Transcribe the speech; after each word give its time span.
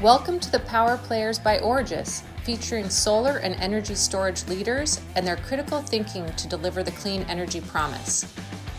Welcome 0.00 0.40
to 0.40 0.50
the 0.50 0.60
Power 0.60 0.96
Players 0.96 1.38
by 1.38 1.58
Origis, 1.58 2.22
featuring 2.42 2.88
solar 2.88 3.36
and 3.36 3.54
energy 3.56 3.94
storage 3.94 4.46
leaders 4.46 4.98
and 5.14 5.26
their 5.26 5.36
critical 5.36 5.82
thinking 5.82 6.24
to 6.36 6.48
deliver 6.48 6.82
the 6.82 6.90
clean 6.92 7.20
energy 7.24 7.60
promise. 7.60 8.24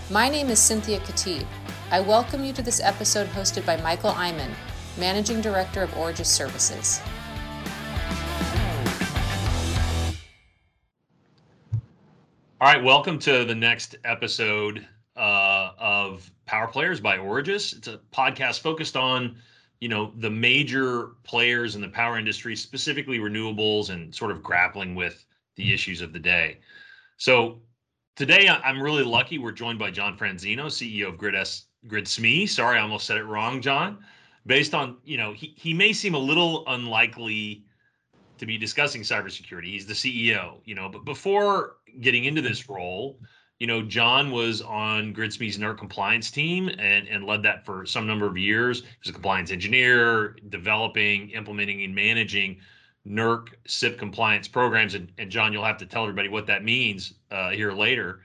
My 0.10 0.29
name 0.29 0.49
is 0.49 0.58
Cynthia 0.58 0.99
Khatib. 1.02 1.46
I 1.92 1.99
welcome 1.99 2.44
you 2.44 2.54
to 2.54 2.63
this 2.63 2.81
episode 2.81 3.28
hosted 3.28 3.68
by 3.68 3.78
Michael 3.84 4.10
Iman, 4.10 4.52
Managing 4.97 5.42
Director 5.42 5.84
of 5.84 5.92
Origis 5.92 6.26
Services. 6.26 6.99
All 12.60 12.67
right, 12.67 12.83
welcome 12.83 13.19
to 13.19 13.46
the 13.46 13.53
next 13.53 13.96
episode 14.06 14.88
uh, 15.15 15.69
of 15.78 16.31
Power 16.48 16.66
Players 16.66 16.99
by 16.99 17.20
Origis. 17.20 17.77
It's 17.77 17.88
a 17.88 17.99
podcast 18.12 18.62
focused 18.62 18.98
on 18.98 19.35
you 19.82 19.90
know 19.90 20.13
the 20.18 20.30
major 20.30 21.10
players 21.24 21.76
in 21.76 21.82
the 21.82 21.90
power 21.90 22.18
industry 22.18 22.55
specifically 22.55 23.20
renewables 23.20 23.90
and 23.90 24.16
sort 24.16 24.32
of 24.32 24.42
grappling 24.42 24.96
with 24.96 25.26
the 25.58 25.64
mm-hmm. 25.64 25.74
issues 25.74 26.02
of 26.02 26.14
the 26.14 26.20
day. 26.20 26.60
So 27.18 27.62
today 28.16 28.50
i'm 28.50 28.82
really 28.82 29.04
lucky 29.04 29.38
we're 29.38 29.52
joined 29.52 29.80
by 29.80 29.90
john 29.90 30.18
franzino 30.18 30.66
ceo 30.66 31.08
of 31.08 31.18
grid 31.18 31.34
s 31.34 31.66
grid 31.88 32.05
sme 32.05 32.48
sorry 32.48 32.78
i 32.78 32.82
almost 32.82 33.05
said 33.05 33.18
it 33.18 33.24
wrong 33.24 33.62
john. 33.62 33.98
Based 34.46 34.74
on 34.74 34.98
you 35.04 35.18
know 35.18 35.34
he, 35.34 35.54
he 35.58 35.74
may 35.74 35.94
seem 35.94 36.13
a 36.13 36.20
little 36.20 36.63
unlikely 36.68 37.63
to 38.40 38.46
be 38.48 38.58
discussing 38.58 39.02
cybersecurity. 39.02 39.66
He's 39.66 39.86
the 39.86 39.94
ceo 39.94 40.60
you 40.66 40.76
know 40.76 40.90
but 40.90 41.05
before 41.05 41.77
getting 42.02 42.26
into 42.26 42.41
this 42.41 42.63
mm-hmm. 42.63 42.74
role 42.74 43.20
you 43.62 43.68
know, 43.68 43.84
John 43.84 44.32
was 44.32 44.64
on 44.64 45.14
GridSme's 45.14 45.60
NERC 45.60 45.78
compliance 45.78 46.32
team 46.32 46.68
and, 46.80 47.08
and 47.08 47.26
led 47.26 47.44
that 47.44 47.64
for 47.64 47.86
some 47.86 48.08
number 48.08 48.26
of 48.26 48.36
years. 48.36 48.80
He 48.80 48.88
was 49.04 49.10
a 49.10 49.14
compliance 49.14 49.52
engineer, 49.52 50.36
developing, 50.50 51.30
implementing, 51.30 51.84
and 51.84 51.94
managing 51.94 52.58
NERC 53.08 53.50
CIP 53.68 54.00
compliance 54.00 54.48
programs. 54.48 54.96
And, 54.96 55.12
and 55.20 55.30
John, 55.30 55.54
you'll 55.54 55.63
have 55.63 55.77
to 55.77 55.85
tell 55.85 56.02
everybody 56.02 56.27
what 56.27 56.48
that 56.48 56.63
means 56.63 57.13
uh, 57.30 57.52
here 57.52 57.72
later. 57.72 58.22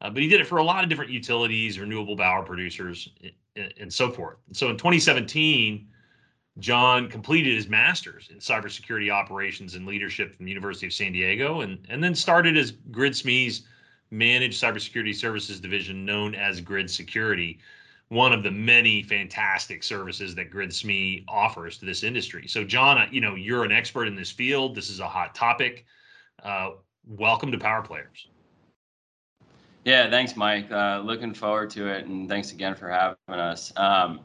Uh, 0.00 0.08
but 0.08 0.22
he 0.22 0.28
did 0.28 0.40
it 0.40 0.46
for 0.46 0.56
a 0.56 0.64
lot 0.64 0.82
of 0.82 0.88
different 0.88 1.10
utilities, 1.10 1.78
renewable 1.78 2.16
power 2.16 2.42
producers, 2.42 3.10
and, 3.56 3.74
and 3.78 3.92
so 3.92 4.10
forth. 4.10 4.38
So 4.54 4.70
in 4.70 4.78
2017, 4.78 5.86
John 6.60 7.10
completed 7.10 7.54
his 7.54 7.68
master's 7.68 8.30
in 8.30 8.38
cybersecurity 8.38 9.12
operations 9.12 9.74
and 9.74 9.84
leadership 9.84 10.34
from 10.34 10.46
the 10.46 10.50
University 10.50 10.86
of 10.86 10.94
San 10.94 11.12
Diego, 11.12 11.60
and, 11.60 11.78
and 11.90 12.02
then 12.02 12.14
started 12.14 12.56
as 12.56 12.72
GridSme's 12.72 13.64
managed 14.10 14.62
cybersecurity 14.62 15.14
services 15.14 15.60
division 15.60 16.04
known 16.04 16.34
as 16.34 16.60
Grid 16.60 16.90
Security, 16.90 17.58
one 18.08 18.32
of 18.32 18.42
the 18.42 18.50
many 18.50 19.02
fantastic 19.02 19.82
services 19.82 20.34
that 20.34 20.50
Grid 20.50 20.70
SME 20.70 21.24
offers 21.28 21.78
to 21.78 21.84
this 21.84 22.02
industry. 22.02 22.46
So, 22.48 22.64
John, 22.64 23.06
you 23.12 23.20
know, 23.20 23.34
you're 23.34 23.64
an 23.64 23.72
expert 23.72 24.06
in 24.06 24.14
this 24.14 24.30
field. 24.30 24.74
This 24.74 24.88
is 24.88 25.00
a 25.00 25.08
hot 25.08 25.34
topic. 25.34 25.84
Uh, 26.42 26.70
welcome 27.06 27.52
to 27.52 27.58
Power 27.58 27.82
Players. 27.82 28.28
Yeah, 29.84 30.10
thanks, 30.10 30.36
Mike. 30.36 30.70
Uh, 30.70 31.00
looking 31.04 31.34
forward 31.34 31.70
to 31.70 31.88
it, 31.88 32.06
and 32.06 32.28
thanks 32.28 32.52
again 32.52 32.74
for 32.74 32.88
having 32.88 33.16
us. 33.28 33.72
Um, 33.76 34.20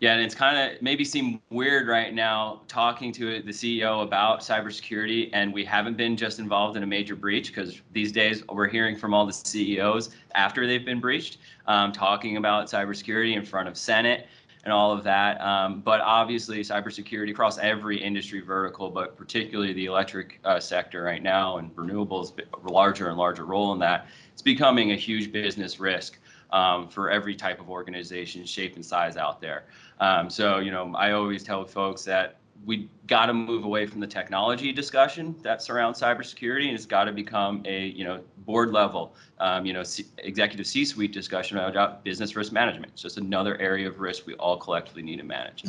yeah, 0.00 0.14
and 0.14 0.22
it's 0.22 0.34
kind 0.34 0.56
of 0.56 0.80
maybe 0.80 1.04
seem 1.04 1.42
weird 1.50 1.86
right 1.86 2.14
now 2.14 2.62
talking 2.68 3.12
to 3.12 3.42
the 3.42 3.50
CEO 3.50 4.02
about 4.02 4.40
cybersecurity, 4.40 5.28
and 5.34 5.52
we 5.52 5.62
haven't 5.62 5.98
been 5.98 6.16
just 6.16 6.38
involved 6.38 6.78
in 6.78 6.82
a 6.82 6.86
major 6.86 7.14
breach 7.14 7.48
because 7.48 7.82
these 7.92 8.10
days 8.10 8.42
we're 8.48 8.66
hearing 8.66 8.96
from 8.96 9.12
all 9.12 9.26
the 9.26 9.32
CEOs 9.32 10.08
after 10.34 10.66
they've 10.66 10.86
been 10.86 11.00
breached, 11.00 11.36
um, 11.66 11.92
talking 11.92 12.38
about 12.38 12.66
cybersecurity 12.66 13.36
in 13.36 13.44
front 13.44 13.68
of 13.68 13.76
Senate 13.76 14.26
and 14.64 14.72
all 14.72 14.90
of 14.90 15.04
that. 15.04 15.38
Um, 15.42 15.82
but 15.82 16.00
obviously, 16.00 16.60
cybersecurity 16.60 17.30
across 17.30 17.58
every 17.58 18.02
industry 18.02 18.40
vertical, 18.40 18.88
but 18.88 19.18
particularly 19.18 19.74
the 19.74 19.84
electric 19.84 20.40
uh, 20.44 20.60
sector 20.60 21.02
right 21.02 21.22
now, 21.22 21.58
and 21.58 21.76
renewables 21.76 22.32
larger 22.64 23.08
and 23.08 23.18
larger 23.18 23.44
role 23.44 23.74
in 23.74 23.78
that. 23.80 24.06
It's 24.32 24.40
becoming 24.40 24.92
a 24.92 24.96
huge 24.96 25.30
business 25.30 25.78
risk 25.78 26.18
um, 26.52 26.88
for 26.88 27.10
every 27.10 27.34
type 27.34 27.60
of 27.60 27.70
organization, 27.70 28.44
shape, 28.44 28.76
and 28.76 28.84
size 28.84 29.16
out 29.16 29.40
there. 29.40 29.64
Um, 30.00 30.30
so, 30.30 30.58
you 30.58 30.70
know, 30.70 30.94
I 30.94 31.12
always 31.12 31.42
tell 31.42 31.64
folks 31.64 32.04
that 32.04 32.36
we 32.64 32.88
got 33.06 33.26
to 33.26 33.34
move 33.34 33.64
away 33.64 33.86
from 33.86 34.00
the 34.00 34.06
technology 34.06 34.72
discussion 34.72 35.34
that 35.42 35.62
surrounds 35.62 36.00
cybersecurity, 36.00 36.66
and 36.66 36.74
it's 36.74 36.86
got 36.86 37.04
to 37.04 37.12
become 37.12 37.62
a 37.64 37.86
you 37.86 38.04
know 38.04 38.22
board 38.38 38.70
level, 38.72 39.14
um, 39.38 39.64
you 39.64 39.72
know, 39.72 39.82
C- 39.82 40.06
executive 40.18 40.66
C-suite 40.66 41.12
discussion 41.12 41.58
about 41.58 42.04
business 42.04 42.36
risk 42.36 42.52
management. 42.52 42.92
So 42.98 43.06
it's 43.06 43.14
just 43.14 43.18
another 43.18 43.58
area 43.60 43.88
of 43.88 44.00
risk 44.00 44.26
we 44.26 44.34
all 44.34 44.56
collectively 44.56 45.02
need 45.02 45.16
to 45.16 45.24
manage. 45.24 45.64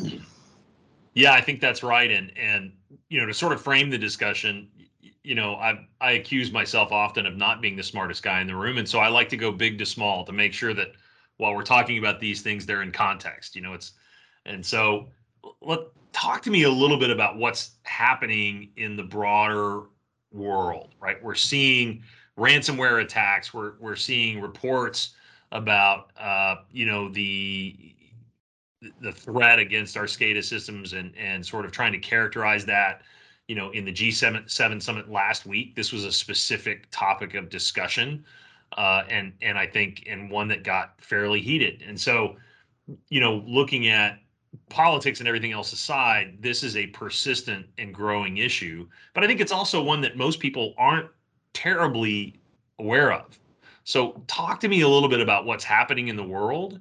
Yeah, 1.14 1.34
I 1.34 1.42
think 1.42 1.62
that's 1.62 1.84
right, 1.84 2.12
and 2.12 2.32
and 2.38 2.72
you 3.10 3.20
know 3.20 3.26
to 3.26 3.34
sort 3.34 3.54
of 3.54 3.62
frame 3.62 3.90
the 3.90 3.98
discussion, 3.98 4.68
you 5.24 5.36
know, 5.36 5.56
I 5.56 5.88
I 6.00 6.12
accuse 6.14 6.52
myself 6.52 6.92
often 6.92 7.26
of 7.26 7.38
not 7.38 7.62
being 7.62 7.76
the 7.76 7.84
smartest 7.84 8.24
guy 8.24 8.42
in 8.42 8.48
the 8.48 8.56
room, 8.56 8.78
and 8.78 8.88
so 8.88 9.00
I 9.00 9.08
like 9.10 9.30
to 9.30 9.38
go 9.38 9.52
big 9.52 9.78
to 9.80 9.86
small 9.86 10.26
to 10.26 10.32
make 10.32 10.54
sure 10.54 10.74
that 10.74 10.94
while 11.38 11.56
we're 11.56 11.64
talking 11.64 11.98
about 11.98 12.20
these 12.20 12.42
things, 12.42 12.66
they're 12.66 12.82
in 12.82 12.92
context. 12.92 13.56
You 13.56 13.62
know, 13.62 13.74
it's 13.74 13.94
and 14.46 14.66
so, 14.66 15.10
let 15.62 15.80
talk 16.12 16.42
to 16.44 16.50
me 16.52 16.64
a 16.64 16.70
little 16.70 16.98
bit 16.98 17.10
about 17.12 17.38
what's 17.38 17.72
happening 17.84 18.72
in 18.78 18.96
the 18.96 19.04
broader 19.04 19.84
world. 20.32 20.96
Right, 21.00 21.22
we're 21.24 21.36
seeing 21.36 22.04
ransomware 22.38 23.04
attacks. 23.04 23.54
We're 23.54 23.74
we're 23.80 23.96
seeing 23.96 24.42
reports 24.42 25.14
about 25.52 26.12
uh, 26.18 26.56
you 26.72 26.86
know 26.86 27.10
the 27.10 27.94
the 29.02 29.12
threat 29.12 29.60
against 29.60 29.96
our 29.98 30.06
SCADA 30.06 30.44
systems 30.44 30.94
and 30.94 31.16
and 31.16 31.46
sort 31.46 31.66
of 31.66 31.72
trying 31.72 31.92
to 31.92 32.00
characterize 32.00 32.66
that. 32.66 33.04
You 33.52 33.58
know, 33.58 33.70
in 33.72 33.84
the 33.84 33.92
G7 33.92 34.50
seven 34.50 34.80
summit 34.80 35.12
last 35.12 35.46
week, 35.46 35.76
this 35.76 35.92
was 35.92 36.06
a 36.06 36.12
specific 36.14 36.90
topic 36.90 37.34
of 37.34 37.50
discussion, 37.50 38.24
uh, 38.78 39.04
and 39.10 39.34
and 39.42 39.58
I 39.58 39.68
think 39.68 40.06
and 40.08 40.32
one 40.32 40.48
that 40.48 40.64
got 40.64 40.94
fairly 41.02 41.42
heated. 41.42 41.84
And 41.86 42.00
so, 42.00 42.38
you 43.10 43.20
know, 43.20 43.44
looking 43.46 43.90
at 43.90 44.20
politics 44.70 45.20
and 45.20 45.28
everything 45.28 45.52
else 45.52 45.74
aside, 45.74 46.38
this 46.40 46.64
is 46.64 46.78
a 46.78 46.88
persistent 46.88 47.66
and 47.78 47.94
growing 47.94 48.38
issue. 48.38 48.88
But 49.14 49.26
I 49.26 49.28
think 49.28 49.42
it's 49.42 49.52
also 49.52 49.84
one 49.84 50.00
that 50.00 50.16
most 50.16 50.40
people 50.40 50.74
aren't 50.78 51.10
terribly 51.52 52.40
aware 52.80 53.12
of. 53.12 53.38
So, 53.84 54.24
talk 54.28 54.62
to 54.62 54.70
me 54.70 54.80
a 54.80 54.88
little 54.88 55.10
bit 55.10 55.20
about 55.20 55.46
what's 55.46 55.66
happening 55.66 56.08
in 56.08 56.16
the 56.16 56.24
world 56.24 56.80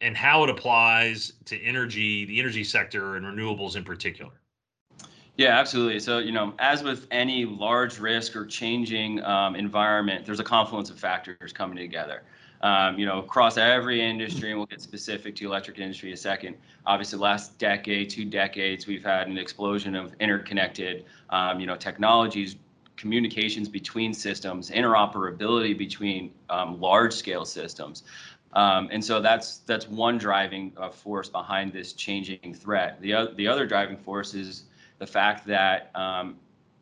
and 0.00 0.16
how 0.16 0.44
it 0.44 0.50
applies 0.50 1.32
to 1.46 1.60
energy, 1.60 2.24
the 2.24 2.38
energy 2.38 2.62
sector, 2.62 3.16
and 3.16 3.26
renewables 3.26 3.74
in 3.74 3.82
particular. 3.82 4.30
Yeah, 5.36 5.58
absolutely. 5.58 5.98
So, 5.98 6.18
you 6.18 6.30
know, 6.32 6.54
as 6.60 6.82
with 6.84 7.06
any 7.10 7.44
large 7.44 7.98
risk 7.98 8.36
or 8.36 8.46
changing 8.46 9.22
um, 9.24 9.56
environment, 9.56 10.24
there's 10.24 10.38
a 10.40 10.44
confluence 10.44 10.90
of 10.90 10.98
factors 10.98 11.52
coming 11.52 11.76
together 11.76 12.22
um, 12.62 12.98
you 12.98 13.04
know, 13.04 13.18
across 13.18 13.58
every 13.58 14.00
industry, 14.00 14.50
and 14.50 14.58
we'll 14.58 14.66
get 14.66 14.80
specific 14.80 15.36
to 15.36 15.44
electric 15.44 15.78
industry 15.78 16.08
in 16.08 16.14
a 16.14 16.16
second. 16.16 16.56
Obviously, 16.86 17.18
last 17.18 17.58
decade, 17.58 18.08
two 18.08 18.24
decades, 18.24 18.86
we've 18.86 19.04
had 19.04 19.28
an 19.28 19.36
explosion 19.36 19.94
of 19.94 20.14
interconnected, 20.18 21.04
um, 21.28 21.60
you 21.60 21.66
know, 21.66 21.76
technologies, 21.76 22.56
communications 22.96 23.68
between 23.68 24.14
systems, 24.14 24.70
interoperability 24.70 25.76
between 25.76 26.32
um, 26.48 26.80
large-scale 26.80 27.44
systems. 27.44 28.04
Um, 28.54 28.88
and 28.90 29.04
so 29.04 29.20
that's 29.20 29.58
that's 29.58 29.86
one 29.88 30.16
driving 30.16 30.72
uh, 30.78 30.88
force 30.88 31.28
behind 31.28 31.72
this 31.72 31.92
changing 31.92 32.54
threat. 32.54 32.98
The, 33.02 33.12
o- 33.14 33.34
the 33.34 33.46
other 33.46 33.66
driving 33.66 33.98
force 33.98 34.32
is 34.32 34.64
the 35.04 35.12
fact 35.12 35.46
that 35.46 35.90
um, 35.94 36.36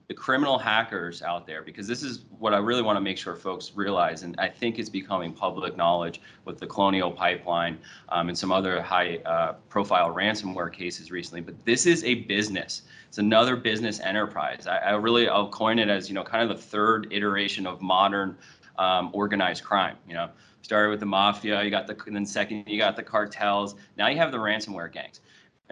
the 0.06 0.14
criminal 0.14 0.56
hackers 0.56 1.22
out 1.22 1.44
there 1.44 1.60
because 1.60 1.88
this 1.88 2.04
is 2.04 2.20
what 2.38 2.54
I 2.54 2.58
really 2.58 2.82
want 2.82 2.96
to 2.96 3.00
make 3.00 3.18
sure 3.18 3.34
folks 3.34 3.72
realize, 3.74 4.22
and 4.22 4.36
I 4.38 4.48
think 4.48 4.78
it's 4.78 4.88
becoming 4.88 5.32
public 5.32 5.76
knowledge 5.76 6.20
with 6.44 6.60
the 6.60 6.66
Colonial 6.68 7.10
Pipeline 7.10 7.80
um, 8.10 8.28
and 8.28 8.38
some 8.38 8.52
other 8.52 8.80
high-profile 8.80 10.10
uh, 10.10 10.14
ransomware 10.14 10.72
cases 10.72 11.10
recently. 11.10 11.40
But 11.40 11.56
this 11.64 11.84
is 11.84 12.04
a 12.04 12.14
business; 12.14 12.82
it's 13.08 13.18
another 13.18 13.56
business 13.56 13.98
enterprise. 13.98 14.68
I, 14.68 14.76
I, 14.76 14.90
really 14.92 15.28
I'll 15.28 15.48
coin 15.48 15.80
it 15.80 15.88
as 15.88 16.08
you 16.08 16.14
know 16.14 16.22
kind 16.22 16.48
of 16.48 16.56
the 16.56 16.62
third 16.62 17.08
iteration 17.10 17.66
of 17.66 17.82
modern 17.82 18.38
um, 18.78 19.10
organized 19.12 19.64
crime. 19.64 19.96
You 20.06 20.14
know, 20.14 20.30
started 20.60 20.90
with 20.90 21.00
the 21.00 21.06
mafia, 21.06 21.60
you 21.64 21.70
got 21.70 21.88
the, 21.88 21.96
and 22.06 22.14
then 22.14 22.24
second 22.24 22.68
you 22.68 22.78
got 22.78 22.94
the 22.94 23.02
cartels. 23.02 23.74
Now 23.96 24.06
you 24.06 24.18
have 24.18 24.30
the 24.30 24.38
ransomware 24.38 24.92
gangs. 24.92 25.20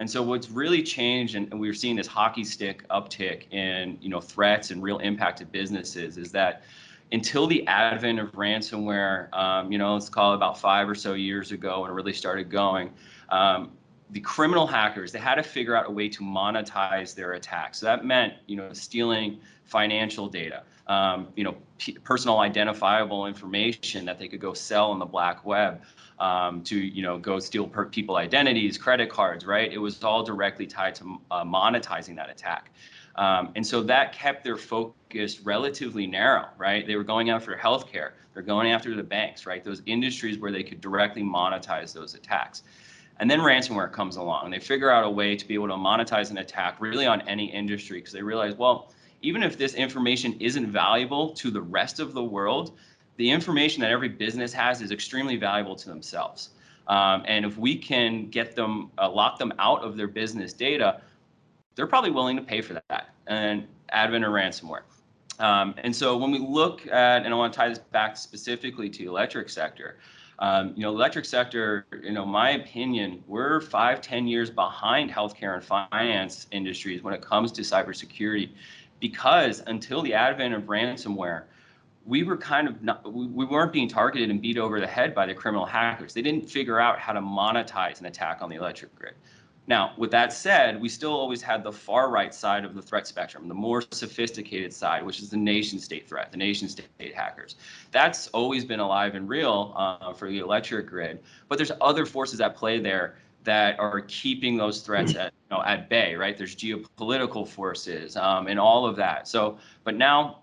And 0.01 0.09
so 0.09 0.23
what's 0.23 0.49
really 0.49 0.81
changed, 0.81 1.35
and, 1.35 1.47
and 1.51 1.61
we're 1.61 1.75
seeing 1.75 1.95
this 1.95 2.07
hockey 2.07 2.43
stick 2.43 2.83
uptick 2.87 3.43
in 3.53 3.99
you 4.01 4.09
know 4.09 4.19
threats 4.19 4.71
and 4.71 4.81
real 4.81 4.97
impact 4.97 5.37
to 5.37 5.45
businesses, 5.45 6.17
is 6.17 6.31
that 6.31 6.63
until 7.11 7.45
the 7.45 7.67
advent 7.67 8.19
of 8.19 8.31
ransomware, 8.31 9.31
um, 9.31 9.71
you 9.71 9.77
know, 9.77 9.93
let's 9.93 10.09
call 10.09 10.33
it 10.33 10.37
about 10.37 10.59
five 10.59 10.89
or 10.89 10.95
so 10.95 11.13
years 11.13 11.51
ago 11.51 11.81
when 11.81 11.91
it 11.91 11.93
really 11.93 12.13
started 12.13 12.49
going, 12.49 12.91
um, 13.29 13.69
the 14.09 14.19
criminal 14.21 14.65
hackers 14.65 15.11
they 15.11 15.19
had 15.19 15.35
to 15.35 15.43
figure 15.43 15.75
out 15.75 15.87
a 15.87 15.91
way 15.91 16.09
to 16.09 16.23
monetize 16.23 17.13
their 17.13 17.33
attacks. 17.33 17.77
So 17.77 17.85
that 17.85 18.03
meant 18.03 18.33
you 18.47 18.55
know 18.55 18.73
stealing 18.73 19.39
financial 19.65 20.27
data, 20.27 20.63
um, 20.87 21.27
you 21.35 21.43
know 21.43 21.55
personal 22.03 22.39
identifiable 22.39 23.25
information 23.25 24.05
that 24.05 24.19
they 24.19 24.27
could 24.27 24.39
go 24.39 24.53
sell 24.53 24.91
on 24.91 24.99
the 24.99 25.05
black 25.05 25.45
web. 25.45 25.81
Um, 26.19 26.61
to 26.65 26.77
you 26.77 27.01
know 27.01 27.17
go 27.17 27.39
steal 27.39 27.67
per- 27.67 27.85
people 27.85 28.17
identities, 28.17 28.77
credit 28.77 29.09
cards, 29.09 29.43
right? 29.43 29.73
It 29.73 29.79
was 29.79 30.03
all 30.03 30.21
directly 30.21 30.67
tied 30.67 30.93
to 30.95 31.19
uh, 31.31 31.43
monetizing 31.43 32.15
that 32.17 32.29
attack. 32.29 32.71
Um, 33.15 33.51
and 33.55 33.65
so 33.65 33.81
that 33.83 34.13
kept 34.13 34.43
their 34.43 34.55
focus 34.55 35.41
relatively 35.41 36.07
narrow, 36.07 36.47
right? 36.57 36.85
They 36.85 36.95
were 36.95 37.03
going 37.03 37.29
after 37.29 37.55
healthcare, 37.55 38.11
they're 38.33 38.43
going 38.43 38.71
after 38.71 38.95
the 38.95 39.03
banks, 39.03 39.45
right? 39.45 39.63
Those 39.63 39.81
industries 39.85 40.37
where 40.37 40.51
they 40.51 40.63
could 40.63 40.81
directly 40.81 41.23
monetize 41.23 41.93
those 41.93 42.13
attacks. 42.13 42.63
And 43.19 43.29
then 43.29 43.39
ransomware 43.39 43.91
comes 43.91 44.15
along 44.15 44.45
and 44.45 44.53
they 44.53 44.59
figure 44.59 44.89
out 44.89 45.03
a 45.03 45.09
way 45.09 45.35
to 45.35 45.47
be 45.47 45.53
able 45.53 45.67
to 45.67 45.75
monetize 45.75 46.31
an 46.31 46.39
attack 46.39 46.77
really 46.79 47.05
on 47.05 47.21
any 47.27 47.45
industry 47.45 47.99
because 47.99 48.13
they 48.13 48.23
realize, 48.23 48.55
well, 48.55 48.91
even 49.21 49.43
if 49.43 49.57
this 49.57 49.73
information 49.73 50.35
isn't 50.39 50.67
valuable 50.67 51.31
to 51.33 51.51
the 51.51 51.61
rest 51.61 51.99
of 51.99 52.13
the 52.13 52.23
world, 52.23 52.77
the 53.17 53.29
information 53.29 53.81
that 53.81 53.91
every 53.91 54.09
business 54.09 54.53
has 54.53 54.81
is 54.81 54.91
extremely 54.91 55.37
valuable 55.37 55.75
to 55.75 55.87
themselves. 55.87 56.49
Um, 56.87 57.23
and 57.27 57.45
if 57.45 57.57
we 57.57 57.77
can 57.77 58.29
get 58.29 58.55
them, 58.55 58.91
uh, 58.97 59.09
lock 59.09 59.37
them 59.37 59.53
out 59.59 59.83
of 59.83 59.95
their 59.95 60.07
business 60.07 60.53
data, 60.53 61.01
they're 61.75 61.87
probably 61.87 62.11
willing 62.11 62.35
to 62.35 62.41
pay 62.41 62.61
for 62.61 62.81
that. 62.89 63.09
And 63.27 63.67
advent 63.91 64.23
or 64.23 64.29
ransomware. 64.29 64.81
Um, 65.39 65.75
and 65.77 65.95
so 65.95 66.17
when 66.17 66.31
we 66.31 66.39
look 66.39 66.85
at, 66.87 67.23
and 67.23 67.33
I 67.33 67.37
want 67.37 67.53
to 67.53 67.57
tie 67.57 67.69
this 67.69 67.79
back 67.79 68.17
specifically 68.17 68.89
to 68.89 68.99
the 68.99 69.09
electric 69.09 69.49
sector, 69.49 69.97
um, 70.39 70.73
you 70.75 70.81
know, 70.81 70.89
electric 70.89 71.25
sector, 71.25 71.85
you 72.01 72.11
know, 72.11 72.25
my 72.25 72.51
opinion, 72.51 73.23
we're 73.27 73.61
five, 73.61 74.01
ten 74.01 74.27
years 74.27 74.49
behind 74.49 75.11
healthcare 75.11 75.53
and 75.53 75.63
finance 75.63 76.47
industries 76.51 77.03
when 77.03 77.13
it 77.13 77.21
comes 77.21 77.51
to 77.53 77.61
cybersecurity, 77.61 78.49
because 79.01 79.61
until 79.67 80.01
the 80.01 80.13
advent 80.13 80.53
of 80.53 80.63
ransomware, 80.63 81.43
we 82.05 82.23
were 82.23 82.37
kind 82.37 82.67
of 82.67 82.81
not, 82.81 83.11
we, 83.11 83.27
we 83.27 83.45
weren't 83.45 83.73
being 83.73 83.89
targeted 83.89 84.29
and 84.29 84.41
beat 84.41 84.57
over 84.57 84.79
the 84.79 84.87
head 84.87 85.13
by 85.13 85.25
the 85.25 85.33
criminal 85.33 85.65
hackers. 85.65 86.13
They 86.13 86.21
didn't 86.21 86.49
figure 86.49 86.79
out 86.79 86.97
how 86.99 87.11
to 87.11 87.19
monetize 87.19 87.99
an 87.99 88.05
attack 88.05 88.41
on 88.41 88.49
the 88.49 88.55
electric 88.55 88.95
grid. 88.95 89.15
Now, 89.67 89.93
with 89.97 90.09
that 90.11 90.33
said, 90.33 90.81
we 90.81 90.89
still 90.89 91.13
always 91.13 91.41
had 91.41 91.63
the 91.63 91.71
far 91.71 92.09
right 92.09 92.33
side 92.33 92.65
of 92.65 92.73
the 92.73 92.81
threat 92.81 93.05
spectrum, 93.05 93.47
the 93.47 93.53
more 93.53 93.83
sophisticated 93.91 94.73
side, 94.73 95.05
which 95.05 95.21
is 95.21 95.29
the 95.29 95.37
nation 95.37 95.79
state 95.79 96.09
threat, 96.09 96.31
the 96.31 96.37
nation 96.37 96.67
state 96.67 97.13
hackers. 97.13 97.55
That's 97.91 98.27
always 98.29 98.65
been 98.65 98.79
alive 98.79 99.13
and 99.13 99.29
real 99.29 99.73
uh, 99.77 100.13
for 100.13 100.29
the 100.29 100.39
electric 100.39 100.87
grid. 100.87 101.19
But 101.47 101.57
there's 101.57 101.71
other 101.79 102.05
forces 102.05 102.41
at 102.41 102.55
play 102.55 102.79
there 102.79 103.15
that 103.43 103.79
are 103.79 104.01
keeping 104.01 104.57
those 104.57 104.81
threats 104.81 105.15
at, 105.15 105.33
you 105.49 105.57
know, 105.57 105.63
at 105.63 105.89
bay, 105.89 106.15
right? 106.15 106.37
There's 106.37 106.55
geopolitical 106.55 107.47
forces 107.47 108.15
um, 108.15 108.47
and 108.47 108.59
all 108.59 108.85
of 108.85 108.95
that. 108.97 109.27
So, 109.27 109.57
but 109.83 109.95
now 109.95 110.41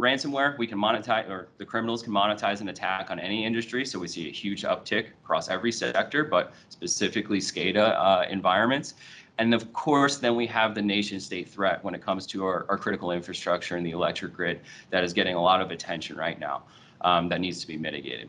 ransomware, 0.00 0.58
we 0.58 0.66
can 0.66 0.78
monetize, 0.78 1.28
or 1.28 1.48
the 1.58 1.64
criminals 1.64 2.02
can 2.02 2.12
monetize 2.12 2.60
an 2.60 2.68
attack 2.68 3.10
on 3.10 3.18
any 3.18 3.44
industry. 3.44 3.84
So 3.84 3.98
we 3.98 4.08
see 4.08 4.28
a 4.28 4.32
huge 4.32 4.62
uptick 4.62 5.08
across 5.22 5.48
every 5.48 5.72
sector, 5.72 6.24
but 6.24 6.52
specifically 6.68 7.38
SCADA 7.38 7.94
uh, 7.96 8.26
environments. 8.28 8.94
And 9.38 9.54
of 9.54 9.72
course, 9.72 10.18
then 10.18 10.36
we 10.36 10.46
have 10.46 10.74
the 10.74 10.82
nation 10.82 11.18
state 11.18 11.48
threat 11.48 11.82
when 11.82 11.94
it 11.94 12.02
comes 12.02 12.26
to 12.28 12.44
our, 12.44 12.66
our 12.68 12.78
critical 12.78 13.10
infrastructure 13.10 13.76
and 13.76 13.84
the 13.84 13.90
electric 13.90 14.32
grid 14.32 14.60
that 14.90 15.02
is 15.02 15.12
getting 15.12 15.34
a 15.34 15.42
lot 15.42 15.60
of 15.60 15.70
attention 15.70 16.16
right 16.16 16.38
now 16.38 16.62
um, 17.00 17.28
that 17.30 17.40
needs 17.40 17.60
to 17.60 17.66
be 17.66 17.76
mitigated. 17.76 18.28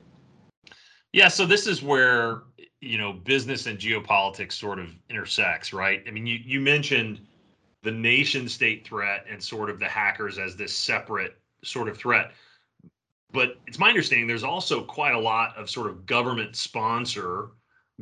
Yeah, 1.15 1.29
so 1.29 1.45
this 1.45 1.65
is 1.65 1.81
where 1.81 2.41
you 2.81 2.97
know 2.97 3.13
business 3.13 3.67
and 3.67 3.79
geopolitics 3.79 4.51
sort 4.51 4.79
of 4.79 4.89
intersects, 5.09 5.71
right? 5.71 6.03
I 6.05 6.11
mean, 6.11 6.25
you 6.27 6.39
you 6.43 6.59
mentioned 6.59 7.21
the 7.83 7.91
nation 7.91 8.49
state 8.49 8.85
threat 8.85 9.25
and 9.31 9.41
sort 9.41 9.69
of 9.69 9.79
the 9.79 9.87
hackers 9.87 10.37
as 10.37 10.57
this 10.57 10.75
separate 10.75 11.37
sort 11.63 11.87
of 11.87 11.97
threat. 11.97 12.33
But 13.31 13.59
it's 13.65 13.79
my 13.79 13.87
understanding 13.87 14.27
there's 14.27 14.43
also 14.43 14.83
quite 14.83 15.13
a 15.13 15.19
lot 15.19 15.55
of 15.55 15.69
sort 15.69 15.87
of 15.87 16.05
government 16.05 16.57
sponsor, 16.57 17.51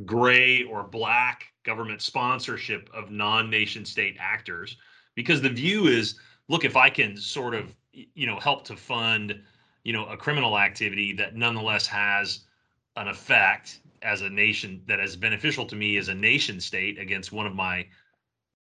gray 0.05 0.63
or 0.63 0.81
black 0.81 1.53
government 1.63 2.01
sponsorship 2.01 2.89
of 2.95 3.11
non 3.11 3.47
nation 3.47 3.85
state 3.85 4.17
actors, 4.19 4.77
because 5.13 5.39
the 5.39 5.49
view 5.49 5.85
is 5.85 6.15
look, 6.47 6.65
if 6.65 6.75
I 6.75 6.89
can 6.89 7.15
sort 7.15 7.53
of, 7.53 7.75
you 7.91 8.25
know, 8.25 8.39
help 8.39 8.65
to 8.65 8.75
fund, 8.75 9.39
you 9.83 9.93
know, 9.93 10.07
a 10.07 10.17
criminal 10.17 10.57
activity 10.57 11.13
that 11.13 11.35
nonetheless 11.35 11.85
has 11.85 12.45
an 12.95 13.07
effect 13.07 13.79
as 14.01 14.21
a 14.21 14.29
nation 14.29 14.81
that 14.87 14.99
is 14.99 15.15
beneficial 15.15 15.65
to 15.65 15.75
me 15.75 15.97
as 15.97 16.09
a 16.09 16.13
nation 16.13 16.59
state 16.59 16.99
against 16.99 17.31
one 17.31 17.45
of 17.45 17.55
my 17.55 17.85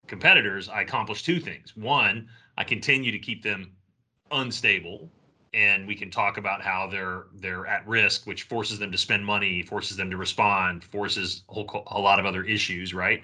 competitors, 0.07 0.69
I 0.69 0.83
accomplish 0.83 1.23
two 1.23 1.41
things. 1.41 1.77
One, 1.77 2.29
I 2.57 2.65
continue 2.65 3.13
to 3.13 3.19
keep 3.19 3.43
them 3.43 3.73
unstable 4.31 5.11
and 5.55 5.87
we 5.87 5.95
can 5.95 6.11
talk 6.11 6.39
about 6.39 6.63
how 6.63 6.87
they're 6.87 7.27
they're 7.35 7.67
at 7.67 7.87
risk 7.87 8.27
which 8.27 8.45
forces 8.45 8.79
them 8.79 8.91
to 8.91 8.99
spend 8.99 9.25
money 9.25 9.63
forces 9.63 9.97
them 9.97 10.11
to 10.11 10.17
respond 10.17 10.83
forces 10.85 11.43
a, 11.51 11.53
whole, 11.53 11.83
a 11.89 12.01
lot 12.01 12.19
of 12.19 12.27
other 12.27 12.43
issues 12.45 12.95
right 12.95 13.23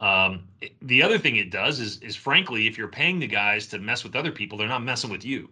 um, 0.00 0.46
the 0.82 1.02
other 1.02 1.18
thing 1.18 1.36
it 1.36 1.50
does 1.50 1.80
is 1.80 1.98
is 1.98 2.14
frankly 2.14 2.66
if 2.66 2.78
you're 2.78 2.88
paying 2.88 3.18
the 3.18 3.26
guys 3.26 3.66
to 3.66 3.78
mess 3.78 4.04
with 4.04 4.14
other 4.14 4.30
people 4.30 4.56
they're 4.56 4.68
not 4.68 4.84
messing 4.84 5.10
with 5.10 5.24
you 5.24 5.48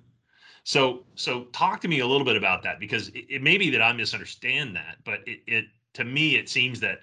so 0.67 1.05
so 1.15 1.45
talk 1.53 1.81
to 1.81 1.89
me 1.89 2.01
a 2.01 2.07
little 2.07 2.25
bit 2.25 2.37
about 2.37 2.63
that 2.63 2.79
because 2.79 3.09
it, 3.09 3.25
it 3.29 3.43
may 3.43 3.57
be 3.57 3.71
that 3.71 3.81
i 3.81 3.93
misunderstand 3.93 4.77
that 4.77 4.97
but 5.05 5.21
it, 5.27 5.41
it 5.47 5.65
to 5.95 6.05
me 6.05 6.37
it 6.37 6.49
seems 6.49 6.81
that 6.81 6.99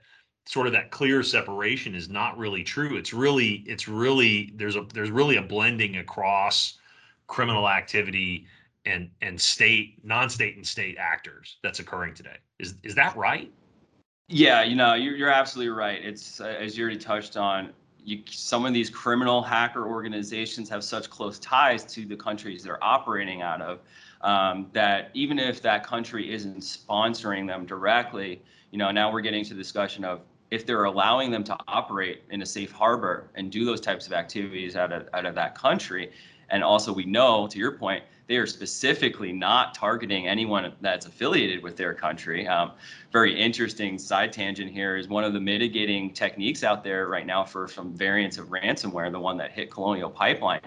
sort 0.45 0.67
of 0.67 0.73
that 0.73 0.91
clear 0.91 1.23
separation 1.23 1.95
is 1.95 2.09
not 2.09 2.37
really 2.37 2.63
true. 2.63 2.97
It's 2.97 3.13
really 3.13 3.63
it's 3.65 3.87
really 3.87 4.53
there's 4.55 4.75
a 4.75 4.85
there's 4.93 5.11
really 5.11 5.37
a 5.37 5.41
blending 5.41 5.97
across 5.97 6.77
criminal 7.27 7.69
activity 7.69 8.45
and 8.85 9.09
and 9.21 9.39
state 9.39 10.03
non-state 10.03 10.57
and 10.57 10.67
state 10.67 10.97
actors 10.97 11.57
that's 11.63 11.79
occurring 11.79 12.13
today. 12.13 12.37
Is 12.59 12.75
is 12.83 12.95
that 12.95 13.15
right? 13.15 13.51
Yeah 14.27 14.63
you 14.63 14.75
know 14.75 14.93
you're, 14.93 15.15
you're 15.15 15.29
absolutely 15.29 15.73
right. 15.73 16.03
It's 16.03 16.41
uh, 16.41 16.45
as 16.45 16.77
you 16.77 16.83
already 16.83 16.99
touched 16.99 17.37
on 17.37 17.71
you, 18.05 18.21
some 18.29 18.65
of 18.65 18.73
these 18.73 18.89
criminal 18.89 19.41
hacker 19.41 19.87
organizations 19.87 20.69
have 20.69 20.83
such 20.83 21.09
close 21.09 21.39
ties 21.39 21.83
to 21.85 22.05
the 22.05 22.15
countries 22.15 22.63
they're 22.63 22.83
operating 22.83 23.41
out 23.41 23.61
of 23.61 23.79
um, 24.21 24.69
that 24.73 25.09
even 25.13 25.39
if 25.39 25.61
that 25.61 25.85
country 25.85 26.33
isn't 26.33 26.59
sponsoring 26.59 27.47
them 27.47 27.65
directly 27.65 28.41
you 28.71 28.77
know 28.77 28.91
now 28.91 29.11
we're 29.11 29.21
getting 29.21 29.43
to 29.43 29.53
the 29.53 29.61
discussion 29.61 30.03
of 30.03 30.21
if 30.53 30.67
they're 30.67 30.83
allowing 30.83 31.31
them 31.31 31.43
to 31.43 31.57
operate 31.67 32.21
in 32.29 32.43
a 32.43 32.45
safe 32.45 32.71
harbor 32.71 33.27
and 33.33 33.51
do 33.51 33.65
those 33.65 33.81
types 33.81 34.05
of 34.05 34.13
activities 34.13 34.75
out 34.75 34.91
of, 34.93 35.09
out 35.11 35.25
of 35.25 35.33
that 35.33 35.55
country. 35.55 36.11
And 36.51 36.63
also, 36.63 36.93
we 36.93 37.05
know, 37.05 37.47
to 37.47 37.57
your 37.57 37.71
point, 37.71 38.03
they 38.27 38.37
are 38.37 38.47
specifically 38.47 39.31
not 39.31 39.75
targeting 39.75 40.27
anyone 40.27 40.71
that's 40.81 41.05
affiliated 41.05 41.61
with 41.61 41.75
their 41.75 41.93
country. 41.93 42.47
Um, 42.47 42.71
very 43.11 43.37
interesting 43.39 43.99
side 43.99 44.31
tangent 44.31 44.71
here 44.71 44.95
is 44.95 45.07
one 45.07 45.23
of 45.23 45.33
the 45.33 45.39
mitigating 45.39 46.13
techniques 46.13 46.63
out 46.63 46.83
there 46.83 47.07
right 47.07 47.25
now 47.25 47.43
for 47.43 47.67
some 47.67 47.93
variants 47.93 48.37
of 48.37 48.47
ransomware, 48.47 49.11
the 49.11 49.19
one 49.19 49.37
that 49.37 49.51
hit 49.51 49.69
Colonial 49.69 50.09
Pipeline, 50.09 50.61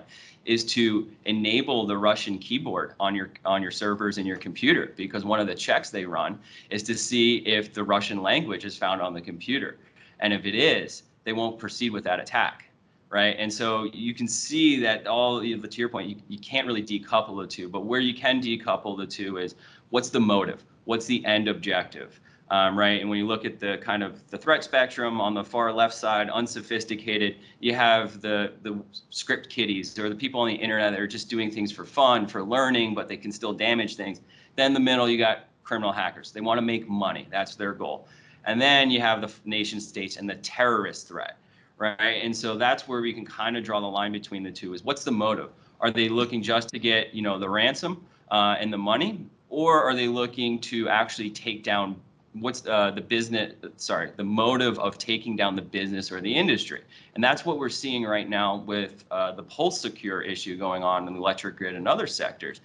is 0.45 0.65
to 0.65 1.11
enable 1.25 1.87
the 1.87 1.97
Russian 1.97 2.39
keyboard 2.39 2.95
on 3.01 3.15
your 3.15 3.31
on 3.45 3.63
your 3.63 3.73
servers 3.73 4.19
and 4.19 4.27
your 4.27 4.37
computer 4.37 4.93
because 4.97 5.25
one 5.25 5.41
of 5.41 5.47
the 5.47 5.55
checks 5.55 5.91
they 5.91 6.05
run 6.05 6.39
is 6.71 6.83
to 6.85 6.95
see 6.95 7.39
if 7.39 7.73
the 7.73 7.83
Russian 7.83 8.23
language 8.23 8.65
is 8.65 8.77
found 8.77 9.01
on 9.01 9.13
the 9.13 9.21
computer, 9.21 9.77
and 10.21 10.33
if 10.33 10.45
it 10.45 10.55
is, 10.55 11.03
they 11.25 11.33
won't 11.33 11.59
proceed 11.59 11.91
with 11.91 12.05
that 12.05 12.21
attack 12.21 12.66
right? 13.11 13.37
And 13.39 13.53
so 13.53 13.85
you 13.93 14.15
can 14.15 14.27
see 14.27 14.81
that 14.81 15.07
all 15.07 15.41
know, 15.41 15.63
to 15.63 15.79
your 15.79 15.89
point, 15.89 16.09
you, 16.09 16.17
you 16.29 16.39
can't 16.39 16.67
really 16.67 16.83
decouple 16.83 17.41
the 17.41 17.47
two, 17.47 17.69
but 17.69 17.85
where 17.85 18.01
you 18.01 18.15
can 18.15 18.41
decouple 18.41 18.97
the 18.97 19.07
two 19.07 19.39
is 19.39 19.55
what's 19.91 20.11
the 20.11 20.21
motive? 20.21 20.65
What's 20.85 21.07
the 21.07 21.25
end 21.25 21.49
objective? 21.49 22.21
Um, 22.49 22.79
right? 22.79 23.01
And 23.01 23.11
when 23.11 23.19
you 23.19 23.27
look 23.27 23.45
at 23.45 23.59
the 23.59 23.79
kind 23.79 24.05
of 24.05 24.29
the 24.31 24.39
threat 24.39 24.63
spectrum 24.63 25.21
on 25.21 25.35
the 25.35 25.43
far 25.43 25.73
left 25.73 25.95
side, 25.95 26.31
unsophisticated, 26.31 27.37
you 27.59 27.75
have 27.75 28.21
the 28.21 28.53
the 28.63 28.81
script 29.11 29.49
kiddies 29.49 29.99
or 29.99 30.09
the 30.09 30.15
people 30.15 30.41
on 30.41 30.49
the 30.49 30.55
internet 30.55 30.93
that 30.93 31.01
are 31.01 31.09
just 31.09 31.29
doing 31.29 31.51
things 31.51 31.73
for 31.73 31.85
fun, 31.85 32.25
for 32.25 32.45
learning, 32.45 32.95
but 32.95 33.09
they 33.09 33.17
can 33.17 33.33
still 33.33 33.53
damage 33.53 33.97
things. 33.97 34.21
Then 34.55 34.75
the 34.75 34.81
middle, 34.81 35.09
you 35.09 35.19
got 35.19 35.47
criminal 35.65 35.91
hackers. 35.91 36.31
They 36.31 36.41
want 36.41 36.59
to 36.59 36.63
make 36.63 36.89
money. 36.89 37.27
That's 37.33 37.57
their 37.57 37.73
goal. 37.73 38.07
And 38.45 38.61
then 38.61 38.93
you 38.93 39.01
have 39.01 39.21
the 39.21 39.33
nation 39.45 39.81
states 39.81 40.17
and 40.17 40.31
the 40.31 40.37
terrorist 40.37 41.09
threat 41.09 41.37
right? 41.79 42.23
And 42.23 42.35
so 42.35 42.57
that's 42.57 42.89
where 42.89 43.01
we 43.01 43.13
can 43.13 43.25
kind 43.25 43.57
of 43.57 43.65
draw 43.65 43.81
the 43.81 43.87
line 43.87 44.13
between 44.13 44.43
the 44.43 44.51
two 44.51 44.75
is 44.75 44.83
what's 44.85 45.05
the 45.05 45.13
motive? 45.13 45.51
Are 45.81 45.91
they 45.91 46.09
looking 46.09 46.43
just 46.43 46.71
to 46.71 46.79
get, 46.79 47.15
you 47.15 47.23
know, 47.23 47.39
the 47.39 47.49
ransom 47.49 48.05
uh, 48.31 48.57
and 48.59 48.73
the 48.73 48.79
money, 48.79 49.27
or 49.51 49.83
are 49.83 49.95
they 49.95 50.09
looking 50.09 50.59
to 50.61 50.89
actually 50.89 51.31
take 51.31 51.63
down 51.63 51.97
what's 52.33 52.67
uh, 52.67 52.91
the 52.91 53.01
business, 53.01 53.55
sorry, 53.77 54.11
the 54.17 54.25
motive 54.25 54.79
of 54.79 54.99
taking 54.99 55.37
down 55.37 55.55
the 55.55 55.63
business 55.63 56.11
or 56.11 56.21
the 56.21 56.35
industry? 56.35 56.83
And 57.15 57.23
that's 57.23 57.45
what 57.45 57.59
we're 57.59 57.69
seeing 57.69 58.05
right 58.05 58.29
now 58.29 58.57
with 58.67 59.05
uh, 59.11 59.33
the 59.33 59.43
Pulse 59.43 59.81
Secure 59.81 60.23
issue 60.23 60.57
going 60.57 60.83
on 60.83 61.07
in 61.07 61.15
the 61.15 61.21
electric 61.21 61.57
grid 61.57 61.75
and 61.75 61.87
other 61.87 62.07
sectors, 62.07 62.61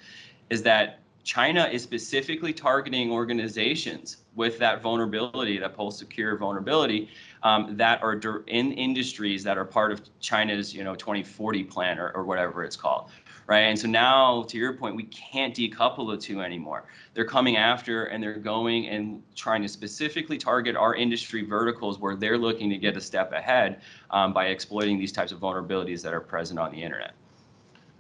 is 0.50 0.64
that 0.64 1.00
China 1.24 1.70
is 1.72 1.84
specifically 1.84 2.54
targeting 2.54 3.12
organizations 3.12 4.18
with 4.36 4.58
that 4.60 4.82
vulnerability, 4.82 5.58
that 5.60 5.76
pulse 5.76 6.00
secure 6.00 6.36
vulnerability, 6.36 7.10
um, 7.44 7.76
that 7.78 8.02
are 8.04 8.44
in 8.48 8.72
industries 8.74 9.44
that 9.44 9.58
are 9.58 9.66
part 9.66 9.92
of 9.92 10.02
China's, 10.20 10.74
you 10.74 10.84
know, 10.84 10.96
2040 10.96 11.64
plan 11.66 12.00
or, 12.00 12.12
or 12.12 12.24
whatever 12.24 12.64
it's 12.64 12.76
called, 12.76 13.10
right? 13.48 13.62
And 13.62 13.78
so 13.78 13.88
now, 13.88 14.44
to 14.44 14.58
your 14.58 14.74
point, 14.74 14.96
we 14.96 15.04
can't 15.04 15.56
decouple 15.56 16.10
the 16.10 16.18
two 16.18 16.42
anymore. 16.42 16.86
They're 17.14 17.26
coming 17.26 17.58
after 17.58 18.06
and 18.06 18.22
they're 18.22 18.36
going 18.36 18.88
and 18.88 19.22
trying 19.36 19.62
to 19.64 19.68
specifically 19.68 20.38
target 20.38 20.76
our 20.76 20.96
industry 20.96 21.44
verticals 21.44 22.00
where 22.00 22.16
they're 22.16 22.38
looking 22.38 22.70
to 22.70 22.78
get 22.78 22.96
a 22.96 23.02
step 23.02 23.34
ahead 23.34 23.82
um, 24.12 24.34
by 24.34 24.48
exploiting 24.48 25.00
these 25.00 25.12
types 25.12 25.32
of 25.32 25.40
vulnerabilities 25.40 26.02
that 26.04 26.14
are 26.14 26.22
present 26.22 26.60
on 26.60 26.72
the 26.72 26.82
internet. 26.82 27.14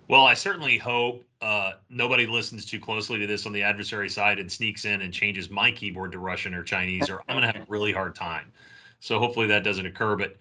Well, 0.08 0.26
I 0.26 0.34
certainly 0.34 0.78
hope 0.78 1.24
uh, 1.42 1.74
nobody 1.90 2.28
listens 2.28 2.66
too 2.66 2.80
closely 2.80 3.18
to 3.20 3.26
this 3.26 3.46
on 3.46 3.54
the 3.54 3.64
adversary 3.64 4.10
side 4.10 4.40
and 4.40 4.52
sneaks 4.52 4.84
in 4.84 5.02
and 5.02 5.14
changes 5.14 5.50
my 5.50 5.72
keyboard 5.72 6.12
to 6.12 6.20
Russian 6.20 6.54
or 6.54 6.64
Chinese, 6.64 7.10
or 7.10 7.24
I'm 7.30 7.38
going 7.38 7.50
to 7.50 7.58
have 7.58 7.68
a 7.68 7.72
really 7.72 7.94
hard 7.94 8.14
time. 8.14 8.52
So 9.01 9.20
hopefully 9.20 9.48
that 9.48 9.63
doesn't 9.63 9.86
occur. 9.86 10.15
But 10.15 10.38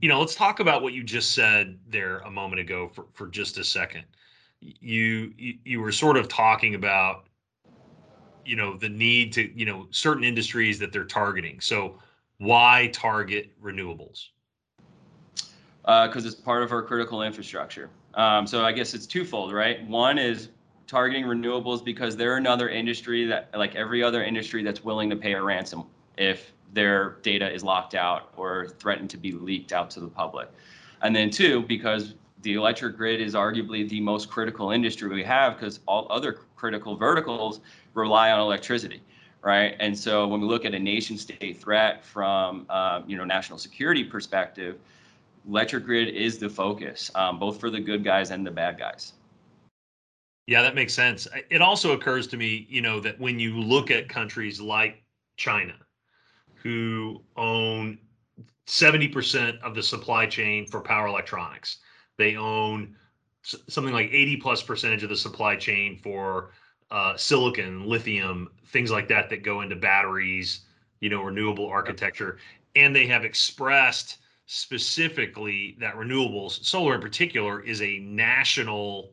you 0.00 0.08
know, 0.08 0.18
let's 0.18 0.34
talk 0.34 0.58
about 0.60 0.82
what 0.82 0.92
you 0.92 1.04
just 1.04 1.32
said 1.32 1.78
there 1.88 2.18
a 2.20 2.30
moment 2.30 2.60
ago 2.60 2.88
for 2.88 3.06
for 3.12 3.28
just 3.28 3.58
a 3.58 3.64
second. 3.64 4.04
You 4.60 5.32
you, 5.36 5.58
you 5.64 5.80
were 5.80 5.92
sort 5.92 6.16
of 6.16 6.26
talking 6.26 6.74
about 6.74 7.26
you 8.44 8.56
know 8.56 8.76
the 8.76 8.88
need 8.88 9.32
to 9.34 9.56
you 9.56 9.66
know 9.66 9.86
certain 9.90 10.24
industries 10.24 10.78
that 10.80 10.92
they're 10.92 11.04
targeting. 11.04 11.60
So 11.60 11.98
why 12.38 12.90
target 12.92 13.52
renewables? 13.62 14.28
Because 15.82 16.24
uh, 16.24 16.28
it's 16.28 16.34
part 16.34 16.62
of 16.62 16.72
our 16.72 16.82
critical 16.82 17.22
infrastructure. 17.22 17.90
Um, 18.14 18.46
so 18.46 18.64
I 18.64 18.72
guess 18.72 18.94
it's 18.94 19.06
twofold, 19.06 19.52
right? 19.52 19.86
One 19.86 20.18
is 20.18 20.48
targeting 20.86 21.24
renewables 21.24 21.84
because 21.84 22.16
they're 22.16 22.36
another 22.36 22.68
industry 22.68 23.26
that, 23.26 23.50
like 23.54 23.74
every 23.74 24.02
other 24.02 24.22
industry, 24.22 24.62
that's 24.62 24.82
willing 24.82 25.10
to 25.10 25.16
pay 25.16 25.34
a 25.34 25.42
ransom 25.42 25.84
if 26.16 26.52
their 26.72 27.18
data 27.22 27.50
is 27.50 27.62
locked 27.64 27.94
out 27.94 28.32
or 28.36 28.68
threatened 28.78 29.10
to 29.10 29.16
be 29.16 29.32
leaked 29.32 29.72
out 29.72 29.90
to 29.90 30.00
the 30.00 30.08
public. 30.08 30.48
And 31.02 31.14
then 31.14 31.30
two, 31.30 31.62
because 31.62 32.14
the 32.42 32.54
electric 32.54 32.96
grid 32.96 33.20
is 33.20 33.34
arguably 33.34 33.88
the 33.88 34.00
most 34.00 34.30
critical 34.30 34.70
industry 34.70 35.08
we 35.08 35.24
have 35.24 35.54
because 35.54 35.80
all 35.86 36.06
other 36.10 36.40
critical 36.56 36.96
verticals 36.96 37.60
rely 37.94 38.30
on 38.30 38.38
electricity 38.38 39.02
right 39.42 39.74
and 39.80 39.96
so 39.96 40.26
when 40.26 40.40
we 40.40 40.46
look 40.46 40.64
at 40.64 40.72
a 40.72 40.78
nation 40.78 41.16
state 41.16 41.60
threat 41.60 42.04
from 42.04 42.64
um, 42.70 43.02
you 43.08 43.16
know 43.16 43.24
national 43.24 43.58
security 43.58 44.04
perspective 44.04 44.78
electric 45.48 45.84
grid 45.84 46.08
is 46.08 46.38
the 46.38 46.48
focus, 46.48 47.10
um, 47.14 47.38
both 47.38 47.58
for 47.58 47.70
the 47.70 47.80
good 47.80 48.04
guys 48.04 48.30
and 48.30 48.46
the 48.46 48.50
bad 48.50 48.78
guys. 48.78 49.14
Yeah, 50.46 50.62
that 50.62 50.74
makes 50.74 50.94
sense. 50.94 51.26
It 51.50 51.60
also 51.60 51.92
occurs 51.92 52.26
to 52.28 52.36
me, 52.36 52.66
you 52.70 52.80
know, 52.80 53.00
that 53.00 53.18
when 53.20 53.38
you 53.38 53.58
look 53.58 53.90
at 53.90 54.08
countries 54.08 54.60
like 54.60 55.02
China, 55.36 55.74
who 56.62 57.22
own 57.36 57.98
70% 58.66 59.60
of 59.62 59.74
the 59.74 59.82
supply 59.82 60.26
chain 60.26 60.66
for 60.66 60.80
power 60.80 61.06
electronics, 61.06 61.78
they 62.16 62.36
own 62.36 62.94
something 63.42 63.94
like 63.94 64.10
80 64.12 64.36
plus 64.38 64.62
percentage 64.62 65.02
of 65.02 65.08
the 65.08 65.16
supply 65.16 65.56
chain 65.56 65.96
for 65.96 66.50
uh, 66.90 67.16
silicon, 67.16 67.86
lithium, 67.86 68.50
things 68.66 68.90
like 68.90 69.08
that 69.08 69.30
that 69.30 69.42
go 69.42 69.60
into 69.60 69.76
batteries, 69.76 70.62
you 71.00 71.08
know, 71.08 71.22
renewable 71.22 71.66
architecture. 71.66 72.38
And 72.76 72.94
they 72.94 73.06
have 73.06 73.24
expressed 73.24 74.18
specifically 74.46 75.76
that 75.80 75.94
renewables, 75.94 76.64
solar 76.64 76.94
in 76.94 77.00
particular, 77.00 77.60
is 77.62 77.82
a 77.82 77.98
national 78.00 79.12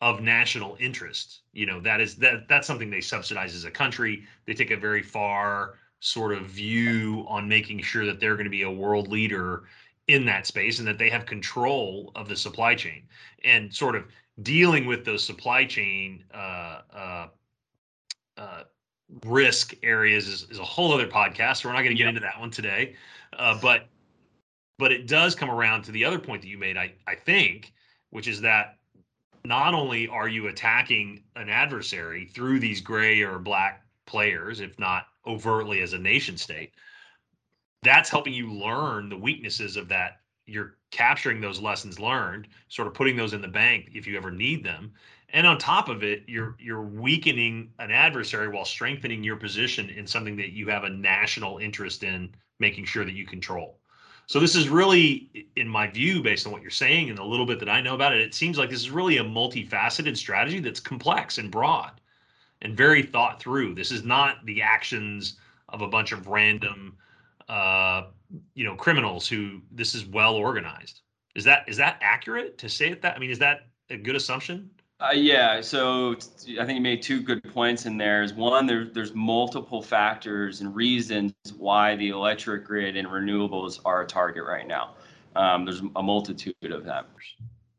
of 0.00 0.22
national 0.22 0.76
interest. 0.80 1.40
You 1.52 1.66
know, 1.66 1.80
that 1.80 2.00
is 2.00 2.16
that 2.16 2.48
that's 2.48 2.66
something 2.66 2.90
they 2.90 3.00
subsidize 3.00 3.54
as 3.54 3.64
a 3.64 3.70
country. 3.70 4.24
They 4.46 4.54
take 4.54 4.70
a 4.70 4.76
very 4.76 5.02
far 5.02 5.74
sort 6.00 6.32
of 6.32 6.46
view 6.46 7.24
on 7.28 7.48
making 7.48 7.82
sure 7.82 8.06
that 8.06 8.18
they're 8.18 8.34
going 8.34 8.44
to 8.44 8.50
be 8.50 8.62
a 8.62 8.70
world 8.70 9.08
leader 9.08 9.64
in 10.08 10.24
that 10.24 10.46
space 10.46 10.78
and 10.78 10.88
that 10.88 10.98
they 10.98 11.08
have 11.08 11.26
control 11.26 12.10
of 12.16 12.28
the 12.28 12.34
supply 12.34 12.74
chain 12.74 13.02
and 13.44 13.72
sort 13.72 13.94
of 13.94 14.04
dealing 14.42 14.86
with 14.86 15.04
those 15.04 15.22
supply 15.22 15.64
chain 15.64 16.24
uh, 16.34 16.80
uh, 16.92 17.28
uh, 18.38 18.62
risk 19.24 19.74
areas 19.82 20.26
is, 20.26 20.46
is, 20.50 20.58
a 20.58 20.64
whole 20.64 20.92
other 20.92 21.06
podcast. 21.06 21.58
So 21.58 21.68
we're 21.68 21.74
not 21.74 21.82
going 21.82 21.94
to 21.94 21.98
get 21.98 22.04
yep. 22.04 22.08
into 22.10 22.20
that 22.20 22.40
one 22.40 22.50
today. 22.50 22.96
Uh, 23.38 23.58
but 23.60 23.88
but 24.78 24.92
it 24.92 25.06
does 25.06 25.34
come 25.34 25.50
around 25.50 25.82
to 25.82 25.92
the 25.92 26.06
other 26.06 26.18
point 26.18 26.40
that 26.40 26.48
you 26.48 26.56
made, 26.56 26.78
I, 26.78 26.94
I 27.06 27.14
think, 27.14 27.74
which 28.08 28.26
is 28.26 28.40
that 28.40 28.78
not 29.44 29.74
only 29.74 30.08
are 30.08 30.26
you 30.26 30.46
attacking 30.46 31.22
an 31.36 31.50
adversary 31.50 32.24
through 32.24 32.60
these 32.60 32.80
gray 32.80 33.20
or 33.20 33.38
black 33.38 33.79
players, 34.10 34.60
if 34.60 34.76
not 34.78 35.06
overtly 35.24 35.82
as 35.82 35.92
a 35.92 35.98
nation 35.98 36.36
state, 36.36 36.72
that's 37.82 38.10
helping 38.10 38.34
you 38.34 38.52
learn 38.52 39.08
the 39.08 39.16
weaknesses 39.16 39.76
of 39.76 39.88
that. 39.88 40.20
You're 40.46 40.74
capturing 40.90 41.40
those 41.40 41.60
lessons 41.60 42.00
learned, 42.00 42.48
sort 42.68 42.88
of 42.88 42.94
putting 42.94 43.16
those 43.16 43.34
in 43.34 43.40
the 43.40 43.48
bank 43.48 43.90
if 43.94 44.08
you 44.08 44.16
ever 44.16 44.32
need 44.32 44.64
them. 44.64 44.92
And 45.32 45.46
on 45.46 45.58
top 45.58 45.88
of 45.88 46.02
it, 46.02 46.24
you're 46.26 46.56
you're 46.58 46.82
weakening 46.82 47.70
an 47.78 47.92
adversary 47.92 48.48
while 48.48 48.64
strengthening 48.64 49.22
your 49.22 49.36
position 49.36 49.88
in 49.88 50.08
something 50.08 50.36
that 50.36 50.50
you 50.50 50.66
have 50.68 50.82
a 50.82 50.90
national 50.90 51.58
interest 51.58 52.02
in 52.02 52.34
making 52.58 52.86
sure 52.86 53.04
that 53.04 53.14
you 53.14 53.24
control. 53.24 53.78
So 54.26 54.40
this 54.40 54.56
is 54.56 54.68
really, 54.68 55.48
in 55.56 55.68
my 55.68 55.86
view, 55.86 56.20
based 56.20 56.46
on 56.46 56.52
what 56.52 56.62
you're 56.62 56.70
saying 56.70 57.10
and 57.10 57.18
a 57.18 57.24
little 57.24 57.46
bit 57.46 57.60
that 57.60 57.68
I 57.68 57.80
know 57.80 57.94
about 57.94 58.12
it, 58.12 58.20
it 58.20 58.34
seems 58.34 58.58
like 58.58 58.70
this 58.70 58.80
is 58.80 58.90
really 58.90 59.18
a 59.18 59.24
multifaceted 59.24 60.16
strategy 60.16 60.58
that's 60.58 60.80
complex 60.80 61.38
and 61.38 61.50
broad 61.50 61.99
and 62.62 62.76
very 62.76 63.02
thought 63.02 63.40
through. 63.40 63.74
This 63.74 63.90
is 63.90 64.04
not 64.04 64.44
the 64.44 64.62
actions 64.62 65.36
of 65.68 65.82
a 65.82 65.88
bunch 65.88 66.12
of 66.12 66.26
random, 66.26 66.96
uh, 67.48 68.04
you 68.54 68.64
know, 68.64 68.74
criminals 68.74 69.26
who. 69.28 69.60
This 69.70 69.94
is 69.94 70.06
well 70.06 70.34
organized. 70.34 71.00
Is 71.34 71.44
that 71.44 71.64
is 71.68 71.76
that 71.76 71.98
accurate 72.00 72.58
to 72.58 72.68
say 72.68 72.90
it 72.90 73.02
that? 73.02 73.16
I 73.16 73.18
mean, 73.18 73.30
is 73.30 73.38
that 73.38 73.68
a 73.88 73.96
good 73.96 74.16
assumption? 74.16 74.70
Uh, 75.00 75.12
yeah, 75.14 75.62
so 75.62 76.14
I 76.60 76.66
think 76.66 76.76
you 76.76 76.80
made 76.82 77.00
two 77.00 77.22
good 77.22 77.42
points 77.42 77.86
in 77.86 77.96
there. 77.96 78.22
Is 78.22 78.34
one, 78.34 78.66
there, 78.66 78.84
there's 78.84 79.14
multiple 79.14 79.80
factors 79.80 80.60
and 80.60 80.74
reasons 80.74 81.32
why 81.56 81.96
the 81.96 82.10
electric 82.10 82.66
grid 82.66 82.98
and 82.98 83.08
renewables 83.08 83.80
are 83.86 84.02
a 84.02 84.06
target 84.06 84.44
right 84.44 84.66
now. 84.66 84.96
Um, 85.36 85.64
there's 85.64 85.80
a 85.96 86.02
multitude 86.02 86.54
of 86.64 86.84
them. 86.84 87.06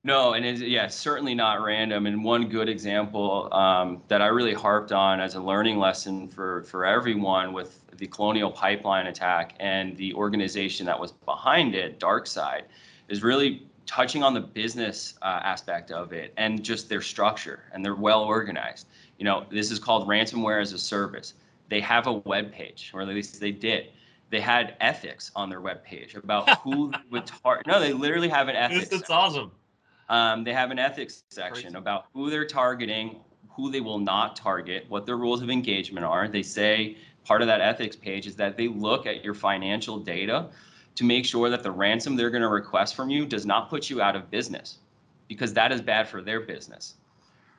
No, 0.03 0.33
and 0.33 0.43
it's, 0.43 0.61
yeah, 0.61 0.87
certainly 0.87 1.35
not 1.35 1.61
random. 1.61 2.07
And 2.07 2.23
one 2.23 2.49
good 2.49 2.67
example 2.67 3.47
um, 3.53 4.01
that 4.07 4.21
I 4.21 4.27
really 4.27 4.53
harped 4.53 4.91
on 4.91 5.19
as 5.19 5.35
a 5.35 5.39
learning 5.39 5.77
lesson 5.77 6.27
for 6.27 6.63
for 6.63 6.85
everyone 6.85 7.53
with 7.53 7.79
the 7.97 8.07
Colonial 8.07 8.49
Pipeline 8.49 9.07
attack 9.07 9.53
and 9.59 9.95
the 9.97 10.11
organization 10.15 10.87
that 10.87 10.99
was 10.99 11.11
behind 11.11 11.75
it, 11.75 11.99
DarkSide, 11.99 12.63
is 13.09 13.21
really 13.21 13.67
touching 13.85 14.23
on 14.23 14.33
the 14.33 14.39
business 14.39 15.15
uh, 15.21 15.41
aspect 15.43 15.91
of 15.91 16.13
it 16.13 16.33
and 16.37 16.63
just 16.63 16.89
their 16.89 17.01
structure 17.01 17.63
and 17.73 17.85
they're 17.85 17.93
well 17.93 18.23
organized. 18.23 18.87
You 19.19 19.25
know, 19.25 19.45
this 19.51 19.69
is 19.69 19.77
called 19.77 20.07
ransomware 20.07 20.61
as 20.61 20.73
a 20.73 20.79
service. 20.79 21.35
They 21.69 21.81
have 21.81 22.07
a 22.07 22.13
web 22.13 22.51
page, 22.51 22.91
or 22.93 23.01
at 23.01 23.07
least 23.07 23.39
they 23.39 23.51
did. 23.51 23.89
They 24.31 24.41
had 24.41 24.77
ethics 24.79 25.29
on 25.35 25.49
their 25.49 25.61
web 25.61 25.83
page 25.83 26.15
about 26.15 26.49
who 26.63 26.91
would 27.11 27.27
target. 27.27 27.67
No, 27.67 27.79
they 27.79 27.93
literally 27.93 28.29
have 28.29 28.47
an 28.47 28.55
ethics. 28.55 28.91
It's 28.91 29.09
awesome. 29.09 29.51
Um, 30.11 30.43
they 30.43 30.51
have 30.51 30.71
an 30.71 30.77
ethics 30.77 31.23
section 31.29 31.63
Crazy. 31.63 31.77
about 31.77 32.07
who 32.13 32.29
they're 32.29 32.45
targeting, 32.45 33.21
who 33.49 33.71
they 33.71 33.79
will 33.79 33.97
not 33.97 34.35
target, 34.35 34.85
what 34.89 35.05
their 35.05 35.15
rules 35.15 35.41
of 35.41 35.49
engagement 35.49 36.05
are. 36.05 36.27
They 36.27 36.43
say 36.43 36.97
part 37.23 37.41
of 37.41 37.47
that 37.47 37.61
ethics 37.61 37.95
page 37.95 38.27
is 38.27 38.35
that 38.35 38.57
they 38.57 38.67
look 38.67 39.05
at 39.07 39.23
your 39.23 39.33
financial 39.33 39.97
data 39.97 40.49
to 40.95 41.05
make 41.05 41.25
sure 41.25 41.49
that 41.49 41.63
the 41.63 41.71
ransom 41.71 42.17
they're 42.17 42.29
going 42.29 42.41
to 42.41 42.49
request 42.49 42.93
from 42.93 43.09
you 43.09 43.25
does 43.25 43.45
not 43.45 43.69
put 43.69 43.89
you 43.89 44.01
out 44.01 44.17
of 44.17 44.29
business 44.29 44.79
because 45.29 45.53
that 45.53 45.71
is 45.71 45.81
bad 45.81 46.09
for 46.09 46.21
their 46.21 46.41
business 46.41 46.95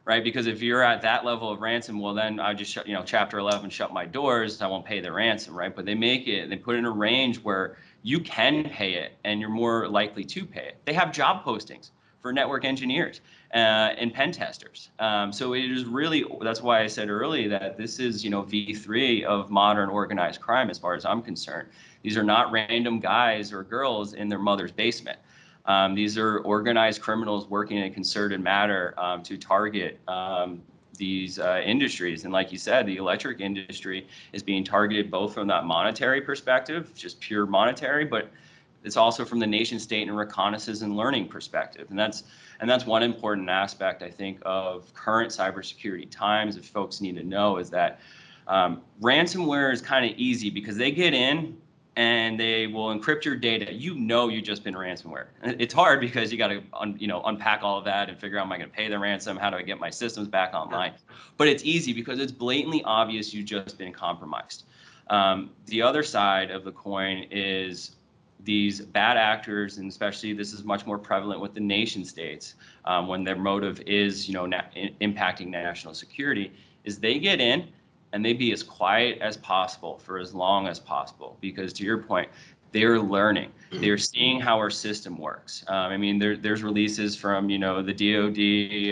right 0.05 0.23
because 0.23 0.47
if 0.47 0.61
you're 0.61 0.83
at 0.83 1.01
that 1.01 1.25
level 1.25 1.51
of 1.51 1.61
ransom 1.63 1.99
well 1.99 2.13
then 2.13 2.39
i 2.39 2.53
just 2.53 2.71
shut 2.71 2.87
you 2.87 2.93
know 2.93 3.03
chapter 3.03 3.39
11 3.39 3.71
shut 3.71 3.93
my 3.93 4.05
doors 4.05 4.61
i 4.61 4.67
won't 4.67 4.85
pay 4.85 5.01
the 5.01 5.11
ransom 5.11 5.57
right 5.57 5.75
but 5.75 5.87
they 5.87 5.95
make 5.95 6.29
it 6.29 6.51
they 6.51 6.57
put 6.57 6.77
in 6.77 6.85
a 6.85 6.91
range 6.91 7.39
where 7.39 7.79
you 8.03 8.21
can 8.21 8.65
pay 8.65 8.95
it 8.95 9.13
and 9.25 9.41
you're 9.41 9.49
more 9.49 9.89
likely 9.89 10.25
to 10.25 10.45
pay 10.45 10.67
it 10.67 10.77
they 10.85 10.93
have 10.93 11.13
job 11.13 11.43
postings 11.45 11.91
for 12.23 12.33
network 12.33 12.65
engineers 12.65 13.21
uh, 13.53 13.57
and 13.99 14.15
pen 14.15 14.33
testers. 14.33 14.91
Um, 15.01 15.33
so 15.33 15.53
it 15.55 15.71
is 15.71 15.85
really 15.85 16.25
that's 16.41 16.63
why 16.63 16.83
I 16.83 16.87
said 16.87 17.11
earlier 17.11 17.49
that 17.51 17.77
this 17.77 17.99
is 17.99 18.25
you 18.25 18.31
know 18.31 18.43
V3 18.45 19.25
of 19.25 19.51
modern 19.51 19.91
organized 19.91 20.41
crime 20.41 20.71
as 20.71 20.79
far 20.79 20.95
as 20.95 21.05
I'm 21.05 21.21
concerned. 21.21 21.69
These 22.03 22.17
are 22.17 22.23
not 22.23 22.51
random 22.53 23.01
guys 23.01 23.53
or 23.53 23.63
girls 23.65 24.15
in 24.15 24.29
their 24.29 24.39
mother's 24.39 24.73
basement. 24.73 25.19
Um, 25.67 25.95
these 25.95 26.19
are 26.19 26.39
organized 26.39 27.03
criminals 27.03 27.47
working 27.49 27.79
in 27.79 27.85
a 27.85 27.91
concerted 27.91 28.41
manner 28.41 28.95
um, 28.97 29.23
to 29.25 29.37
target 29.37 30.01
um, 30.09 30.63
these 30.97 31.39
uh, 31.39 31.61
industries. 31.65 32.25
And 32.25 32.33
like 32.33 32.51
you 32.53 32.59
said, 32.59 32.87
the 32.87 32.97
electric 32.97 33.41
industry 33.41 34.07
is 34.33 34.43
being 34.43 34.65
targeted 34.65 35.11
both 35.11 35.35
from 35.35 35.47
that 35.49 35.65
monetary 35.65 36.21
perspective, 36.21 36.93
just 36.95 37.21
pure 37.21 37.47
monetary, 37.47 38.05
but 38.05 38.31
it's 38.85 38.97
also 38.97 39.25
from 39.25 39.39
the 39.39 39.47
nation 39.47 39.79
state 39.79 40.09
and 40.09 40.17
reconnaissance 40.17 40.83
and 40.83 40.97
learning 40.97 41.29
perspective. 41.29 41.87
And 41.91 41.99
that's 41.99 42.25
and 42.61 42.71
that's 42.71 42.87
one 42.87 43.03
important 43.03 43.49
aspect 43.49 44.03
I 44.03 44.11
think 44.11 44.39
of 44.43 44.93
current 44.95 45.31
cybersecurity 45.31 46.11
times 46.11 46.55
that 46.57 46.65
folks 46.65 47.01
need 47.01 47.17
to 47.17 47.25
know 47.25 47.57
is 47.57 47.71
that 47.71 48.01
um, 48.47 48.83
ransomware 49.01 49.73
is 49.73 49.81
kind 49.81 50.05
of 50.05 50.17
easy 50.17 50.51
because 50.51 50.77
they 50.77 50.91
get 50.91 51.15
in 51.15 51.57
and 51.97 52.41
they 52.41 52.67
will 52.67 52.97
encrypt 52.97 53.25
your 53.25 53.37
data. 53.37 53.73
You 53.73 53.95
know 53.95 54.29
you've 54.29 54.45
just 54.45 54.65
been 54.65 54.75
ransomware. 54.75 55.27
It's 55.43 55.75
hard 55.75 56.01
because 56.01 56.33
you 56.33 56.39
got 56.39 56.49
to 56.49 56.63
you 56.97 57.07
know 57.07 57.23
unpack 57.23 57.63
all 57.63 57.79
of 57.79 57.85
that 57.85 58.09
and 58.09 58.19
figure 58.19 58.39
out 58.39 58.47
am 58.47 58.53
I 58.53 58.59
going 58.59 58.71
to 58.71 58.77
pay 58.77 58.89
the 58.89 58.99
ransom? 58.99 59.37
How 59.37 59.51
do 59.51 59.57
I 59.57 59.63
get 59.63 59.79
my 59.79 59.91
systems 59.91 60.29
back 60.29 60.55
online? 60.55 60.95
But 61.37 61.49
it's 61.49 61.65
easy 61.65 61.93
because 61.93 62.19
it's 62.19 62.33
blatantly 62.33 62.83
obvious 62.85 63.35
you've 63.35 63.47
just 63.47 63.77
been 63.79 63.93
compromised. 63.93 64.65
Um, 65.09 65.51
the 65.67 65.83
other 65.83 66.03
side 66.03 66.51
of 66.51 66.65
the 66.65 66.73
coin 66.73 67.27
is 67.31 67.97
these 68.45 68.81
bad 68.81 69.17
actors, 69.17 69.79
and 69.79 69.89
especially 69.89 70.33
this 70.33 70.53
is 70.53 70.65
much 70.65 70.87
more 70.87 70.99
prevalent 70.99 71.41
with 71.41 71.55
the 71.55 71.61
nation 71.61 72.05
states 72.05 72.55
um, 72.85 73.07
when 73.07 73.25
their 73.25 73.37
motive 73.37 73.81
is, 73.87 74.29
you 74.29 74.35
know, 74.35 74.47
na- 74.47 74.63
impacting 75.01 75.49
national 75.49 75.95
security, 75.95 76.53
is 76.85 76.99
they 76.99 77.19
get 77.19 77.41
in 77.41 77.69
and 78.13 78.25
they 78.25 78.33
be 78.33 78.53
as 78.53 78.63
quiet 78.63 79.19
as 79.21 79.37
possible 79.39 79.99
for 79.99 80.19
as 80.19 80.35
long 80.35 80.67
as 80.67 80.79
possible. 80.79 81.39
Because 81.41 81.73
to 81.75 81.85
your 81.85 81.99
point 81.99 82.29
they're 82.73 82.99
learning. 82.99 83.53
They're 83.71 83.99
seeing 83.99 84.41
how 84.41 84.57
our 84.59 84.71
system 84.71 85.17
works. 85.17 85.65
Um, 85.69 85.93
i 85.93 85.97
mean 85.97 86.19
there, 86.19 86.37
there's 86.37 86.63
releases 86.63 87.15
from 87.15 87.49
you 87.49 87.59
know 87.59 87.83
the 87.83 87.93
dod 87.93 88.39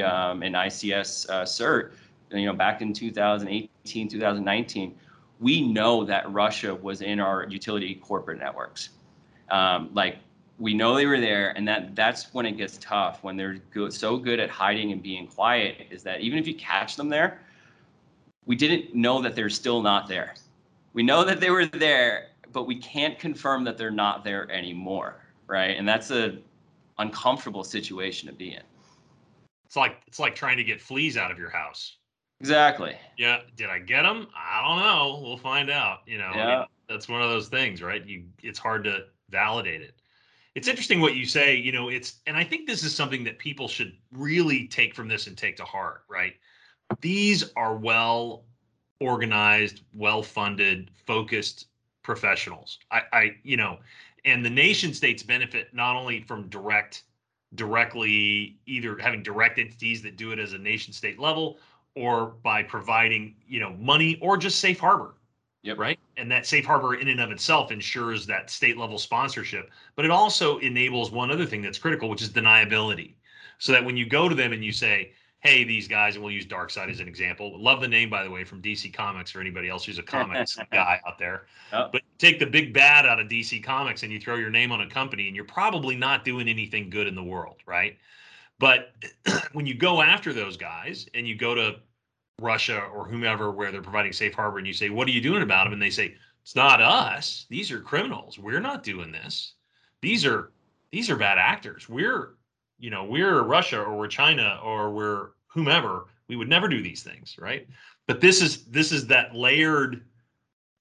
um, 0.04 0.42
and 0.42 0.54
ics 0.54 1.28
uh, 1.28 1.42
cert 1.44 1.92
you 2.32 2.46
know 2.46 2.52
back 2.52 2.80
in 2.80 2.92
2018 2.92 4.08
2019 4.08 4.94
we 5.40 5.60
know 5.60 6.04
that 6.04 6.30
russia 6.32 6.74
was 6.74 7.00
in 7.02 7.18
our 7.20 7.46
utility 7.48 7.94
corporate 7.96 8.38
networks 8.38 8.90
um, 9.50 9.90
like 9.94 10.18
we 10.58 10.74
know 10.74 10.94
they 10.94 11.06
were 11.06 11.20
there 11.20 11.56
and 11.56 11.66
that 11.66 11.96
that's 11.96 12.32
when 12.34 12.46
it 12.46 12.56
gets 12.56 12.78
tough 12.78 13.22
when 13.22 13.36
they're 13.36 13.58
good, 13.72 13.92
so 13.92 14.16
good 14.16 14.38
at 14.38 14.50
hiding 14.50 14.92
and 14.92 15.02
being 15.02 15.26
quiet 15.26 15.86
is 15.90 16.02
that 16.02 16.20
even 16.20 16.38
if 16.38 16.46
you 16.46 16.54
catch 16.54 16.96
them 16.96 17.08
there 17.08 17.40
we 18.46 18.56
didn't 18.56 18.94
know 18.94 19.22
that 19.22 19.36
they're 19.36 19.50
still 19.50 19.82
not 19.82 20.08
there. 20.08 20.34
We 20.92 21.02
know 21.02 21.24
that 21.24 21.40
they 21.40 21.50
were 21.50 21.66
there, 21.66 22.30
but 22.52 22.66
we 22.66 22.76
can't 22.76 23.18
confirm 23.18 23.64
that 23.64 23.78
they're 23.78 23.90
not 23.90 24.24
there 24.24 24.50
anymore, 24.50 25.22
right? 25.46 25.76
And 25.76 25.88
that's 25.88 26.10
a 26.10 26.38
uncomfortable 26.98 27.64
situation 27.64 28.28
to 28.28 28.34
be 28.34 28.54
in. 28.54 28.62
It's 29.66 29.76
like 29.76 29.98
it's 30.08 30.18
like 30.18 30.34
trying 30.34 30.56
to 30.56 30.64
get 30.64 30.80
fleas 30.80 31.16
out 31.16 31.30
of 31.30 31.38
your 31.38 31.50
house. 31.50 31.98
Exactly. 32.40 32.96
Yeah. 33.16 33.42
Did 33.54 33.68
I 33.68 33.78
get 33.78 34.02
them? 34.02 34.26
I 34.34 34.66
don't 34.66 34.80
know. 34.80 35.20
We'll 35.22 35.36
find 35.36 35.70
out. 35.70 36.00
You 36.06 36.18
know, 36.18 36.32
yeah. 36.34 36.46
I 36.46 36.58
mean, 36.58 36.66
that's 36.88 37.08
one 37.08 37.22
of 37.22 37.30
those 37.30 37.48
things, 37.48 37.82
right? 37.82 38.04
You 38.04 38.24
it's 38.42 38.58
hard 38.58 38.82
to 38.84 39.04
validate 39.30 39.82
it. 39.82 39.94
It's 40.54 40.68
interesting 40.68 41.00
what 41.00 41.14
you 41.14 41.26
say. 41.26 41.56
You 41.56 41.72
know, 41.72 41.88
it's 41.88 42.20
and 42.26 42.36
I 42.36 42.44
think 42.44 42.66
this 42.66 42.82
is 42.82 42.94
something 42.94 43.24
that 43.24 43.38
people 43.38 43.68
should 43.68 43.96
really 44.12 44.66
take 44.66 44.94
from 44.94 45.08
this 45.08 45.26
and 45.26 45.36
take 45.38 45.56
to 45.56 45.64
heart, 45.64 46.02
right? 46.08 46.34
these 47.00 47.52
are 47.56 47.76
well 47.76 48.44
organized, 49.00 49.82
well 49.94 50.22
funded, 50.22 50.90
focused 51.06 51.66
professionals. 52.02 52.78
I, 52.90 53.02
I, 53.12 53.36
you 53.42 53.56
know, 53.56 53.78
and 54.24 54.44
the 54.44 54.50
nation 54.50 54.92
states 54.92 55.22
benefit 55.22 55.72
not 55.72 55.96
only 55.96 56.22
from 56.22 56.48
direct, 56.48 57.04
directly 57.54 58.58
either 58.66 58.98
having 58.98 59.22
direct 59.22 59.58
entities 59.58 60.02
that 60.02 60.16
do 60.16 60.32
it 60.32 60.38
as 60.38 60.52
a 60.52 60.58
nation 60.58 60.92
state 60.92 61.18
level 61.18 61.58
or 61.96 62.26
by 62.42 62.62
providing, 62.62 63.34
you 63.48 63.60
know, 63.60 63.70
money 63.78 64.18
or 64.20 64.36
just 64.36 64.60
safe 64.60 64.78
harbor. 64.78 65.14
Yep. 65.62 65.78
Right. 65.78 65.98
And 66.16 66.30
that 66.30 66.46
safe 66.46 66.64
harbor 66.64 66.94
in 66.94 67.08
and 67.08 67.20
of 67.20 67.30
itself 67.30 67.70
ensures 67.70 68.26
that 68.26 68.50
state 68.50 68.78
level 68.78 68.98
sponsorship, 68.98 69.70
but 69.94 70.04
it 70.04 70.10
also 70.10 70.58
enables 70.58 71.10
one 71.10 71.30
other 71.30 71.44
thing 71.44 71.60
that's 71.60 71.78
critical, 71.78 72.08
which 72.08 72.22
is 72.22 72.30
deniability. 72.30 73.14
So 73.58 73.72
that 73.72 73.84
when 73.84 73.96
you 73.96 74.06
go 74.06 74.28
to 74.28 74.34
them 74.34 74.52
and 74.54 74.64
you 74.64 74.72
say, 74.72 75.12
hey, 75.40 75.64
these 75.64 75.88
guys, 75.88 76.14
and 76.14 76.24
we'll 76.24 76.32
use 76.32 76.46
Darkseid 76.46 76.90
as 76.90 77.00
an 77.00 77.08
example. 77.08 77.60
Love 77.60 77.80
the 77.80 77.88
name, 77.88 78.10
by 78.10 78.22
the 78.22 78.30
way, 78.30 78.44
from 78.44 78.60
DC 78.60 78.92
Comics 78.92 79.34
or 79.34 79.40
anybody 79.40 79.68
else 79.68 79.84
who's 79.84 79.98
a 79.98 80.02
comics 80.02 80.56
guy 80.72 81.00
out 81.06 81.18
there. 81.18 81.46
Oh. 81.72 81.88
But 81.90 82.02
take 82.18 82.38
the 82.38 82.46
big 82.46 82.74
bad 82.74 83.06
out 83.06 83.18
of 83.18 83.28
DC 83.28 83.62
Comics 83.64 84.02
and 84.02 84.12
you 84.12 84.20
throw 84.20 84.36
your 84.36 84.50
name 84.50 84.70
on 84.70 84.82
a 84.82 84.88
company, 84.88 85.26
and 85.26 85.36
you're 85.36 85.46
probably 85.46 85.96
not 85.96 86.24
doing 86.24 86.48
anything 86.48 86.90
good 86.90 87.06
in 87.06 87.14
the 87.14 87.22
world, 87.22 87.56
right? 87.66 87.96
But 88.58 88.94
when 89.52 89.66
you 89.66 89.74
go 89.74 90.02
after 90.02 90.32
those 90.32 90.56
guys 90.56 91.08
and 91.14 91.26
you 91.26 91.34
go 91.34 91.54
to 91.54 91.76
Russia 92.40 92.80
or 92.94 93.06
whomever 93.06 93.50
where 93.50 93.70
they're 93.70 93.82
providing 93.82 94.12
safe 94.12 94.34
harbor 94.34 94.58
and 94.58 94.66
you 94.66 94.72
say, 94.72 94.90
what 94.90 95.06
are 95.06 95.12
you 95.12 95.20
doing 95.20 95.42
about 95.42 95.64
them? 95.64 95.72
And 95.72 95.82
they 95.82 95.90
say, 95.90 96.14
it's 96.42 96.56
not 96.56 96.80
us. 96.82 97.46
These 97.48 97.70
are 97.70 97.80
criminals. 97.80 98.38
We're 98.38 98.60
not 98.60 98.82
doing 98.82 99.12
this. 99.12 99.54
These 100.00 100.24
are 100.24 100.52
these 100.90 101.10
are 101.10 101.16
bad 101.16 101.38
actors. 101.38 101.88
We're 101.88 102.34
you 102.78 102.90
know 102.90 103.04
we're 103.04 103.42
Russia 103.42 103.80
or 103.80 103.96
we're 103.98 104.08
China 104.08 104.58
or 104.62 104.90
we're 104.90 105.30
whomever, 105.46 106.06
we 106.28 106.36
would 106.36 106.48
never 106.48 106.68
do 106.68 106.82
these 106.82 107.02
things, 107.02 107.36
right? 107.38 107.68
But 108.06 108.20
this 108.20 108.40
is 108.40 108.64
this 108.66 108.92
is 108.92 109.06
that 109.08 109.34
layered 109.34 110.04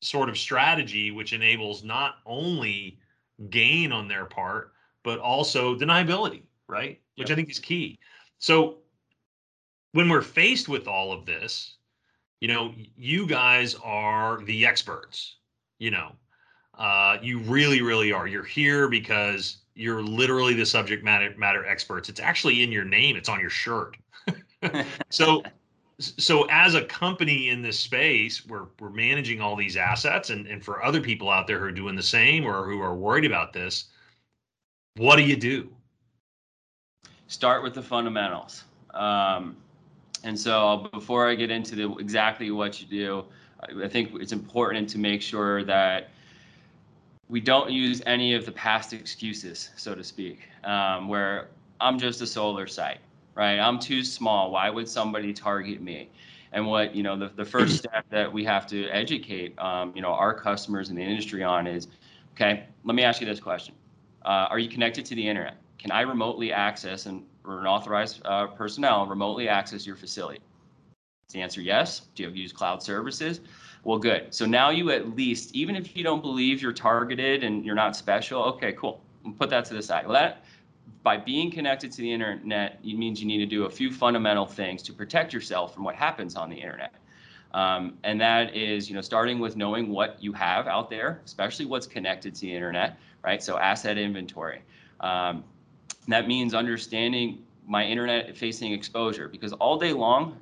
sort 0.01 0.29
of 0.29 0.37
strategy 0.37 1.11
which 1.11 1.33
enables 1.33 1.83
not 1.83 2.15
only 2.25 2.97
gain 3.49 3.91
on 3.91 4.07
their 4.07 4.25
part 4.25 4.71
but 5.03 5.19
also 5.19 5.75
deniability, 5.75 6.43
right? 6.67 6.99
Which 7.15 7.29
yep. 7.29 7.35
I 7.35 7.35
think 7.35 7.49
is 7.49 7.59
key. 7.59 7.99
So 8.37 8.77
when 9.93 10.09
we're 10.09 10.21
faced 10.21 10.69
with 10.69 10.87
all 10.87 11.11
of 11.11 11.25
this, 11.25 11.75
you 12.41 12.47
know, 12.47 12.73
you 12.95 13.27
guys 13.27 13.75
are 13.83 14.41
the 14.43 14.65
experts, 14.65 15.37
you 15.79 15.91
know. 15.91 16.11
Uh, 16.77 17.17
you 17.21 17.39
really, 17.39 17.81
really 17.81 18.13
are. 18.13 18.25
You're 18.27 18.43
here 18.43 18.87
because 18.87 19.57
you're 19.75 20.01
literally 20.01 20.53
the 20.53 20.65
subject 20.65 21.03
matter 21.03 21.33
matter 21.37 21.65
experts. 21.65 22.07
It's 22.07 22.21
actually 22.21 22.63
in 22.63 22.71
your 22.71 22.85
name. 22.85 23.17
It's 23.17 23.27
on 23.27 23.39
your 23.39 23.49
shirt. 23.49 23.97
so 25.09 25.43
so 25.99 26.45
as 26.49 26.75
a 26.75 26.85
company 26.85 27.49
in 27.49 27.61
this 27.61 27.77
space, 27.77 28.45
we're 28.45 28.67
we're 28.79 28.89
managing 28.89 29.41
all 29.41 29.57
these 29.57 29.75
assets, 29.75 30.29
and 30.29 30.47
and 30.47 30.63
for 30.63 30.83
other 30.83 31.01
people 31.01 31.29
out 31.29 31.47
there 31.47 31.59
who 31.59 31.65
are 31.65 31.71
doing 31.71 31.95
the 31.95 32.03
same 32.03 32.45
or 32.45 32.63
who 32.63 32.79
are 32.79 32.95
worried 32.95 33.25
about 33.25 33.51
this, 33.51 33.85
what 34.95 35.17
do 35.17 35.23
you 35.23 35.35
do? 35.35 35.69
Start 37.27 37.61
with 37.61 37.73
the 37.73 37.83
fundamentals. 37.83 38.63
Um, 38.93 39.57
and 40.23 40.39
so 40.39 40.89
before 40.93 41.29
I 41.29 41.35
get 41.35 41.51
into 41.51 41.75
the 41.75 41.93
exactly 41.95 42.51
what 42.51 42.81
you 42.81 42.87
do, 42.87 43.25
I 43.83 43.87
think 43.87 44.11
it's 44.15 44.31
important 44.31 44.89
to 44.89 44.97
make 44.97 45.21
sure 45.21 45.63
that 45.65 46.09
we 47.27 47.39
don't 47.39 47.71
use 47.71 48.01
any 48.05 48.33
of 48.33 48.45
the 48.45 48.51
past 48.51 48.93
excuses, 48.93 49.69
so 49.75 49.93
to 49.93 50.03
speak, 50.03 50.39
um, 50.63 51.07
where 51.07 51.49
I'm 51.79 51.99
just 51.99 52.21
a 52.21 52.27
solar 52.27 52.67
site, 52.67 52.99
right? 53.35 53.59
I'm 53.59 53.79
too 53.79 54.03
small. 54.03 54.51
Why 54.51 54.69
would 54.69 54.89
somebody 54.89 55.33
target 55.33 55.81
me? 55.81 56.09
And 56.51 56.65
what 56.65 56.95
you 56.95 57.03
know, 57.03 57.17
the, 57.17 57.27
the 57.27 57.45
first 57.45 57.77
step 57.83 58.05
that 58.09 58.31
we 58.31 58.43
have 58.45 58.65
to 58.67 58.87
educate, 58.89 59.57
um, 59.59 59.93
you 59.95 60.01
know, 60.01 60.13
our 60.13 60.33
customers 60.33 60.89
in 60.89 60.95
the 60.95 61.03
industry 61.03 61.43
on 61.43 61.67
is, 61.67 61.87
okay, 62.33 62.65
let 62.83 62.95
me 62.95 63.03
ask 63.03 63.21
you 63.21 63.27
this 63.27 63.39
question: 63.39 63.75
uh, 64.25 64.47
Are 64.49 64.57
you 64.57 64.69
connected 64.69 65.05
to 65.05 65.15
the 65.15 65.27
internet? 65.27 65.57
Can 65.77 65.91
I 65.91 66.01
remotely 66.01 66.51
access 66.51 67.05
and 67.05 67.23
an 67.49 67.65
authorized 67.65 68.21
uh, 68.25 68.47
personnel 68.47 69.05
remotely 69.07 69.47
access 69.47 69.85
your 69.85 69.95
facility? 69.95 70.39
Is 71.27 71.33
the 71.33 71.41
answer 71.41 71.61
yes? 71.61 72.01
Do 72.15 72.23
you 72.23 72.29
have 72.29 72.35
used 72.35 72.55
cloud 72.55 72.81
services? 72.83 73.41
Well, 73.83 73.97
good. 73.97 74.33
So 74.33 74.45
now 74.45 74.71
you 74.71 74.91
at 74.91 75.15
least, 75.15 75.55
even 75.55 75.75
if 75.75 75.95
you 75.95 76.03
don't 76.03 76.21
believe 76.21 76.61
you're 76.61 76.73
targeted 76.73 77.43
and 77.43 77.63
you're 77.65 77.75
not 77.75 77.95
special, 77.95 78.43
okay, 78.43 78.73
cool. 78.73 79.01
Put 79.37 79.49
that 79.49 79.65
to 79.65 79.73
the 79.73 79.81
side. 79.81 80.05
Well, 80.05 80.13
that 80.13 80.43
by 81.03 81.17
being 81.17 81.51
connected 81.51 81.91
to 81.93 81.97
the 82.01 82.11
internet, 82.11 82.79
it 82.83 82.97
means 82.97 83.21
you 83.21 83.27
need 83.27 83.37
to 83.37 83.45
do 83.45 83.65
a 83.65 83.69
few 83.69 83.91
fundamental 83.91 84.45
things 84.45 84.81
to 84.83 84.93
protect 84.93 85.33
yourself 85.33 85.73
from 85.73 85.83
what 85.83 85.95
happens 85.95 86.35
on 86.35 86.49
the 86.49 86.55
internet. 86.55 86.93
Um, 87.53 87.97
and 88.03 88.19
that 88.21 88.55
is, 88.55 88.89
you 88.89 88.95
know, 88.95 89.01
starting 89.01 89.39
with 89.39 89.55
knowing 89.55 89.89
what 89.89 90.21
you 90.21 90.33
have 90.33 90.67
out 90.67 90.89
there, 90.89 91.21
especially 91.25 91.65
what's 91.65 91.87
connected 91.87 92.35
to 92.35 92.41
the 92.41 92.53
internet, 92.53 92.97
right? 93.23 93.41
So 93.41 93.57
asset 93.57 93.97
inventory. 93.97 94.61
Um, 94.99 95.43
that 96.11 96.27
means 96.27 96.53
understanding 96.53 97.43
my 97.67 97.85
internet-facing 97.85 98.71
exposure 98.71 99.27
because 99.27 99.53
all 99.53 99.77
day 99.77 99.93
long, 99.93 100.37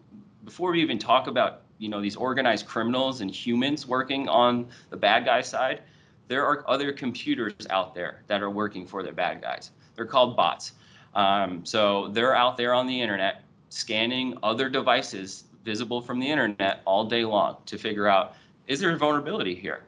before 0.46 0.72
we 0.72 0.82
even 0.82 0.98
talk 0.98 1.28
about 1.28 1.62
you 1.78 1.90
know 1.90 2.02
these 2.02 2.16
organized 2.16 2.66
criminals 2.66 3.22
and 3.22 3.30
humans 3.30 3.88
working 3.88 4.28
on 4.28 4.68
the 4.90 4.98
bad 4.98 5.26
guy 5.26 5.42
side 5.42 5.82
there 6.28 6.46
are 6.46 6.70
other 6.70 6.92
computers 6.92 7.54
out 7.70 7.96
there 7.96 8.24
that 8.28 8.42
are 8.42 8.50
working 8.50 8.86
for 8.86 9.04
the 9.04 9.12
bad 9.12 9.42
guys. 9.42 9.72
They're 9.96 10.06
called 10.06 10.36
bots. 10.36 10.74
Um, 11.16 11.66
so 11.66 12.10
they're 12.10 12.36
out 12.36 12.58
there 12.58 12.74
on 12.74 12.86
the 12.86 13.02
internet 13.02 13.44
scanning 13.70 14.38
other 14.44 14.70
devices 14.70 15.46
visible 15.64 16.02
from 16.02 16.20
the 16.20 16.30
internet 16.30 16.82
all 16.86 17.06
day 17.06 17.26
long 17.26 17.58
to 17.66 17.78
figure 17.78 18.08
out 18.08 18.36
is 18.68 18.80
there 18.80 18.92
a 18.92 18.98
vulnerability 18.98 19.56
here? 19.56 19.84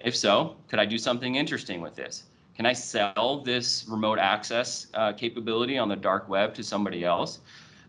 If 0.00 0.16
so 0.16 0.56
could 0.68 0.78
i 0.78 0.84
do 0.84 0.98
something 0.98 1.36
interesting 1.36 1.80
with 1.80 1.94
this 1.94 2.24
can 2.56 2.66
i 2.66 2.72
sell 2.72 3.42
this 3.44 3.84
remote 3.88 4.18
access 4.18 4.88
uh, 4.94 5.12
capability 5.12 5.78
on 5.78 5.88
the 5.88 5.96
dark 5.96 6.28
web 6.28 6.54
to 6.54 6.62
somebody 6.62 7.04
else 7.04 7.40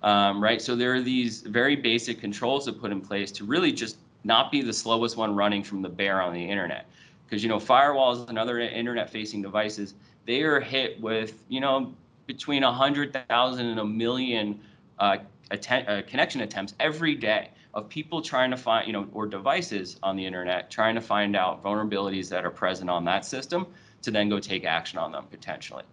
um, 0.05 0.41
right? 0.41 0.61
So 0.61 0.75
there 0.75 0.93
are 0.93 1.01
these 1.01 1.41
very 1.41 1.75
basic 1.75 2.21
controls 2.21 2.65
to 2.65 2.73
put 2.73 2.91
in 2.91 3.01
place 3.01 3.31
to 3.33 3.43
really 3.43 3.71
just 3.71 3.97
not 4.23 4.51
be 4.51 4.61
the 4.61 4.71
slowest 4.71 5.17
one 5.17 5.35
running 5.35 5.63
from 5.63 5.81
the 5.81 5.89
bear 5.89 6.21
on 6.21 6.31
the 6.33 6.43
internet. 6.43 6.85
Because 7.25 7.41
you 7.41 7.49
know 7.49 7.57
firewalls 7.57 8.29
and 8.29 8.37
other 8.37 8.59
internet-facing 8.59 9.41
devices 9.41 9.95
they 10.25 10.43
are 10.43 10.59
hit 10.59 11.01
with 11.01 11.43
you 11.49 11.59
know 11.59 11.93
between 12.27 12.63
a 12.63 12.71
hundred 12.71 13.17
thousand 13.27 13.65
and 13.65 13.79
a 13.79 13.85
million 13.85 14.59
uh, 14.99 15.17
atten- 15.49 15.87
uh, 15.87 16.03
connection 16.07 16.41
attempts 16.41 16.75
every 16.79 17.15
day 17.15 17.49
of 17.73 17.89
people 17.89 18.21
trying 18.21 18.51
to 18.51 18.57
find 18.57 18.85
you 18.85 18.93
know 18.93 19.07
or 19.11 19.25
devices 19.25 19.97
on 20.03 20.15
the 20.15 20.23
internet 20.23 20.69
trying 20.69 20.93
to 20.93 21.01
find 21.01 21.35
out 21.35 21.63
vulnerabilities 21.63 22.29
that 22.29 22.45
are 22.45 22.51
present 22.51 22.91
on 22.91 23.03
that 23.03 23.25
system 23.25 23.65
to 24.05 24.11
then 24.11 24.29
go 24.29 24.39
take 24.39 24.65
action 24.65 24.97
on 24.97 25.11
them 25.11 25.25
potentially. 25.29 25.83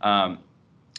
Um, 0.00 0.38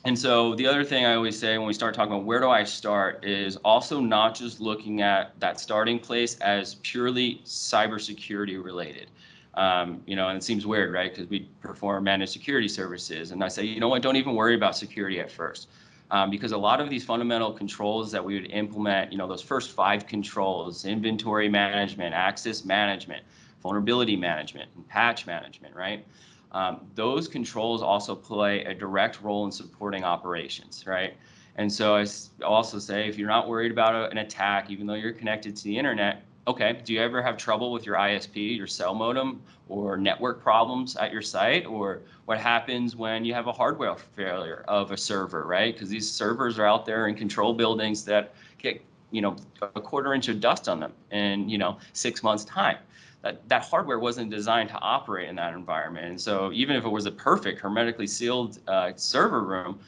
and 0.06 0.18
so 0.18 0.54
the 0.56 0.68
other 0.68 0.84
thing 0.84 1.04
I 1.06 1.16
always 1.16 1.38
say 1.38 1.58
when 1.58 1.66
we 1.66 1.74
start 1.74 1.96
talking 1.96 2.14
about 2.14 2.26
where 2.26 2.40
do 2.40 2.50
I 2.50 2.64
start 2.64 3.26
is 3.26 3.58
also 3.58 4.00
not 4.00 4.36
just 4.36 4.62
looking 4.62 5.02
at 5.02 5.38
that 5.40 5.60
starting 5.60 5.98
place 6.00 6.38
as 6.40 6.76
purely 6.76 7.42
cybersecurity 7.44 8.64
related. 8.64 9.10
Um, 9.56 10.04
you 10.06 10.16
know, 10.16 10.30
and 10.30 10.38
it 10.38 10.44
seems 10.44 10.68
weird, 10.68 10.94
right? 10.94 11.12
Because 11.12 11.30
we 11.30 11.48
perform 11.62 12.04
managed 12.04 12.34
security 12.34 12.68
services, 12.68 13.32
and 13.32 13.42
I 13.42 13.48
say, 13.48 13.64
you 13.64 13.80
know 13.80 13.88
what? 13.88 14.02
Don't 14.02 14.18
even 14.18 14.36
worry 14.36 14.54
about 14.54 14.76
security 14.76 15.22
at 15.22 15.32
first, 15.32 15.70
um, 16.12 16.30
because 16.30 16.52
a 16.52 16.58
lot 16.58 16.82
of 16.82 16.90
these 16.90 17.06
fundamental 17.06 17.54
controls 17.54 18.12
that 18.12 18.24
we 18.24 18.34
would 18.34 18.52
implement, 18.52 19.14
you 19.14 19.18
know, 19.18 19.28
those 19.28 19.42
first 19.42 19.72
five 19.72 20.08
controls: 20.08 20.84
inventory 20.84 21.48
management, 21.48 22.14
access 22.14 22.66
management, 22.66 23.24
vulnerability 23.64 24.18
management, 24.18 24.70
and 24.76 24.86
patch 24.90 25.26
management, 25.26 25.74
right? 25.74 26.06
Um, 26.52 26.82
those 26.96 27.28
controls 27.28 27.82
also 27.82 28.16
play 28.16 28.64
a 28.64 28.74
direct 28.74 29.22
role 29.22 29.46
in 29.46 29.52
supporting 29.52 30.04
operations, 30.04 30.86
right? 30.88 31.16
And 31.58 31.72
so 31.72 31.96
I 31.96 32.06
also 32.44 32.80
say 32.80 33.08
if 33.08 33.18
you're 33.18 33.30
not 33.30 33.48
worried 33.48 33.72
about 33.72 33.96
a, 33.96 34.10
an 34.10 34.20
attack, 34.20 34.70
even 34.70 34.88
though 34.88 34.94
you're 34.96 35.14
connected 35.14 35.56
to 35.56 35.64
the 35.64 35.78
internet, 35.78 36.24
okay, 36.48 36.80
do 36.84 36.94
you 36.94 37.02
ever 37.02 37.22
have 37.22 37.38
trouble 37.38 37.72
with 37.72 37.86
your 37.86 37.96
ISP, 37.96 38.56
your 38.56 38.68
cell 38.68 38.94
modem, 38.94 39.42
or 39.68 39.98
network 39.98 40.42
problems 40.42 40.96
at 40.96 41.12
your 41.12 41.22
site? 41.22 41.66
Or 41.66 42.02
what 42.26 42.40
happens 42.40 42.96
when 42.96 43.26
you 43.26 43.34
have 43.34 43.48
a 43.48 43.52
hardware 43.52 43.96
failure 43.96 44.64
of 44.68 44.92
a 44.92 44.98
server, 44.98 45.46
right? 45.46 45.74
Because 45.74 45.90
these 45.90 46.10
servers 46.10 46.60
are 46.60 46.66
out 46.66 46.86
there 46.86 47.08
in 47.08 47.16
control 47.16 47.54
buildings 47.54 48.06
that 48.06 48.34
get, 48.58 48.84
you 49.12 49.22
know, 49.22 49.36
a 49.62 49.82
quarter 49.82 50.14
inch 50.14 50.28
of 50.28 50.40
dust 50.40 50.68
on 50.68 50.80
them 50.80 50.94
in, 51.12 51.48
you 51.50 51.58
know, 51.58 51.78
six 51.94 52.24
months' 52.24 52.46
time 52.46 52.78
that, 53.26 53.48
that 53.50 53.64
hardware 53.64 53.98
wasn't 53.98 54.30
designed 54.30 54.70
to 54.70 54.80
operate 54.80 55.28
in 55.28 55.36
that 55.36 55.54
environment. 55.56 56.06
And 56.06 56.22
so 56.22 56.52
even 56.54 56.76
if 56.76 56.86
it 56.86 56.90
was 56.90 57.08
a 57.08 57.12
perfect 57.12 57.60
hermetically 57.60 58.06
sealed 58.06 58.60
uh, 58.68 58.92
server 58.96 59.42
room, 59.44 59.80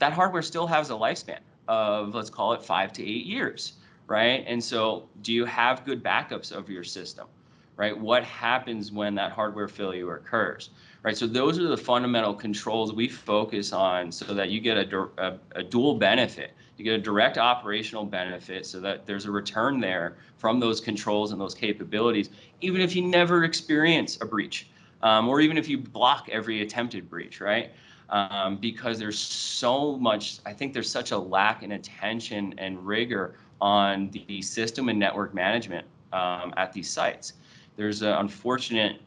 that 0.00 0.12
hardware 0.12 0.42
still 0.42 0.66
has 0.66 0.90
a 0.90 0.94
lifespan 0.94 1.38
of 1.68 2.12
let's 2.12 2.28
call 2.28 2.52
it 2.54 2.62
five 2.62 2.92
to 2.94 3.02
eight 3.02 3.24
years, 3.24 3.74
right? 4.08 4.44
And 4.48 4.62
so 4.62 5.08
do 5.22 5.32
you 5.32 5.44
have 5.44 5.84
good 5.84 6.02
backups 6.02 6.50
of 6.50 6.68
your 6.68 6.82
system, 6.82 7.28
right? 7.76 7.96
What 7.96 8.24
happens 8.24 8.90
when 8.90 9.14
that 9.14 9.30
hardware 9.30 9.68
failure 9.68 10.16
occurs, 10.16 10.70
right? 11.02 11.16
So 11.16 11.26
those 11.26 11.58
are 11.58 11.68
the 11.68 11.76
fundamental 11.76 12.34
controls 12.34 12.92
we 12.92 13.08
focus 13.08 13.72
on 13.72 14.12
so 14.12 14.34
that 14.34 14.50
you 14.50 14.60
get 14.60 14.76
a, 14.76 15.08
a, 15.18 15.38
a 15.56 15.62
dual 15.62 15.96
benefit 15.96 16.52
you 16.82 16.90
get 16.90 16.98
a 16.98 17.02
direct 17.02 17.38
operational 17.38 18.04
benefit 18.04 18.66
so 18.66 18.80
that 18.80 19.06
there's 19.06 19.26
a 19.26 19.30
return 19.30 19.80
there 19.80 20.16
from 20.36 20.58
those 20.58 20.80
controls 20.80 21.30
and 21.30 21.40
those 21.40 21.54
capabilities, 21.54 22.30
even 22.60 22.80
if 22.80 22.96
you 22.96 23.02
never 23.02 23.44
experience 23.44 24.18
a 24.20 24.26
breach, 24.26 24.68
um, 25.02 25.28
or 25.28 25.40
even 25.40 25.56
if 25.56 25.68
you 25.68 25.78
block 25.78 26.28
every 26.30 26.62
attempted 26.62 27.08
breach, 27.08 27.40
right? 27.40 27.72
Um, 28.08 28.56
because 28.56 28.98
there's 28.98 29.18
so 29.18 29.96
much, 29.96 30.40
I 30.44 30.52
think 30.52 30.72
there's 30.72 30.90
such 30.90 31.12
a 31.12 31.18
lack 31.18 31.62
in 31.62 31.72
attention 31.72 32.54
and 32.58 32.84
rigor 32.84 33.36
on 33.60 34.10
the 34.10 34.42
system 34.42 34.88
and 34.88 34.98
network 34.98 35.34
management 35.34 35.86
um, 36.12 36.52
at 36.56 36.72
these 36.72 36.90
sites. 36.90 37.34
There's 37.76 38.02
an 38.02 38.14
unfortunate 38.14 39.00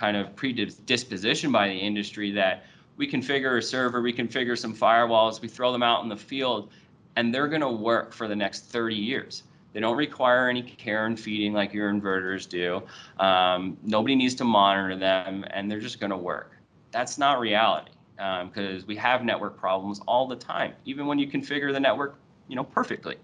kind 0.00 0.16
of 0.16 0.34
predisposition 0.34 1.52
by 1.52 1.68
the 1.68 1.74
industry 1.74 2.32
that 2.32 2.64
we 2.96 3.06
configure 3.06 3.58
a 3.58 3.62
server, 3.62 4.00
we 4.00 4.14
configure 4.14 4.56
some 4.56 4.74
firewalls, 4.74 5.42
we 5.42 5.48
throw 5.48 5.72
them 5.72 5.82
out 5.82 6.02
in 6.02 6.08
the 6.08 6.16
field, 6.16 6.70
and 7.16 7.34
they're 7.34 7.48
going 7.48 7.60
to 7.60 7.70
work 7.70 8.14
for 8.14 8.26
the 8.26 8.34
next 8.34 8.64
30 8.64 8.94
years. 8.94 9.42
They 9.74 9.80
don't 9.80 9.98
require 9.98 10.48
any 10.48 10.62
care 10.62 11.04
and 11.04 11.20
feeding 11.20 11.52
like 11.52 11.74
your 11.74 11.92
inverters 11.92 12.48
do. 12.48 12.82
Um, 13.22 13.76
nobody 13.82 14.16
needs 14.16 14.34
to 14.36 14.44
monitor 14.44 14.96
them, 14.96 15.44
and 15.50 15.70
they're 15.70 15.80
just 15.80 16.00
going 16.00 16.10
to 16.10 16.16
work. 16.16 16.56
That's 16.92 17.18
not 17.18 17.38
reality 17.38 17.92
because 18.16 18.82
um, 18.82 18.86
we 18.86 18.96
have 18.96 19.22
network 19.22 19.58
problems 19.58 20.00
all 20.08 20.26
the 20.26 20.36
time, 20.36 20.72
even 20.86 21.06
when 21.06 21.18
you 21.18 21.26
configure 21.28 21.72
the 21.72 21.80
network, 21.80 22.16
you 22.48 22.56
know, 22.56 22.64
perfectly. 22.64 23.16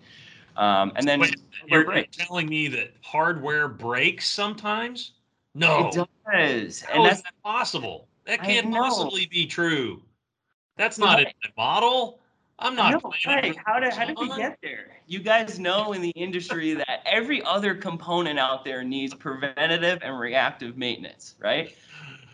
Um, 0.56 0.92
and 0.96 1.08
then 1.08 1.20
Wait, 1.20 1.36
you're 1.66 2.04
telling 2.12 2.48
me 2.48 2.68
that 2.68 2.92
hardware 3.02 3.66
breaks 3.66 4.28
sometimes? 4.28 5.12
No, 5.56 5.88
it 5.88 6.06
does, 6.30 6.82
How 6.82 6.96
and 6.96 7.06
that's 7.06 7.22
possible. 7.42 8.08
That 8.26 8.42
can't 8.42 8.70
possibly 8.70 9.26
be 9.26 9.46
true. 9.46 10.02
That's 10.76 10.98
not 10.98 11.20
a 11.20 11.32
model. 11.56 12.20
I'm 12.58 12.74
not. 12.74 13.02
No, 13.02 13.12
right. 13.26 13.56
How 13.64 13.80
did 13.80 13.92
how 13.92 14.04
did 14.04 14.18
we 14.18 14.28
get 14.36 14.58
there? 14.62 14.98
You 15.06 15.20
guys 15.20 15.58
know 15.58 15.94
in 15.94 16.02
the 16.02 16.10
industry 16.10 16.74
that 16.74 17.02
every 17.06 17.42
other 17.42 17.74
component 17.74 18.38
out 18.38 18.64
there 18.64 18.84
needs 18.84 19.14
preventative 19.14 19.98
and 20.02 20.18
reactive 20.18 20.76
maintenance, 20.76 21.36
right? 21.38 21.74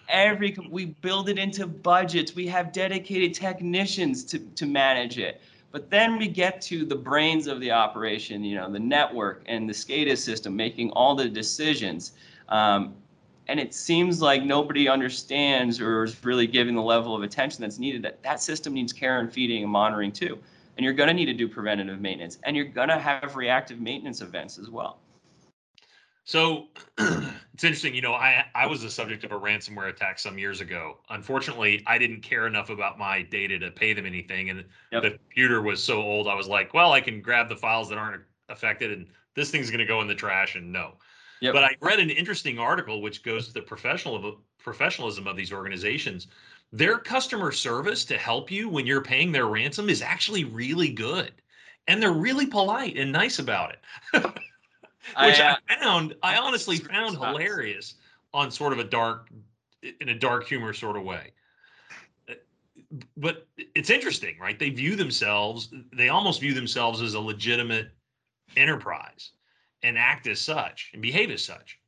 Every 0.08 0.56
we 0.68 0.86
build 0.86 1.28
it 1.28 1.38
into 1.38 1.66
budgets. 1.66 2.34
We 2.34 2.48
have 2.48 2.72
dedicated 2.72 3.34
technicians 3.34 4.24
to 4.24 4.40
to 4.40 4.66
manage 4.66 5.18
it. 5.18 5.40
But 5.70 5.90
then 5.90 6.18
we 6.18 6.28
get 6.28 6.60
to 6.62 6.84
the 6.84 6.96
brains 6.96 7.46
of 7.46 7.60
the 7.60 7.70
operation, 7.70 8.44
you 8.44 8.56
know, 8.56 8.70
the 8.70 8.80
network 8.80 9.42
and 9.46 9.68
the 9.68 9.72
SCADA 9.72 10.18
system 10.18 10.54
making 10.54 10.90
all 10.90 11.14
the 11.14 11.28
decisions. 11.28 12.12
Um, 12.48 12.94
and 13.48 13.58
it 13.58 13.74
seems 13.74 14.22
like 14.22 14.44
nobody 14.44 14.88
understands 14.88 15.80
or 15.80 16.04
is 16.04 16.24
really 16.24 16.46
giving 16.46 16.74
the 16.74 16.82
level 16.82 17.14
of 17.14 17.22
attention 17.22 17.60
that's 17.60 17.78
needed 17.78 18.02
that 18.02 18.22
that 18.22 18.40
system 18.40 18.72
needs 18.74 18.92
care 18.92 19.20
and 19.20 19.32
feeding 19.32 19.62
and 19.62 19.72
monitoring 19.72 20.12
too. 20.12 20.38
And 20.76 20.84
you're 20.84 20.94
going 20.94 21.08
to 21.08 21.14
need 21.14 21.26
to 21.26 21.34
do 21.34 21.48
preventative 21.48 22.00
maintenance 22.00 22.38
and 22.44 22.56
you're 22.56 22.64
going 22.64 22.88
to 22.88 22.98
have 22.98 23.36
reactive 23.36 23.80
maintenance 23.80 24.20
events 24.20 24.58
as 24.58 24.70
well. 24.70 24.98
So 26.24 26.68
it's 27.52 27.64
interesting 27.64 27.94
you 27.94 28.00
know 28.00 28.14
i 28.14 28.44
i 28.54 28.64
was 28.64 28.80
the 28.80 28.90
subject 28.90 29.24
of 29.24 29.32
a 29.32 29.38
ransomware 29.38 29.88
attack 29.88 30.20
some 30.20 30.38
years 30.38 30.60
ago. 30.60 30.98
Unfortunately 31.10 31.82
i 31.86 31.98
didn't 31.98 32.20
care 32.20 32.46
enough 32.46 32.70
about 32.70 32.98
my 32.98 33.22
data 33.22 33.58
to 33.58 33.70
pay 33.70 33.92
them 33.92 34.06
anything 34.06 34.50
and 34.50 34.64
yep. 34.92 35.02
the 35.02 35.10
computer 35.10 35.62
was 35.62 35.82
so 35.82 36.00
old 36.00 36.28
i 36.28 36.34
was 36.34 36.46
like 36.46 36.72
well 36.74 36.92
i 36.92 37.00
can 37.00 37.20
grab 37.20 37.48
the 37.48 37.56
files 37.56 37.88
that 37.88 37.98
aren't 37.98 38.22
affected 38.48 38.92
and 38.92 39.08
this 39.34 39.50
thing's 39.50 39.68
going 39.68 39.80
to 39.80 39.86
go 39.86 40.00
in 40.00 40.06
the 40.06 40.14
trash 40.14 40.54
and 40.54 40.72
no 40.72 40.94
Yep. 41.42 41.54
But 41.54 41.64
I 41.64 41.76
read 41.80 41.98
an 41.98 42.08
interesting 42.08 42.60
article 42.60 43.02
which 43.02 43.24
goes 43.24 43.48
to 43.48 43.52
the 43.52 43.62
professional 43.62 44.14
of, 44.14 44.36
professionalism 44.58 45.26
of 45.26 45.36
these 45.36 45.52
organizations. 45.52 46.28
Their 46.72 46.98
customer 46.98 47.50
service 47.50 48.04
to 48.04 48.16
help 48.16 48.48
you 48.48 48.68
when 48.68 48.86
you're 48.86 49.02
paying 49.02 49.32
their 49.32 49.46
ransom 49.46 49.90
is 49.90 50.02
actually 50.02 50.44
really 50.44 50.90
good. 50.90 51.32
And 51.88 52.00
they're 52.00 52.12
really 52.12 52.46
polite 52.46 52.96
and 52.96 53.10
nice 53.10 53.40
about 53.40 53.72
it. 53.72 53.80
which 54.24 54.40
I, 55.16 55.30
uh, 55.32 55.56
I, 55.68 55.80
found 55.80 56.14
I 56.22 56.36
honestly 56.36 56.76
found 56.76 57.16
hilarious 57.16 57.94
on 58.32 58.52
sort 58.52 58.72
of 58.72 58.78
a 58.78 58.84
dark 58.84 59.28
in 60.00 60.10
a 60.10 60.14
dark 60.16 60.46
humor 60.46 60.72
sort 60.72 60.96
of 60.96 61.02
way. 61.02 61.32
Uh, 62.28 62.34
but 63.16 63.48
it's 63.74 63.90
interesting, 63.90 64.38
right? 64.40 64.60
They 64.60 64.70
view 64.70 64.94
themselves, 64.94 65.74
they 65.92 66.08
almost 66.08 66.40
view 66.40 66.54
themselves 66.54 67.02
as 67.02 67.14
a 67.14 67.20
legitimate 67.20 67.90
enterprise 68.56 69.32
and 69.82 69.98
act 69.98 70.26
as 70.26 70.40
such 70.40 70.90
and 70.92 71.02
behave 71.02 71.30
as 71.30 71.44
such. 71.44 71.78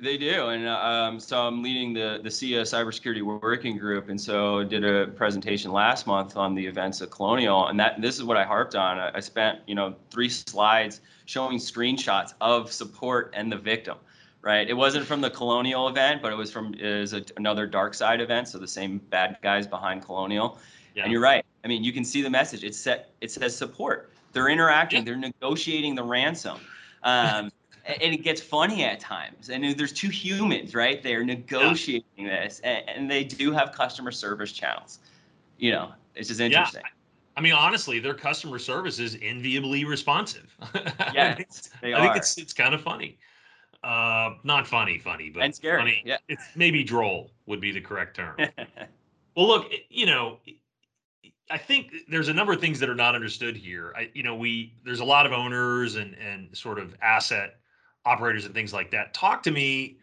They 0.00 0.16
do, 0.16 0.48
and 0.48 0.68
um, 0.68 1.18
so 1.18 1.40
I'm 1.40 1.60
leading 1.60 1.92
the 1.92 2.20
the 2.22 2.30
CIA 2.30 2.62
cybersecurity 2.62 3.22
working 3.22 3.76
group, 3.76 4.10
and 4.10 4.20
so 4.20 4.62
did 4.62 4.84
a 4.84 5.08
presentation 5.08 5.72
last 5.72 6.06
month 6.06 6.36
on 6.36 6.54
the 6.54 6.64
events 6.64 7.02
at 7.02 7.10
Colonial, 7.10 7.66
and 7.66 7.80
that 7.80 8.00
this 8.00 8.16
is 8.16 8.22
what 8.22 8.36
I 8.36 8.44
harped 8.44 8.76
on. 8.76 9.00
I, 9.00 9.10
I 9.14 9.20
spent 9.20 9.58
you 9.66 9.74
know 9.74 9.96
three 10.10 10.28
slides 10.28 11.00
showing 11.24 11.58
screenshots 11.58 12.34
of 12.40 12.70
support 12.70 13.34
and 13.36 13.50
the 13.50 13.56
victim. 13.56 13.98
Right, 14.40 14.68
it 14.68 14.74
wasn't 14.74 15.04
from 15.04 15.20
the 15.20 15.30
Colonial 15.30 15.88
event, 15.88 16.22
but 16.22 16.32
it 16.32 16.36
was 16.36 16.52
from 16.52 16.74
is 16.78 17.12
another 17.36 17.66
dark 17.66 17.94
side 17.94 18.20
event. 18.20 18.48
So 18.48 18.58
the 18.58 18.68
same 18.68 18.98
bad 19.10 19.38
guys 19.42 19.66
behind 19.66 20.04
Colonial, 20.04 20.58
yeah. 20.94 21.02
and 21.02 21.12
you're 21.12 21.20
right. 21.20 21.44
I 21.64 21.68
mean, 21.68 21.82
you 21.82 21.92
can 21.92 22.04
see 22.04 22.22
the 22.22 22.30
message. 22.30 22.62
It 22.62 22.76
set 22.76 23.10
it 23.20 23.32
says 23.32 23.56
support. 23.56 24.12
They're 24.32 24.48
interacting. 24.48 25.00
Yeah. 25.00 25.04
They're 25.06 25.32
negotiating 25.32 25.96
the 25.96 26.04
ransom 26.04 26.60
um, 27.04 27.50
and 27.84 28.14
it 28.14 28.22
gets 28.22 28.40
funny 28.40 28.84
at 28.84 29.00
times. 29.00 29.50
And 29.50 29.76
there's 29.76 29.92
two 29.92 30.08
humans, 30.08 30.74
right? 30.74 31.02
They're 31.02 31.24
negotiating 31.24 32.04
yeah. 32.26 32.44
this, 32.44 32.60
and, 32.62 32.88
and, 32.88 33.10
they 33.10 33.24
do 33.24 33.52
have 33.52 33.72
customer 33.72 34.12
service 34.12 34.52
channels. 34.52 35.00
You 35.58 35.72
know, 35.72 35.92
it's 36.14 36.28
just 36.28 36.40
interesting. 36.40 36.82
Yeah. 36.84 36.90
I 37.36 37.40
mean, 37.40 37.54
honestly, 37.54 37.98
their 37.98 38.14
customer 38.14 38.58
service 38.58 38.98
is 38.98 39.16
enviably 39.22 39.84
responsive. 39.84 40.54
Yeah, 41.14 41.36
they 41.82 41.92
I 41.92 41.98
are. 41.98 42.02
think 42.02 42.16
it's 42.16 42.38
it's 42.38 42.52
kind 42.54 42.74
of 42.74 42.80
funny. 42.80 43.18
Uh, 43.84 44.34
not 44.44 44.66
funny, 44.66 44.98
funny, 44.98 45.28
but 45.28 45.42
and 45.42 45.54
scary. 45.54 45.78
Funny. 45.78 46.02
Yeah, 46.06 46.18
it's 46.28 46.42
maybe 46.54 46.84
droll 46.84 47.30
would 47.46 47.60
be 47.60 47.70
the 47.70 47.80
correct 47.80 48.16
term. 48.16 48.36
well, 49.36 49.46
look, 49.46 49.70
you 49.90 50.06
know, 50.06 50.38
I 51.50 51.58
think 51.58 51.92
there's 52.08 52.28
a 52.28 52.32
number 52.32 52.52
of 52.52 52.60
things 52.60 52.80
that 52.80 52.88
are 52.88 52.94
not 52.94 53.14
understood 53.14 53.56
here. 53.56 53.92
I, 53.96 54.10
you 54.14 54.22
know, 54.22 54.34
we 54.34 54.74
there's 54.84 55.00
a 55.00 55.04
lot 55.04 55.26
of 55.26 55.32
owners 55.32 55.96
and 55.96 56.14
and 56.14 56.56
sort 56.56 56.78
of 56.78 56.96
asset 57.02 57.56
operators 58.04 58.44
and 58.44 58.54
things 58.54 58.72
like 58.72 58.90
that. 58.92 59.14
Talk 59.14 59.42
to 59.44 59.50
me. 59.50 59.98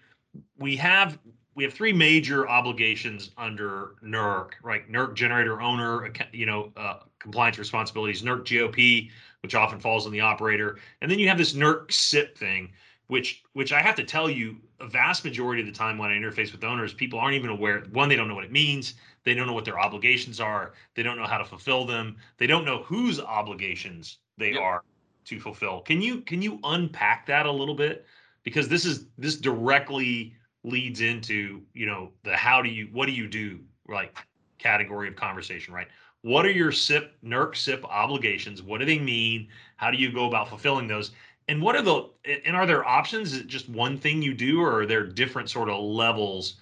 We 0.58 0.76
have 0.78 1.18
we 1.56 1.64
have 1.64 1.74
three 1.74 1.92
major 1.92 2.48
obligations 2.48 3.32
under 3.38 3.96
NERC, 4.04 4.52
right? 4.64 4.90
NERC 4.90 5.16
generator 5.16 5.62
owner, 5.62 6.12
you 6.32 6.46
know, 6.46 6.72
uh, 6.78 7.00
compliance 7.20 7.58
responsibilities, 7.58 8.22
NERC 8.22 8.46
GOP, 8.46 9.10
which 9.42 9.56
often 9.56 9.80
falls 9.80 10.06
on 10.06 10.12
the 10.12 10.22
operator, 10.22 10.78
and 11.02 11.10
then 11.12 11.20
you 11.20 11.28
have 11.28 11.38
this 11.38 11.54
NERC 11.54 11.92
CIP 11.92 12.38
thing, 12.38 12.72
which 13.08 13.44
which 13.54 13.74
I 13.74 13.82
have 13.82 13.96
to 13.96 14.04
tell 14.04 14.30
you, 14.30 14.58
a 14.80 14.88
vast 14.88 15.26
majority 15.26 15.62
of 15.62 15.68
the 15.68 15.74
time 15.74 15.98
when 15.98 16.12
I 16.12 16.14
interface 16.14 16.52
with 16.52 16.64
owners, 16.64 16.94
people 16.94 17.20
aren't 17.20 17.36
even 17.36 17.50
aware. 17.50 17.82
One, 17.92 18.08
they 18.08 18.16
don't 18.16 18.28
know 18.28 18.36
what 18.36 18.46
it 18.46 18.52
means. 18.52 18.94
They 19.30 19.36
don't 19.36 19.46
know 19.46 19.54
what 19.54 19.66
their 19.66 19.80
obligations 19.80 20.40
are. 20.40 20.74
They 20.96 21.04
don't 21.04 21.16
know 21.16 21.28
how 21.28 21.38
to 21.38 21.46
fulfill 21.46 21.86
them. 21.86 22.18
They 22.40 22.48
don't 22.48 22.66
know 22.66 22.82
whose 22.82 23.20
obligations 23.20 24.18
they 24.40 24.54
yep. 24.54 24.62
are 24.64 24.84
to 25.26 25.40
fulfill. 25.40 25.82
Can 25.82 26.02
you 26.02 26.22
can 26.22 26.42
you 26.42 26.60
unpack 26.64 27.28
that 27.28 27.46
a 27.46 27.52
little 27.52 27.76
bit? 27.76 28.08
Because 28.42 28.68
this 28.68 28.86
is 28.86 29.06
this 29.20 29.36
directly 29.36 30.34
leads 30.64 31.02
into 31.02 31.62
you 31.76 31.86
know 31.86 32.10
the 32.24 32.36
how 32.36 32.64
do 32.64 32.70
you 32.70 32.90
what 32.92 33.06
do 33.06 33.12
you 33.12 33.28
do 33.28 33.60
like 33.88 34.18
category 34.58 35.08
of 35.08 35.16
conversation, 35.16 35.76
right? 35.76 35.90
What 36.24 36.44
are 36.44 36.52
your 36.52 36.72
CIP 36.72 37.14
NERC 37.24 37.56
CIP 37.56 37.86
obligations? 37.86 38.64
What 38.64 38.80
do 38.80 38.86
they 38.86 38.98
mean? 38.98 39.48
How 39.76 39.92
do 39.92 39.98
you 39.98 40.12
go 40.12 40.28
about 40.28 40.50
fulfilling 40.50 40.88
those? 40.88 41.12
And 41.48 41.62
what 41.62 41.76
are 41.76 41.84
the 41.84 42.10
and 42.44 42.56
are 42.56 42.66
there 42.66 42.84
options? 42.84 43.34
Is 43.34 43.42
it 43.42 43.48
just 43.48 43.70
one 43.70 43.96
thing 43.96 44.24
you 44.24 44.34
do, 44.34 44.60
or 44.60 44.80
are 44.80 44.86
there 44.88 45.06
different 45.06 45.52
sort 45.52 45.70
of 45.70 45.80
levels 45.80 46.56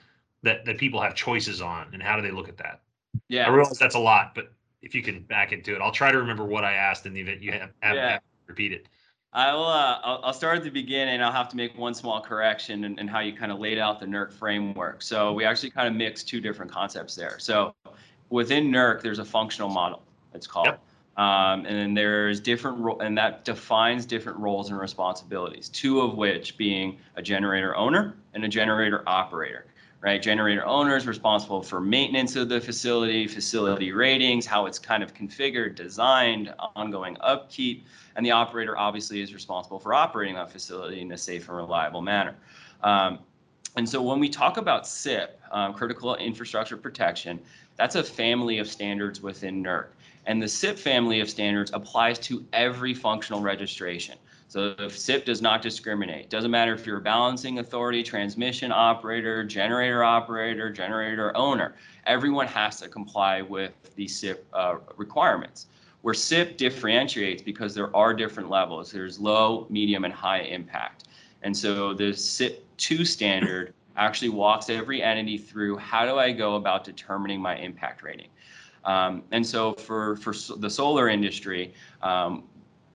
that 0.48 0.66
that 0.66 0.78
people 0.78 1.02
have 1.02 1.16
choices 1.16 1.62
on? 1.62 1.88
And 1.94 2.02
how 2.02 2.16
do 2.16 2.22
they 2.22 2.32
look 2.32 2.50
at 2.50 2.58
that? 2.58 2.82
Yeah, 3.28 3.48
I 3.48 3.50
realize 3.50 3.78
that's 3.78 3.96
a 3.96 4.00
lot, 4.00 4.34
but 4.34 4.52
if 4.82 4.96
you 4.96 5.04
can 5.04 5.22
back 5.24 5.52
into 5.52 5.76
it, 5.76 5.82
I'll 5.82 5.92
try 5.92 6.12
to 6.12 6.18
remember 6.18 6.46
what 6.46 6.64
I 6.64 6.74
asked 6.74 7.06
in 7.06 7.14
the 7.14 7.22
event 7.22 7.42
you 7.42 7.52
have, 7.52 7.72
have, 7.82 7.96
yeah. 7.96 8.12
have 8.14 8.22
repeat 8.48 8.72
it. 8.72 8.88
I 9.34 9.54
will. 9.54 9.66
Uh, 9.66 10.00
I'll, 10.04 10.22
I'll, 10.24 10.34
start 10.34 10.58
at 10.58 10.64
the 10.64 10.72
beginning. 10.72 11.22
I'll 11.22 11.32
have 11.32 11.50
to 11.50 11.58
make 11.58 11.78
one 11.78 11.94
small 11.94 12.22
correction 12.22 12.86
and 12.86 12.98
in, 12.98 13.06
in 13.06 13.08
how 13.08 13.20
you 13.20 13.34
kind 13.34 13.52
of 13.52 13.60
laid 13.60 13.78
out 13.78 14.00
the 14.00 14.06
NERC 14.06 14.32
framework. 14.32 15.02
So 15.02 15.34
we 15.34 15.44
actually 15.44 15.70
kind 15.70 15.88
of 15.88 15.94
mix 15.94 16.24
two 16.24 16.40
different 16.40 16.72
concepts 16.72 17.14
there. 17.16 17.38
So 17.38 17.76
within 18.30 18.72
NERC, 18.72 19.02
there's 19.02 19.20
a 19.20 19.26
functional 19.26 19.70
model. 19.70 20.02
It's 20.34 20.48
called. 20.48 20.68
Yep. 20.68 20.82
Um, 21.18 21.66
and 21.66 21.76
then 21.76 21.94
there's 21.94 22.40
different 22.40 22.78
ro- 22.80 23.00
and 23.00 23.18
that 23.18 23.44
defines 23.44 24.06
different 24.06 24.38
roles 24.40 24.70
and 24.70 24.80
responsibilities. 24.80 25.68
Two 25.70 26.00
of 26.02 26.16
which 26.16 26.58
being 26.58 26.98
a 27.16 27.22
generator 27.22 27.76
owner 27.76 28.16
and 28.34 28.46
a 28.46 28.48
generator 28.48 29.04
operator 29.08 29.66
right? 30.02 30.22
Generator 30.22 30.66
owners 30.66 31.08
responsible 31.08 31.62
for 31.62 31.82
maintenance 31.82 32.36
of 32.36 32.50
the 32.50 32.62
facility, 32.62 33.28
facility 33.28 33.92
ratings, 33.92 34.46
how 34.46 34.66
it's 34.66 34.78
kind 34.78 35.02
of 35.02 35.14
configured, 35.14 35.76
designed, 35.76 36.54
ongoing 36.76 37.18
upkeep, 37.22 37.86
and 38.16 38.26
the 38.26 38.32
operator 38.32 38.78
obviously 38.78 39.22
is 39.22 39.34
responsible 39.34 39.80
for 39.80 39.94
operating 39.94 40.36
that 40.36 40.52
facility 40.52 41.02
in 41.02 41.12
a 41.12 41.18
safe 41.18 41.48
and 41.48 41.58
reliable 41.58 42.02
manner. 42.02 42.36
Um, 42.84 43.20
and 43.76 43.88
so 43.88 44.02
when 44.02 44.20
we 44.20 44.30
talk 44.30 44.58
about 44.58 44.88
CIP, 44.88 45.40
um, 45.52 45.74
critical 45.74 46.16
infrastructure 46.16 46.78
protection, 46.78 47.40
that's 47.76 47.96
a 47.96 48.04
family 48.04 48.58
of 48.58 48.68
standards 48.68 49.22
within 49.22 49.64
NERC. 49.64 49.88
And 50.26 50.42
the 50.42 50.48
CIP 50.48 50.78
family 50.78 51.22
of 51.22 51.30
standards 51.30 51.72
applies 51.74 52.20
to 52.20 52.46
every 52.54 52.94
functional 52.94 53.40
registration. 53.40 54.18
So 54.50 54.76
if 54.80 54.98
CIP 54.98 55.26
does 55.26 55.42
not 55.42 55.62
discriminate, 55.62 56.30
doesn't 56.30 56.52
matter 56.52 56.74
if 56.74 56.86
you're 56.86 57.00
a 57.00 57.02
balancing 57.02 57.60
authority, 57.60 58.02
transmission 58.02 58.72
operator, 58.72 59.44
generator 59.44 60.06
operator, 60.06 60.72
generator 60.72 61.36
owner, 61.36 61.76
everyone 62.06 62.48
has 62.48 62.80
to 62.80 62.88
comply 62.88 63.42
with 63.42 63.74
the 63.96 64.08
CIP 64.08 64.48
uh, 64.54 64.78
requirements. 64.96 65.68
Where 66.02 66.14
CIP 66.14 66.58
differentiates 66.58 67.42
because 67.42 67.76
there 67.76 67.94
are 67.94 68.14
different 68.14 68.50
levels. 68.50 68.92
There's 68.92 69.20
low, 69.20 69.68
medium, 69.70 70.06
and 70.06 70.14
high 70.14 70.42
impact. 70.42 71.10
And 71.42 71.56
so 71.56 71.94
the 71.94 72.14
CIP 72.14 72.64
2 72.78 73.04
standard 73.04 73.74
actually 73.98 74.30
walks 74.30 74.70
every 74.70 75.02
entity 75.02 75.38
through 75.38 75.76
how 75.78 76.06
do 76.06 76.18
I 76.18 76.32
go 76.32 76.56
about 76.56 76.86
determining 76.86 77.42
my 77.42 77.58
impact 77.58 78.04
rating. 78.04 78.30
Um, 78.86 79.24
and 79.32 79.46
so 79.46 79.74
for, 79.74 80.16
for 80.18 80.34
the 80.56 80.70
solar 80.70 81.10
industry, 81.10 81.74
um, 82.02 82.44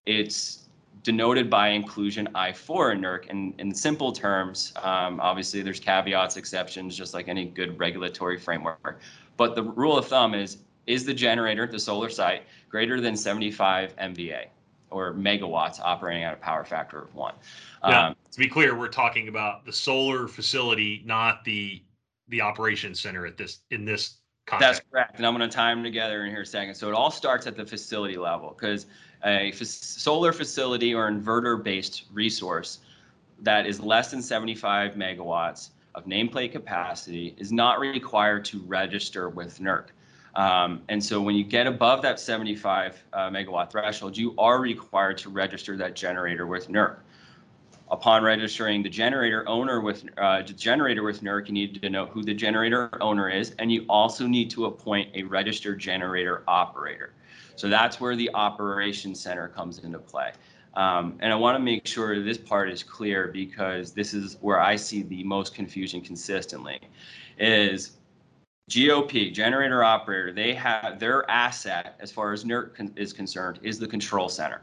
it's 0.07 0.69
denoted 1.03 1.51
by 1.51 1.69
inclusion 1.69 2.29
I4 2.35 2.93
in 2.93 3.01
NERC. 3.01 3.31
And 3.31 3.55
in 3.59 3.75
simple 3.75 4.13
terms, 4.13 4.73
um, 4.83 5.21
obviously 5.21 5.63
there's 5.63 5.81
caveats, 5.81 6.37
exceptions, 6.37 6.97
just 6.97 7.13
like 7.15 7.29
any 7.29 7.47
good 7.47 7.79
regulatory 7.79 8.39
framework. 8.39 9.01
But 9.37 9.55
the 9.55 9.63
rule 9.63 9.99
of 9.99 10.07
thumb 10.07 10.35
is, 10.35 10.59
is 10.87 11.05
the 11.05 11.15
generator, 11.15 11.65
at 11.65 11.71
the 11.71 11.79
solar 11.79 12.11
site, 12.11 12.43
greater 12.69 13.01
than 13.01 13.17
75 13.17 13.97
MVA 13.97 14.47
or 14.91 15.15
megawatts 15.15 15.81
operating 15.81 16.23
at 16.23 16.35
a 16.35 16.37
power 16.37 16.65
factor 16.65 17.01
of 17.01 17.15
one? 17.15 17.35
Yeah, 17.87 18.09
um, 18.09 18.17
to 18.31 18.39
be 18.39 18.49
clear, 18.49 18.79
we're 18.79 18.89
talking 18.89 19.29
about 19.29 19.65
the 19.65 19.73
solar 19.73 20.29
facility, 20.29 21.03
not 21.05 21.45
the 21.45 21.83
the 22.29 22.41
operations 22.41 23.01
center 23.01 23.27
at 23.27 23.37
this 23.37 23.61
in 23.71 23.85
this 23.85 24.22
context. 24.47 24.83
That's 24.83 24.91
correct. 24.91 25.17
And 25.17 25.27
I'm 25.27 25.37
going 25.37 25.49
to 25.49 25.55
tie 25.55 25.75
them 25.75 25.83
together 25.83 26.25
in 26.25 26.31
here 26.31 26.43
a 26.43 26.47
second. 26.47 26.75
So 26.75 26.89
it 26.89 26.95
all 26.95 27.11
starts 27.11 27.47
at 27.47 27.57
the 27.57 27.65
facility 27.65 28.17
level 28.17 28.57
because 28.59 28.87
a 29.25 29.53
solar 29.53 30.33
facility 30.33 30.95
or 30.95 31.11
inverter 31.11 31.63
based 31.63 32.05
resource 32.13 32.81
that 33.41 33.67
is 33.67 33.81
less 33.81 34.11
than 34.11 34.23
75 34.23 34.95
megawatts 34.95 35.71
of 35.95 36.07
nameplate 36.07 36.53
capacity 36.53 37.35
is 37.39 37.53
not 37.53 37.79
required 37.81 38.45
to 38.47 38.61
register 38.61 39.29
with 39.29 39.59
NERC. 39.61 39.87
Um, 40.35 40.83
and 40.89 41.05
so 41.05 41.21
when 41.21 41.35
you 41.35 41.45
get 41.45 41.67
above 41.67 42.01
that 42.03 42.19
75 42.19 43.05
uh, 43.13 43.29
megawatt 43.29 43.71
threshold, 43.71 44.17
you 44.17 44.35
are 44.39 44.61
required 44.61 45.19
to 45.19 45.29
register 45.29 45.77
that 45.77 45.95
generator 45.95 46.47
with 46.47 46.69
NERC. 46.69 46.97
Upon 47.93 48.25
registering 48.25 48.83
the 48.83 48.89
generator 48.89 49.47
owner 49.47 49.83
with 49.83 50.07
uh, 50.17 50.41
generator 50.41 51.03
with 51.03 51.21
NERC, 51.21 51.49
you 51.49 51.53
need 51.53 51.83
to 51.83 51.91
know 51.91 52.07
who 52.07 52.23
the 52.23 52.33
generator 52.33 52.89
owner 53.03 53.29
is, 53.29 53.55
and 53.59 53.71
you 53.71 53.85
also 53.87 54.27
need 54.27 54.49
to 54.53 54.65
appoint 54.65 55.15
a 55.15 55.25
registered 55.25 55.79
generator 55.79 56.43
operator. 56.49 57.13
So 57.55 57.69
that's 57.69 58.01
where 58.01 58.17
the 58.17 58.31
operations 58.33 59.21
center 59.21 59.47
comes 59.47 59.81
into 59.81 59.99
play. 59.99 60.33
Um, 60.73 61.19
and 61.21 61.35
I 61.35 61.37
want 61.37 61.55
to 61.57 61.63
make 61.63 61.87
sure 61.87 62.25
this 62.25 62.39
part 62.39 62.71
is 62.71 62.83
clear 62.83 63.29
because 63.29 63.93
this 63.93 64.15
is 64.15 64.39
where 64.41 64.59
I 64.59 64.75
see 64.75 65.03
the 65.03 65.23
most 65.25 65.55
confusion 65.55 66.01
consistently 66.01 66.81
is 67.39 67.99
GOP, 68.71 69.35
generator 69.35 69.85
operator, 69.85 70.33
they 70.33 70.55
have 70.55 70.99
their 70.99 71.31
asset 71.31 71.97
as 72.01 72.11
far 72.11 72.33
as 72.33 72.43
NERC 72.43 72.97
is 72.97 73.13
concerned 73.13 73.59
is 73.63 73.79
the 73.79 73.87
control 73.87 74.31
center. 74.31 74.63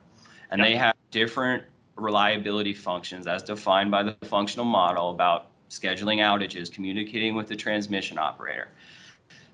And 0.49 0.57
yep. 0.57 0.67
they 0.67 0.75
have 0.77 0.95
different 1.11 1.63
reliability 2.01 2.73
functions 2.73 3.27
as 3.27 3.43
defined 3.43 3.91
by 3.91 4.03
the 4.03 4.15
functional 4.25 4.65
model 4.65 5.11
about 5.11 5.47
scheduling 5.69 6.17
outages, 6.17 6.71
communicating 6.71 7.35
with 7.35 7.47
the 7.47 7.55
transmission 7.55 8.17
operator 8.17 8.69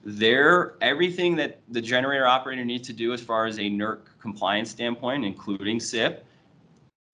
there 0.05 0.75
everything 0.81 1.36
that 1.36 1.60
the 1.69 1.81
generator 1.81 2.27
operator 2.27 2.63
needs 2.63 2.88
to 2.88 2.93
do 2.93 3.12
as 3.12 3.19
far 3.19 3.47
as 3.47 3.58
a 3.58 3.63
NERC 3.63 4.01
compliance 4.21 4.69
standpoint, 4.69 5.25
including 5.25 5.79
CIP, 5.79 6.23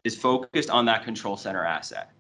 is 0.03 0.15
focused 0.15 0.69
on 0.69 0.85
that 0.85 1.03
control 1.03 1.37
center 1.37 1.63
asset. 1.63 2.11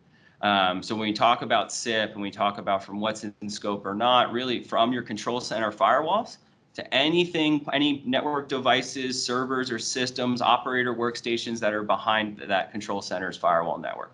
Um, 0.41 0.81
so 0.81 0.95
when 0.95 1.09
we 1.09 1.13
talk 1.13 1.41
about 1.41 1.71
CIP 1.73 2.13
and 2.13 2.21
we 2.21 2.31
talk 2.31 2.57
about 2.57 2.83
from 2.83 2.99
what's 3.01 3.25
in 3.25 3.49
scope 3.49 3.85
or 3.85 3.93
not, 3.93 4.31
really 4.31 4.63
from 4.63 4.93
your 4.93 5.03
control 5.03 5.41
center 5.41 5.71
firewalls 5.71 6.37
to 6.73 6.93
anything, 6.93 7.65
any 7.73 8.01
network 8.05 8.47
devices, 8.47 9.21
servers 9.21 9.71
or 9.71 9.79
systems, 9.79 10.41
operator 10.41 10.95
workstations 10.95 11.59
that 11.59 11.73
are 11.73 11.83
behind 11.83 12.41
that 12.47 12.71
control 12.71 13.01
center's 13.01 13.37
firewall 13.37 13.77
network 13.77 14.13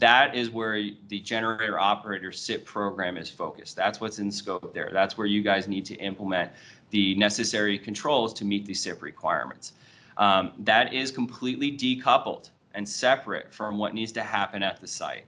that 0.00 0.34
is 0.34 0.50
where 0.50 0.82
the 1.08 1.20
generator 1.20 1.78
operator 1.78 2.32
CIP 2.32 2.64
program 2.64 3.18
is 3.18 3.28
focused. 3.30 3.76
That's 3.76 4.00
what's 4.00 4.18
in 4.18 4.32
scope 4.32 4.72
there. 4.72 4.88
That's 4.92 5.16
where 5.18 5.26
you 5.26 5.42
guys 5.42 5.68
need 5.68 5.84
to 5.86 5.94
implement 5.96 6.50
the 6.88 7.14
necessary 7.16 7.78
controls 7.78 8.32
to 8.34 8.44
meet 8.44 8.64
the 8.64 8.74
CIP 8.74 9.02
requirements. 9.02 9.74
Um, 10.16 10.52
that 10.60 10.92
is 10.94 11.10
completely 11.10 11.70
decoupled 11.70 12.48
and 12.74 12.88
separate 12.88 13.52
from 13.52 13.76
what 13.78 13.94
needs 13.94 14.10
to 14.12 14.22
happen 14.22 14.62
at 14.62 14.80
the 14.80 14.86
site. 14.86 15.24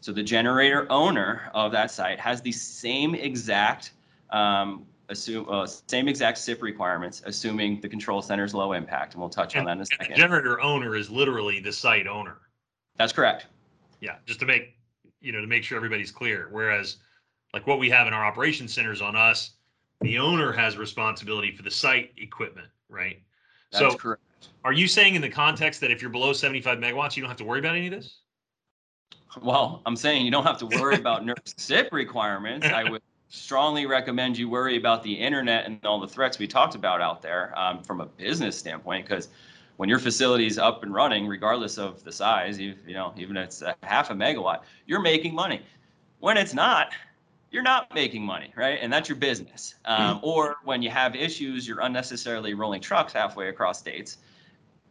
So 0.00 0.12
the 0.12 0.22
generator 0.22 0.86
owner 0.90 1.50
of 1.54 1.70
that 1.72 1.90
site 1.90 2.18
has 2.18 2.42
the 2.42 2.52
same 2.52 3.14
exact 3.14 3.92
um, 4.30 4.84
assume 5.08 5.46
uh, 5.48 5.66
same 5.66 6.08
exact 6.08 6.38
CIP 6.38 6.62
requirements, 6.62 7.22
assuming 7.24 7.80
the 7.80 7.88
control 7.88 8.22
center 8.22 8.44
is 8.44 8.54
low 8.54 8.72
impact, 8.72 9.14
and 9.14 9.20
we'll 9.20 9.30
touch 9.30 9.54
and, 9.54 9.60
on 9.60 9.66
that 9.66 9.72
in 9.72 9.80
a 9.80 9.86
second. 9.86 10.10
the 10.10 10.16
generator 10.16 10.60
owner 10.60 10.96
is 10.96 11.10
literally 11.10 11.60
the 11.60 11.72
site 11.72 12.06
owner. 12.06 12.38
That's 12.96 13.12
correct. 13.12 13.46
Yeah, 14.00 14.16
just 14.26 14.40
to 14.40 14.46
make 14.46 14.76
you 15.20 15.32
know 15.32 15.40
to 15.40 15.46
make 15.46 15.64
sure 15.64 15.76
everybody's 15.76 16.10
clear. 16.10 16.48
Whereas, 16.50 16.96
like 17.54 17.66
what 17.66 17.78
we 17.78 17.90
have 17.90 18.06
in 18.06 18.12
our 18.12 18.24
operation 18.24 18.68
centers 18.68 19.00
on 19.00 19.16
us, 19.16 19.52
the 20.00 20.18
owner 20.18 20.52
has 20.52 20.76
responsibility 20.76 21.54
for 21.54 21.62
the 21.62 21.70
site 21.70 22.12
equipment, 22.16 22.68
right? 22.88 23.22
That's 23.72 23.92
so, 23.92 23.98
correct. 23.98 24.22
Are 24.64 24.72
you 24.72 24.86
saying 24.86 25.14
in 25.14 25.22
the 25.22 25.28
context 25.28 25.80
that 25.80 25.90
if 25.90 26.00
you're 26.00 26.10
below 26.10 26.32
75 26.32 26.78
megawatts, 26.78 27.16
you 27.16 27.22
don't 27.22 27.30
have 27.30 27.38
to 27.38 27.44
worry 27.44 27.58
about 27.58 27.76
any 27.76 27.86
of 27.86 27.92
this? 27.92 28.20
Well, 29.42 29.82
I'm 29.84 29.96
saying 29.96 30.24
you 30.24 30.30
don't 30.30 30.44
have 30.44 30.58
to 30.58 30.66
worry 30.66 30.96
about 30.96 31.22
NERC 31.26 31.54
CIP 31.58 31.92
requirements. 31.92 32.66
I 32.66 32.88
would 32.88 33.02
strongly 33.28 33.86
recommend 33.86 34.38
you 34.38 34.48
worry 34.48 34.76
about 34.76 35.02
the 35.02 35.12
internet 35.12 35.66
and 35.66 35.84
all 35.84 36.00
the 36.00 36.08
threats 36.08 36.38
we 36.38 36.46
talked 36.46 36.74
about 36.74 37.00
out 37.00 37.22
there 37.22 37.52
um, 37.58 37.82
from 37.82 38.00
a 38.00 38.06
business 38.06 38.56
standpoint, 38.56 39.06
because 39.06 39.28
when 39.76 39.88
your 39.88 39.98
facility 39.98 40.46
is 40.46 40.58
up 40.58 40.82
and 40.82 40.92
running, 40.92 41.26
regardless 41.26 41.78
of 41.78 42.02
the 42.04 42.12
size, 42.12 42.58
you, 42.58 42.74
you 42.86 42.94
know, 42.94 43.12
even 43.16 43.36
if 43.36 43.44
it's 43.44 43.62
a 43.62 43.76
half 43.82 44.10
a 44.10 44.14
megawatt, 44.14 44.60
you're 44.86 45.00
making 45.00 45.34
money. 45.34 45.62
When 46.20 46.36
it's 46.36 46.54
not, 46.54 46.92
you're 47.50 47.62
not 47.62 47.94
making 47.94 48.24
money, 48.24 48.52
right? 48.56 48.78
And 48.82 48.92
that's 48.92 49.08
your 49.08 49.16
business. 49.16 49.74
Um, 49.84 50.20
or 50.22 50.56
when 50.64 50.82
you 50.82 50.90
have 50.90 51.14
issues, 51.14 51.68
you're 51.68 51.80
unnecessarily 51.80 52.54
rolling 52.54 52.80
trucks 52.80 53.12
halfway 53.12 53.48
across 53.48 53.78
states 53.78 54.18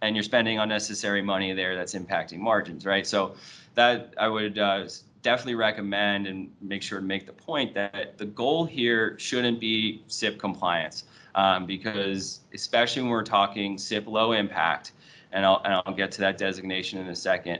and 0.02 0.15
you're 0.15 0.23
spending 0.23 0.60
unnecessary 0.60 1.21
money 1.21 1.54
there 1.54 1.76
that's 1.76 1.93
impacting 1.93 2.39
margins, 2.39 2.86
right? 2.86 3.06
So 3.06 3.36
that 3.76 4.13
I 4.17 4.28
would 4.28 4.58
uh, 4.58 4.86
definitely 5.21 5.56
recommend 5.56 6.27
and 6.27 6.51
make 6.62 6.82
sure 6.82 6.99
to 6.99 7.06
make 7.06 7.25
the 7.25 7.34
point 7.34 7.73
that 7.73 8.17
the 8.17 8.25
goal 8.25 8.65
here 8.65 9.17
shouldn't 9.19 9.60
be 9.60 10.03
CIP 10.08 10.39
compliance 10.39 11.06
um, 11.36 11.65
because 11.65 12.41
especially 12.53 13.01
when 13.03 13.12
we're 13.12 13.23
talking 13.23 13.77
CIP 13.77 14.08
low 14.08 14.32
impact, 14.34 14.93
and 15.32 15.45
I'll, 15.45 15.62
and 15.65 15.73
I'll 15.73 15.93
get 15.93 16.12
to 16.13 16.21
that 16.21 16.38
designation 16.38 16.99
in 16.99 17.08
a 17.08 17.15
second, 17.15 17.60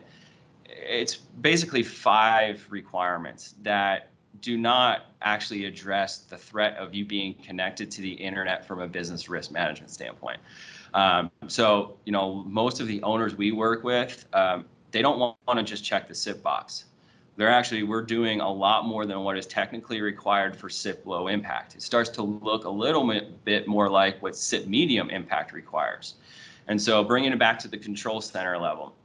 it's 0.66 1.16
basically 1.16 1.84
five 1.84 2.66
requirements 2.70 3.56
that 3.62 4.10
do 4.42 4.58
not 4.58 5.08
actually 5.22 5.66
address 5.66 6.20
the 6.20 6.38
threat 6.38 6.76
of 6.78 6.94
you 6.94 7.06
being 7.06 7.34
connected 7.36 7.90
to 7.92 8.02
the 8.02 8.12
internet 8.12 8.66
from 8.66 8.82
a 8.82 8.88
business 8.88 9.30
risk 9.30 9.52
management 9.52 9.92
standpoint. 9.92 10.40
Um, 10.94 11.32
so, 11.48 11.98
you 12.06 12.12
know, 12.12 12.44
most 12.48 12.80
of 12.80 12.88
the 12.88 13.02
owners 13.04 13.36
we 13.36 13.52
work 13.52 13.84
with, 13.84 14.26
um, 14.34 14.66
they 14.92 15.02
don't 15.02 15.20
want, 15.20 15.38
want 15.48 15.60
to 15.60 15.66
just 15.66 15.84
check 15.84 16.08
the 16.08 16.16
CIP 16.16 16.42
box. 16.42 16.86
They're 17.38 17.52
actually, 17.52 17.84
we're 17.84 18.02
doing 18.02 18.42
a 18.42 18.52
lot 18.52 18.86
more 18.86 19.06
than 19.06 19.20
what 19.20 19.38
is 19.38 19.46
technically 19.46 20.02
required 20.02 20.56
for 20.56 20.70
CIP 20.70 21.06
low 21.06 21.28
impact. 21.28 21.76
It 21.76 21.84
starts 21.84 22.10
to 22.12 22.24
look 22.24 22.66
a 22.66 22.70
little 22.70 23.08
bit, 23.46 23.68
more 23.68 23.90
like 23.90 24.22
what 24.24 24.36
CIP 24.36 24.66
medium 24.66 25.12
impact 25.12 25.54
requires. 25.54 26.16
And 26.68 26.82
so 26.82 27.04
bringing 27.04 27.32
it 27.32 27.38
back 27.38 27.60
to 27.60 27.68
the 27.68 27.78
control 27.78 28.22
center 28.22 28.58
level, 28.58 28.96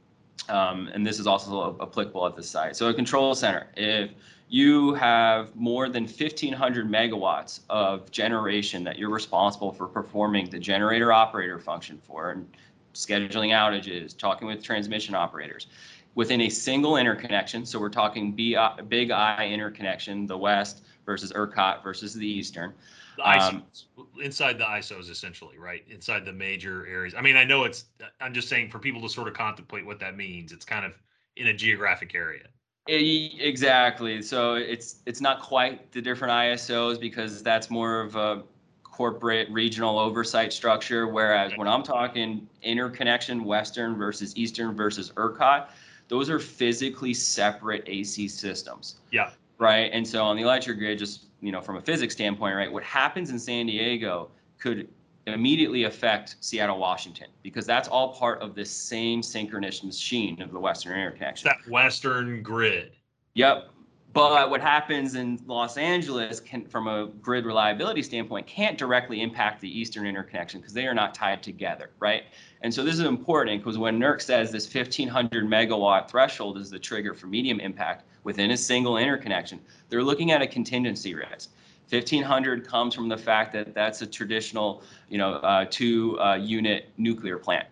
um, 0.49 0.89
and 0.93 1.05
this 1.05 1.19
is 1.19 1.27
also 1.27 1.77
applicable 1.79 2.25
at 2.25 2.35
the 2.35 2.41
site. 2.41 2.75
So 2.75 2.89
a 2.89 2.93
control 2.93 3.35
center, 3.35 3.67
if 3.77 4.09
you 4.49 4.95
have 4.95 5.55
more 5.55 5.87
than 5.87 6.03
1500 6.03 6.89
megawatts 6.89 7.59
of 7.69 8.09
generation 8.09 8.83
that 8.83 8.97
you're 8.97 9.11
responsible 9.11 9.71
for 9.71 9.87
performing 9.87 10.49
the 10.49 10.59
generator 10.59 11.13
operator 11.13 11.59
function 11.59 12.01
for 12.07 12.31
and 12.31 12.49
scheduling 12.95 13.49
outages, 13.49 14.17
talking 14.17 14.47
with 14.47 14.63
transmission 14.63 15.13
operators 15.13 15.67
within 16.15 16.41
a 16.41 16.49
single 16.49 16.97
interconnection. 16.97 17.65
So 17.65 17.79
we're 17.79 17.89
talking 17.89 18.33
big 18.33 19.11
I 19.11 19.47
interconnection, 19.47 20.27
the 20.27 20.37
west 20.37 20.83
versus 21.05 21.31
ERCOT 21.33 21.83
versus 21.83 22.13
the 22.13 22.27
eastern. 22.27 22.73
The 23.17 23.23
ISOs, 23.23 23.85
um, 23.97 24.07
inside 24.21 24.57
the 24.57 24.63
ISOs, 24.63 25.09
essentially, 25.09 25.57
right? 25.57 25.83
Inside 25.87 26.25
the 26.25 26.33
major 26.33 26.87
areas. 26.87 27.13
I 27.15 27.21
mean, 27.21 27.35
I 27.35 27.43
know 27.43 27.63
it's. 27.63 27.85
I'm 28.19 28.33
just 28.33 28.49
saying 28.49 28.69
for 28.69 28.79
people 28.79 29.01
to 29.01 29.09
sort 29.09 29.27
of 29.27 29.35
contemplate 29.35 29.85
what 29.85 29.99
that 29.99 30.17
means. 30.17 30.51
It's 30.51 30.65
kind 30.65 30.85
of 30.85 30.93
in 31.35 31.47
a 31.47 31.53
geographic 31.53 32.15
area. 32.15 32.47
Exactly. 32.87 34.21
So 34.21 34.55
it's 34.55 35.01
it's 35.05 35.21
not 35.21 35.41
quite 35.41 35.91
the 35.91 36.01
different 36.01 36.33
ISOs 36.33 36.99
because 36.99 37.43
that's 37.43 37.69
more 37.69 38.01
of 38.01 38.15
a 38.15 38.43
corporate 38.83 39.49
regional 39.49 39.97
oversight 39.97 40.51
structure. 40.51 41.07
Whereas 41.07 41.53
when 41.55 41.67
I'm 41.67 41.83
talking 41.83 42.47
interconnection, 42.61 43.43
Western 43.43 43.95
versus 43.95 44.35
Eastern 44.35 44.75
versus 44.75 45.11
ERCOT, 45.15 45.67
those 46.07 46.29
are 46.29 46.39
physically 46.39 47.13
separate 47.13 47.83
AC 47.87 48.27
systems. 48.27 48.97
Yeah. 49.11 49.31
Right. 49.57 49.89
And 49.93 50.07
so 50.07 50.23
on 50.23 50.35
the 50.35 50.43
electric 50.43 50.77
grid, 50.77 50.99
just 50.99 51.25
you 51.41 51.51
know, 51.51 51.61
from 51.61 51.75
a 51.75 51.81
physics 51.81 52.13
standpoint, 52.13 52.55
right, 52.55 52.71
what 52.71 52.83
happens 52.83 53.29
in 53.29 53.37
San 53.37 53.65
Diego 53.65 54.29
could 54.59 54.87
immediately 55.27 55.83
affect 55.83 56.37
Seattle, 56.39 56.79
Washington, 56.79 57.27
because 57.43 57.65
that's 57.65 57.87
all 57.87 58.13
part 58.13 58.41
of 58.41 58.55
the 58.55 58.65
same 58.65 59.21
synchronous 59.21 59.83
machine 59.83 60.41
of 60.41 60.51
the 60.51 60.59
Western 60.59 60.97
interconnection. 60.97 61.49
That 61.49 61.69
Western 61.71 62.41
grid. 62.41 62.91
Yep. 63.35 63.69
But 64.13 64.51
what 64.51 64.61
happens 64.61 65.15
in 65.15 65.39
Los 65.47 65.75
Angeles 65.75 66.39
can, 66.39 66.65
from 66.65 66.87
a 66.87 67.07
grid 67.07 67.45
reliability 67.45 68.03
standpoint, 68.03 68.45
can't 68.45 68.77
directly 68.77 69.23
impact 69.23 69.59
the 69.59 69.79
Eastern 69.79 70.05
interconnection 70.05 70.59
because 70.59 70.73
they 70.73 70.85
are 70.85 70.93
not 70.93 71.15
tied 71.15 71.41
together, 71.41 71.89
right? 71.99 72.23
And 72.61 72.71
so 72.71 72.83
this 72.83 72.93
is 72.93 73.01
important 73.01 73.63
because 73.63 73.79
when 73.79 73.99
NERC 73.99 74.21
says 74.21 74.51
this 74.51 74.71
1500 74.71 75.45
megawatt 75.45 76.09
threshold 76.09 76.59
is 76.59 76.69
the 76.69 76.77
trigger 76.77 77.15
for 77.15 77.25
medium 77.25 77.59
impact 77.59 78.05
within 78.23 78.51
a 78.51 78.57
single 78.57 78.97
interconnection, 78.97 79.59
they're 79.89 80.03
looking 80.03 80.31
at 80.31 80.43
a 80.43 80.47
contingency 80.47 81.15
risk. 81.15 81.49
1500 81.89 82.67
comes 82.67 82.93
from 82.93 83.09
the 83.09 83.17
fact 83.17 83.51
that 83.53 83.73
that's 83.73 84.03
a 84.03 84.07
traditional, 84.07 84.83
you 85.09 85.17
know, 85.17 85.33
uh, 85.35 85.65
two 85.69 86.19
uh, 86.19 86.35
unit 86.35 86.89
nuclear 86.97 87.37
plant, 87.37 87.67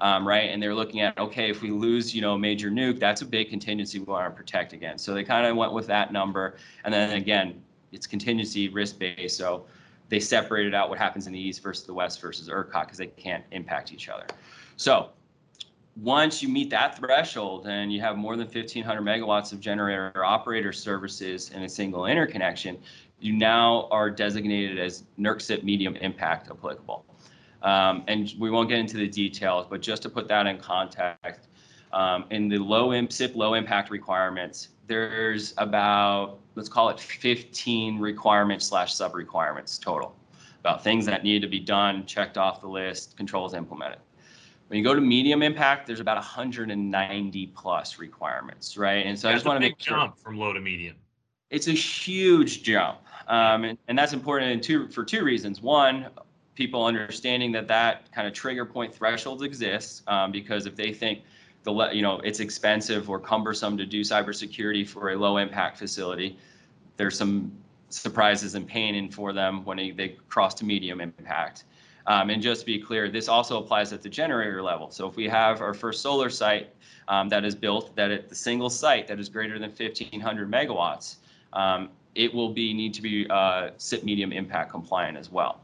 um, 0.00 0.26
right? 0.26 0.50
And 0.50 0.62
they're 0.62 0.74
looking 0.74 1.00
at, 1.00 1.16
okay, 1.18 1.50
if 1.50 1.62
we 1.62 1.70
lose, 1.70 2.14
you 2.14 2.22
know, 2.22 2.36
major 2.36 2.70
nuke, 2.70 2.98
that's 2.98 3.22
a 3.22 3.26
big 3.26 3.50
contingency 3.50 3.98
we 3.98 4.06
want 4.06 4.26
to 4.26 4.36
protect 4.36 4.72
against. 4.72 5.04
So 5.04 5.14
they 5.14 5.24
kind 5.24 5.46
of 5.46 5.56
went 5.56 5.72
with 5.72 5.86
that 5.88 6.12
number. 6.12 6.56
And 6.84 6.92
then 6.92 7.12
again, 7.12 7.62
it's 7.92 8.06
contingency 8.06 8.68
risk 8.68 8.98
based. 8.98 9.36
So 9.36 9.66
they 10.08 10.20
separated 10.20 10.74
out 10.74 10.88
what 10.88 10.98
happens 10.98 11.26
in 11.26 11.32
the 11.32 11.38
east 11.38 11.62
versus 11.62 11.84
the 11.84 11.94
west 11.94 12.20
versus 12.20 12.48
ERCOT 12.48 12.84
because 12.84 12.98
they 12.98 13.08
can't 13.08 13.44
impact 13.52 13.92
each 13.92 14.08
other. 14.08 14.26
So 14.76 15.10
once 15.96 16.42
you 16.42 16.48
meet 16.48 16.70
that 16.70 16.96
threshold 16.96 17.66
and 17.66 17.92
you 17.92 18.00
have 18.00 18.16
more 18.16 18.36
than 18.36 18.46
1500 18.46 19.02
megawatts 19.02 19.52
of 19.52 19.60
generator 19.60 20.24
operator 20.24 20.72
services 20.72 21.50
in 21.50 21.62
a 21.62 21.68
single 21.68 22.06
interconnection, 22.06 22.78
you 23.20 23.34
now 23.34 23.86
are 23.90 24.10
designated 24.10 24.78
as 24.78 25.04
NERC 25.18 25.42
CIP 25.42 25.62
medium 25.62 25.96
impact 25.96 26.50
applicable. 26.50 27.04
Um, 27.62 28.04
and 28.08 28.32
we 28.38 28.50
won't 28.50 28.68
get 28.68 28.78
into 28.78 28.96
the 28.96 29.08
details, 29.08 29.66
but 29.68 29.82
just 29.82 30.02
to 30.02 30.08
put 30.08 30.28
that 30.28 30.46
in 30.46 30.58
context, 30.58 31.48
um, 31.92 32.24
in 32.30 32.48
the 32.48 32.58
low 32.58 32.92
imp, 32.92 33.12
CIP 33.12 33.34
low 33.34 33.54
impact 33.54 33.90
requirements, 33.90 34.68
there's 34.86 35.54
about, 35.58 36.38
let's 36.54 36.68
call 36.68 36.88
it 36.88 36.98
15 36.98 37.98
requirements 37.98 38.66
slash 38.66 38.94
sub 38.94 39.14
requirements 39.14 39.78
total 39.78 40.16
about 40.60 40.84
things 40.84 41.06
that 41.06 41.24
need 41.24 41.42
to 41.42 41.48
be 41.48 41.58
done, 41.58 42.04
checked 42.06 42.36
off 42.36 42.60
the 42.60 42.68
list, 42.68 43.16
controls 43.16 43.54
implemented. 43.54 43.98
When 44.68 44.78
you 44.78 44.84
go 44.84 44.94
to 44.94 45.00
medium 45.00 45.42
impact, 45.42 45.86
there's 45.86 46.00
about 46.00 46.16
190 46.16 47.46
plus 47.48 47.98
requirements, 47.98 48.76
right? 48.76 49.04
And 49.06 49.18
so 49.18 49.26
that's 49.26 49.32
I 49.32 49.36
just 49.36 49.46
want 49.46 49.56
to 49.56 49.68
make 49.68 49.80
sure. 49.80 49.96
jump 49.96 50.18
from 50.18 50.38
low 50.38 50.52
to 50.52 50.60
medium. 50.60 50.96
It's 51.48 51.66
a 51.66 51.72
huge 51.72 52.62
jump, 52.62 52.98
um, 53.26 53.64
and, 53.64 53.78
and 53.88 53.98
that's 53.98 54.12
important 54.12 54.52
in 54.52 54.60
two, 54.60 54.88
for 54.88 55.02
two 55.02 55.24
reasons. 55.24 55.60
One, 55.60 56.06
people 56.60 56.84
understanding 56.84 57.50
that 57.50 57.66
that 57.66 58.12
kind 58.12 58.28
of 58.28 58.34
trigger 58.34 58.66
point 58.66 58.94
thresholds 58.94 59.42
exists 59.42 60.02
um, 60.08 60.30
because 60.30 60.66
if 60.66 60.76
they 60.76 60.92
think 60.92 61.22
the 61.62 61.72
you 61.90 62.02
know 62.02 62.18
it's 62.18 62.38
expensive 62.38 63.08
or 63.08 63.18
cumbersome 63.18 63.78
to 63.78 63.86
do 63.86 64.02
cybersecurity 64.02 64.86
for 64.86 65.12
a 65.12 65.16
low 65.16 65.38
impact 65.38 65.78
facility, 65.78 66.36
there's 66.98 67.16
some 67.16 67.50
surprises 67.88 68.56
and 68.56 68.68
pain 68.68 68.94
in 68.94 69.10
for 69.10 69.32
them 69.32 69.64
when 69.64 69.78
they, 69.78 69.90
they 69.90 70.08
cross 70.28 70.52
to 70.52 70.66
medium 70.66 71.00
impact. 71.00 71.64
Um, 72.06 72.28
and 72.28 72.42
just 72.42 72.60
to 72.60 72.66
be 72.66 72.78
clear, 72.78 73.08
this 73.08 73.26
also 73.26 73.58
applies 73.58 73.94
at 73.94 74.02
the 74.02 74.10
generator 74.10 74.62
level. 74.62 74.90
So 74.90 75.08
if 75.08 75.16
we 75.16 75.28
have 75.28 75.62
our 75.62 75.72
first 75.72 76.02
solar 76.02 76.28
site 76.28 76.68
um, 77.08 77.30
that 77.30 77.42
is 77.46 77.54
built, 77.54 77.96
that 77.96 78.10
at 78.10 78.28
the 78.28 78.34
single 78.34 78.68
site 78.68 79.06
that 79.08 79.18
is 79.18 79.30
greater 79.30 79.58
than 79.58 79.70
1,500 79.70 80.50
megawatts, 80.50 81.16
um, 81.54 81.88
it 82.14 82.32
will 82.34 82.52
be 82.52 82.74
need 82.74 82.92
to 82.94 83.02
be 83.02 83.26
uh, 83.30 83.70
CIP 83.78 84.04
medium 84.04 84.32
impact 84.32 84.70
compliant 84.70 85.16
as 85.16 85.30
well. 85.30 85.60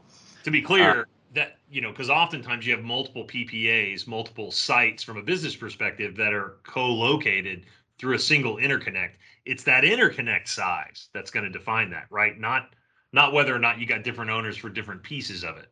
To 0.47 0.51
be 0.51 0.61
clear, 0.61 1.01
uh, 1.01 1.03
that 1.33 1.57
you 1.69 1.81
know, 1.81 1.91
because 1.91 2.09
oftentimes 2.09 2.65
you 2.65 2.73
have 2.73 2.81
multiple 2.81 3.25
PPAs, 3.25 4.07
multiple 4.07 4.49
sites 4.49 5.03
from 5.03 5.17
a 5.17 5.21
business 5.21 5.57
perspective 5.57 6.15
that 6.15 6.33
are 6.33 6.55
co-located 6.63 7.65
through 7.99 8.15
a 8.15 8.19
single 8.19 8.55
interconnect. 8.55 9.15
It's 9.43 9.65
that 9.65 9.83
interconnect 9.83 10.47
size 10.47 11.09
that's 11.13 11.31
going 11.31 11.43
to 11.43 11.49
define 11.49 11.89
that, 11.89 12.05
right? 12.09 12.39
Not 12.39 12.69
not 13.11 13.33
whether 13.33 13.53
or 13.53 13.59
not 13.59 13.77
you 13.77 13.85
got 13.85 14.03
different 14.03 14.31
owners 14.31 14.55
for 14.55 14.69
different 14.69 15.03
pieces 15.03 15.43
of 15.43 15.57
it. 15.57 15.67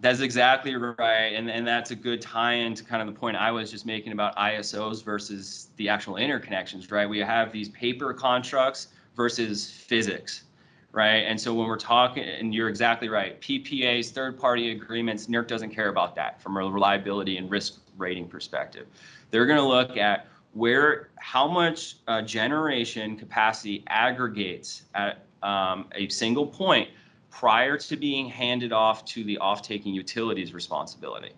That's 0.00 0.20
exactly 0.20 0.76
right. 0.76 1.32
And, 1.32 1.50
and 1.50 1.66
that's 1.66 1.90
a 1.90 1.96
good 1.96 2.20
tie 2.20 2.56
in 2.56 2.74
to 2.74 2.84
kind 2.84 3.00
of 3.00 3.08
the 3.08 3.18
point 3.18 3.38
I 3.38 3.50
was 3.50 3.70
just 3.70 3.86
making 3.86 4.12
about 4.12 4.36
ISOs 4.36 5.02
versus 5.02 5.70
the 5.76 5.88
actual 5.88 6.16
interconnections, 6.16 6.92
right? 6.92 7.08
We 7.08 7.20
have 7.20 7.52
these 7.52 7.70
paper 7.70 8.12
constructs 8.12 8.88
versus 9.16 9.70
physics, 9.70 10.44
right? 10.92 11.18
And 11.18 11.40
so 11.40 11.54
when 11.54 11.68
we're 11.68 11.76
talking, 11.76 12.24
and 12.24 12.54
you're 12.54 12.68
exactly 12.68 13.08
right, 13.08 13.40
PPAs, 13.40 14.10
third 14.10 14.38
party 14.38 14.72
agreements, 14.72 15.26
NERC 15.26 15.46
doesn't 15.46 15.70
care 15.70 15.88
about 15.88 16.14
that 16.16 16.40
from 16.40 16.56
a 16.56 16.60
reliability 16.68 17.36
and 17.36 17.50
risk 17.50 17.80
rating 17.96 18.28
perspective. 18.28 18.86
They're 19.30 19.46
going 19.46 19.58
to 19.58 19.66
look 19.66 19.96
at 19.96 20.26
where, 20.54 21.10
how 21.16 21.46
much 21.46 21.96
uh, 22.08 22.22
generation 22.22 23.16
capacity 23.16 23.84
aggregates 23.88 24.84
at 24.94 25.24
um, 25.42 25.86
a 25.92 26.08
single 26.08 26.46
point 26.46 26.88
prior 27.30 27.76
to 27.76 27.96
being 27.96 28.28
handed 28.28 28.72
off 28.72 29.04
to 29.04 29.22
the 29.24 29.38
off-taking 29.38 29.94
utilities 29.94 30.54
responsibility 30.54 31.32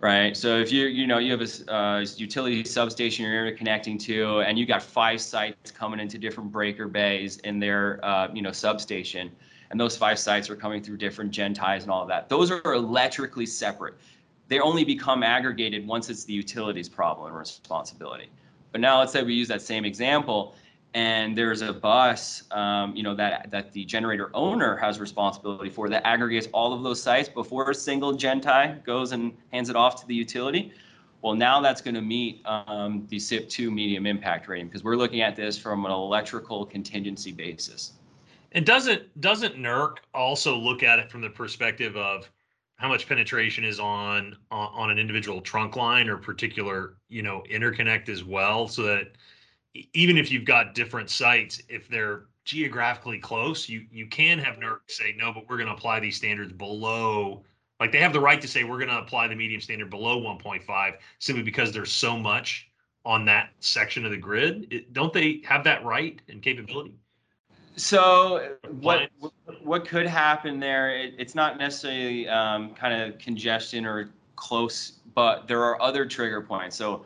right? 0.00 0.36
So 0.36 0.58
if 0.58 0.72
you 0.72 0.86
you 0.86 1.06
know 1.06 1.18
you 1.18 1.30
have 1.32 1.40
a 1.40 1.74
uh, 1.74 2.06
utility 2.16 2.64
substation 2.64 3.24
you're 3.24 3.50
interconnecting 3.50 3.98
to, 4.04 4.40
and 4.40 4.58
you 4.58 4.66
got 4.66 4.82
five 4.82 5.20
sites 5.20 5.70
coming 5.70 6.00
into 6.00 6.18
different 6.18 6.52
breaker 6.52 6.88
bays 6.88 7.38
in 7.38 7.58
their 7.58 8.04
uh, 8.04 8.28
you 8.32 8.42
know 8.42 8.52
substation, 8.52 9.30
and 9.70 9.80
those 9.80 9.96
five 9.96 10.18
sites 10.18 10.50
are 10.50 10.56
coming 10.56 10.82
through 10.82 10.96
different 10.98 11.30
gen 11.30 11.54
ties 11.54 11.82
and 11.82 11.90
all 11.90 12.02
of 12.02 12.08
that. 12.08 12.28
Those 12.28 12.50
are 12.50 12.74
electrically 12.74 13.46
separate. 13.46 13.94
They 14.48 14.60
only 14.60 14.84
become 14.84 15.22
aggregated 15.22 15.86
once 15.86 16.08
it's 16.08 16.24
the 16.24 16.32
utilities 16.32 16.88
problem 16.88 17.28
and 17.28 17.36
responsibility. 17.36 18.30
But 18.70 18.80
now 18.80 19.00
let's 19.00 19.12
say 19.12 19.22
we 19.22 19.34
use 19.34 19.48
that 19.48 19.62
same 19.62 19.84
example, 19.84 20.54
and 20.96 21.36
there's 21.36 21.60
a 21.60 21.74
bus, 21.74 22.44
um, 22.52 22.96
you 22.96 23.02
know, 23.02 23.14
that 23.14 23.50
that 23.50 23.70
the 23.72 23.84
generator 23.84 24.30
owner 24.32 24.76
has 24.76 24.98
responsibility 24.98 25.68
for 25.68 25.90
that 25.90 26.04
aggregates 26.06 26.48
all 26.54 26.72
of 26.72 26.82
those 26.82 27.02
sites 27.02 27.28
before 27.28 27.70
a 27.70 27.74
single 27.74 28.14
gentie 28.14 28.82
goes 28.82 29.12
and 29.12 29.36
hands 29.52 29.68
it 29.68 29.76
off 29.76 30.00
to 30.00 30.06
the 30.06 30.14
utility. 30.14 30.72
Well, 31.20 31.34
now 31.34 31.60
that's 31.60 31.82
going 31.82 31.96
to 31.96 32.00
meet 32.00 32.40
um, 32.46 33.06
the 33.10 33.16
CIP2 33.16 33.70
medium 33.70 34.06
impact 34.06 34.48
rating 34.48 34.68
because 34.68 34.84
we're 34.84 34.96
looking 34.96 35.20
at 35.20 35.36
this 35.36 35.58
from 35.58 35.84
an 35.84 35.92
electrical 35.92 36.64
contingency 36.64 37.32
basis. 37.32 37.92
And 38.52 38.64
doesn't 38.64 39.20
doesn't 39.20 39.54
NERC 39.54 39.98
also 40.14 40.56
look 40.56 40.82
at 40.82 40.98
it 40.98 41.10
from 41.10 41.20
the 41.20 41.28
perspective 41.28 41.94
of 41.98 42.30
how 42.76 42.88
much 42.88 43.06
penetration 43.06 43.64
is 43.64 43.78
on 43.78 44.34
on 44.50 44.90
an 44.90 44.98
individual 44.98 45.42
trunk 45.42 45.76
line 45.76 46.08
or 46.08 46.16
particular 46.16 46.94
you 47.10 47.22
know 47.22 47.42
interconnect 47.50 48.08
as 48.08 48.24
well, 48.24 48.66
so 48.66 48.82
that 48.84 49.08
even 49.92 50.16
if 50.16 50.30
you've 50.30 50.44
got 50.44 50.74
different 50.74 51.10
sites, 51.10 51.62
if 51.68 51.88
they're 51.88 52.24
geographically 52.44 53.18
close, 53.18 53.68
you 53.68 53.86
you 53.90 54.06
can 54.06 54.38
have 54.38 54.56
NERC 54.56 54.78
say 54.88 55.14
no, 55.16 55.32
but 55.32 55.48
we're 55.48 55.56
going 55.56 55.68
to 55.68 55.74
apply 55.74 56.00
these 56.00 56.16
standards 56.16 56.52
below. 56.52 57.42
Like 57.80 57.92
they 57.92 57.98
have 57.98 58.12
the 58.12 58.20
right 58.20 58.40
to 58.40 58.48
say 58.48 58.64
we're 58.64 58.78
going 58.78 58.88
to 58.88 58.98
apply 58.98 59.28
the 59.28 59.36
medium 59.36 59.60
standard 59.60 59.90
below 59.90 60.18
1.5 60.20 60.94
simply 61.18 61.42
because 61.42 61.72
there's 61.72 61.92
so 61.92 62.16
much 62.16 62.70
on 63.04 63.24
that 63.26 63.50
section 63.60 64.04
of 64.04 64.10
the 64.10 64.16
grid. 64.16 64.66
It, 64.70 64.92
don't 64.92 65.12
they 65.12 65.42
have 65.44 65.62
that 65.64 65.84
right 65.84 66.20
and 66.28 66.40
capability? 66.42 66.94
So 67.76 68.56
what 68.80 69.10
what 69.62 69.86
could 69.86 70.06
happen 70.06 70.58
there? 70.58 70.96
It, 70.96 71.14
it's 71.18 71.34
not 71.34 71.58
necessarily 71.58 72.28
um, 72.28 72.74
kind 72.74 73.02
of 73.02 73.18
congestion 73.18 73.84
or 73.84 74.10
close, 74.36 74.92
but 75.14 75.46
there 75.46 75.62
are 75.62 75.80
other 75.82 76.06
trigger 76.06 76.40
points. 76.40 76.76
So 76.76 77.04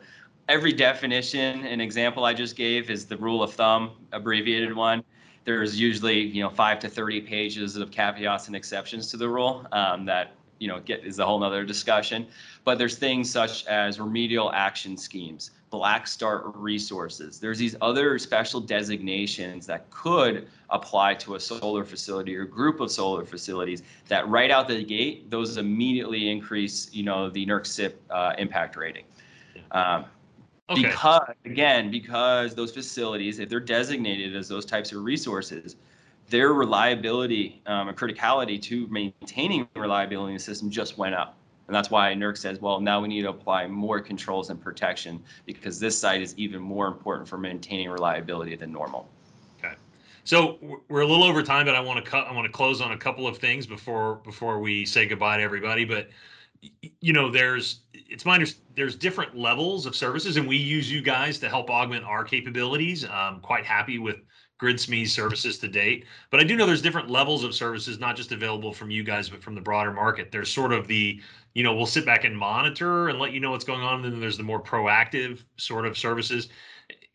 every 0.49 0.73
definition 0.73 1.65
and 1.65 1.81
example 1.81 2.25
I 2.25 2.33
just 2.33 2.55
gave 2.55 2.89
is 2.89 3.05
the 3.05 3.17
rule 3.17 3.43
of 3.43 3.53
thumb, 3.53 3.91
abbreviated 4.11 4.75
one. 4.75 5.03
There's 5.43 5.79
usually 5.79 6.19
you 6.19 6.43
know 6.43 6.49
five 6.49 6.79
to 6.79 6.89
thirty 6.89 7.21
pages 7.21 7.75
of 7.75 7.91
caveats 7.91 8.47
and 8.47 8.55
exceptions 8.55 9.07
to 9.11 9.17
the 9.17 9.27
rule 9.27 9.65
um, 9.71 10.05
that 10.05 10.33
you 10.59 10.67
know 10.67 10.79
get 10.79 11.03
is 11.03 11.19
a 11.19 11.25
whole 11.25 11.39
nother 11.39 11.65
discussion. 11.65 12.27
But 12.63 12.77
there's 12.77 12.97
things 12.97 13.31
such 13.31 13.65
as 13.65 13.99
remedial 13.99 14.51
action 14.51 14.95
schemes, 14.95 15.51
black 15.71 16.05
start 16.05 16.43
resources. 16.53 17.39
There's 17.39 17.57
these 17.57 17.75
other 17.81 18.19
special 18.19 18.59
designations 18.59 19.65
that 19.65 19.89
could 19.89 20.47
apply 20.69 21.15
to 21.15 21.35
a 21.35 21.39
solar 21.39 21.83
facility 21.83 22.35
or 22.35 22.45
group 22.45 22.79
of 22.79 22.91
solar 22.91 23.25
facilities 23.25 23.81
that 24.09 24.27
right 24.27 24.51
out 24.51 24.67
the 24.67 24.83
gate, 24.83 25.31
those 25.31 25.57
immediately 25.57 26.29
increase, 26.29 26.93
you 26.93 27.01
know, 27.01 27.31
the 27.31 27.43
NERC 27.47 27.65
CIP 27.65 27.99
uh, 28.11 28.33
impact 28.37 28.75
rating. 28.75 29.05
Um, 29.71 30.05
Okay. 30.71 30.83
Because 30.83 31.29
again, 31.45 31.91
because 31.91 32.55
those 32.55 32.71
facilities, 32.71 33.39
if 33.39 33.49
they're 33.49 33.59
designated 33.59 34.35
as 34.35 34.47
those 34.47 34.65
types 34.65 34.91
of 34.93 35.03
resources, 35.03 35.75
their 36.29 36.53
reliability 36.53 37.61
um, 37.65 37.89
and 37.89 37.97
criticality 37.97 38.61
to 38.61 38.87
maintaining 38.87 39.67
reliability 39.75 40.31
in 40.31 40.37
the 40.37 40.43
system 40.43 40.69
just 40.69 40.97
went 40.97 41.13
up. 41.13 41.35
And 41.67 41.75
that's 41.75 41.91
why 41.91 42.13
NERC 42.13 42.37
says, 42.37 42.59
well, 42.59 42.79
now 42.79 43.01
we 43.01 43.07
need 43.07 43.21
to 43.23 43.29
apply 43.29 43.67
more 43.67 43.99
controls 43.99 44.49
and 44.49 44.61
protection 44.61 45.21
because 45.45 45.79
this 45.79 45.97
site 45.97 46.21
is 46.21 46.33
even 46.37 46.61
more 46.61 46.87
important 46.87 47.27
for 47.27 47.37
maintaining 47.37 47.89
reliability 47.89 48.55
than 48.55 48.71
normal. 48.71 49.09
Okay. 49.59 49.75
So 50.23 50.57
we're 50.87 51.01
a 51.01 51.07
little 51.07 51.23
over 51.23 51.43
time, 51.43 51.65
but 51.65 51.75
I 51.75 51.79
want 51.81 52.03
to 52.03 52.09
cut. 52.09 52.27
I 52.27 52.33
want 52.33 52.45
to 52.45 52.51
close 52.51 52.81
on 52.81 52.91
a 52.91 52.97
couple 52.97 53.27
of 53.27 53.37
things 53.37 53.67
before 53.67 54.15
before 54.15 54.59
we 54.59 54.85
say 54.85 55.05
goodbye 55.05 55.37
to 55.37 55.43
everybody. 55.43 55.85
But 55.85 56.09
you 57.01 57.13
know, 57.13 57.31
there's 57.31 57.81
it's 57.93 58.25
my 58.25 58.43
there's 58.75 58.95
different 58.95 59.35
levels 59.37 59.85
of 59.85 59.95
services, 59.95 60.37
and 60.37 60.47
we 60.47 60.57
use 60.57 60.91
you 60.91 61.01
guys 61.01 61.39
to 61.39 61.49
help 61.49 61.69
augment 61.69 62.05
our 62.05 62.23
capabilities. 62.23 63.05
I'm 63.05 63.39
quite 63.39 63.65
happy 63.65 63.97
with 63.97 64.17
Gridsme's 64.61 65.11
services 65.11 65.57
to 65.59 65.67
date, 65.67 66.05
but 66.29 66.39
I 66.39 66.43
do 66.43 66.55
know 66.55 66.67
there's 66.67 66.81
different 66.81 67.09
levels 67.09 67.43
of 67.43 67.55
services, 67.55 67.99
not 67.99 68.15
just 68.15 68.31
available 68.31 68.71
from 68.71 68.91
you 68.91 69.03
guys, 69.03 69.29
but 69.29 69.41
from 69.41 69.55
the 69.55 69.61
broader 69.61 69.91
market. 69.91 70.31
There's 70.31 70.51
sort 70.51 70.71
of 70.71 70.87
the, 70.87 71.19
you 71.55 71.63
know, 71.63 71.73
we'll 71.73 71.87
sit 71.87 72.05
back 72.05 72.25
and 72.25 72.37
monitor 72.37 73.09
and 73.09 73.17
let 73.17 73.31
you 73.31 73.39
know 73.39 73.51
what's 73.51 73.65
going 73.65 73.81
on. 73.81 74.05
And 74.05 74.13
then 74.13 74.21
there's 74.21 74.37
the 74.37 74.43
more 74.43 74.61
proactive 74.61 75.43
sort 75.57 75.87
of 75.87 75.97
services. 75.97 76.49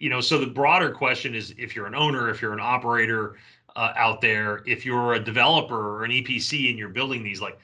You 0.00 0.10
know, 0.10 0.20
so 0.20 0.38
the 0.38 0.46
broader 0.46 0.90
question 0.90 1.36
is 1.36 1.54
if 1.56 1.76
you're 1.76 1.86
an 1.86 1.94
owner, 1.94 2.28
if 2.30 2.42
you're 2.42 2.52
an 2.52 2.60
operator 2.60 3.36
uh, 3.76 3.92
out 3.94 4.20
there, 4.20 4.62
if 4.66 4.84
you're 4.84 5.14
a 5.14 5.20
developer 5.20 5.98
or 5.98 6.04
an 6.04 6.10
EPC 6.10 6.68
and 6.68 6.78
you're 6.78 6.88
building 6.88 7.22
these, 7.22 7.40
like 7.40 7.58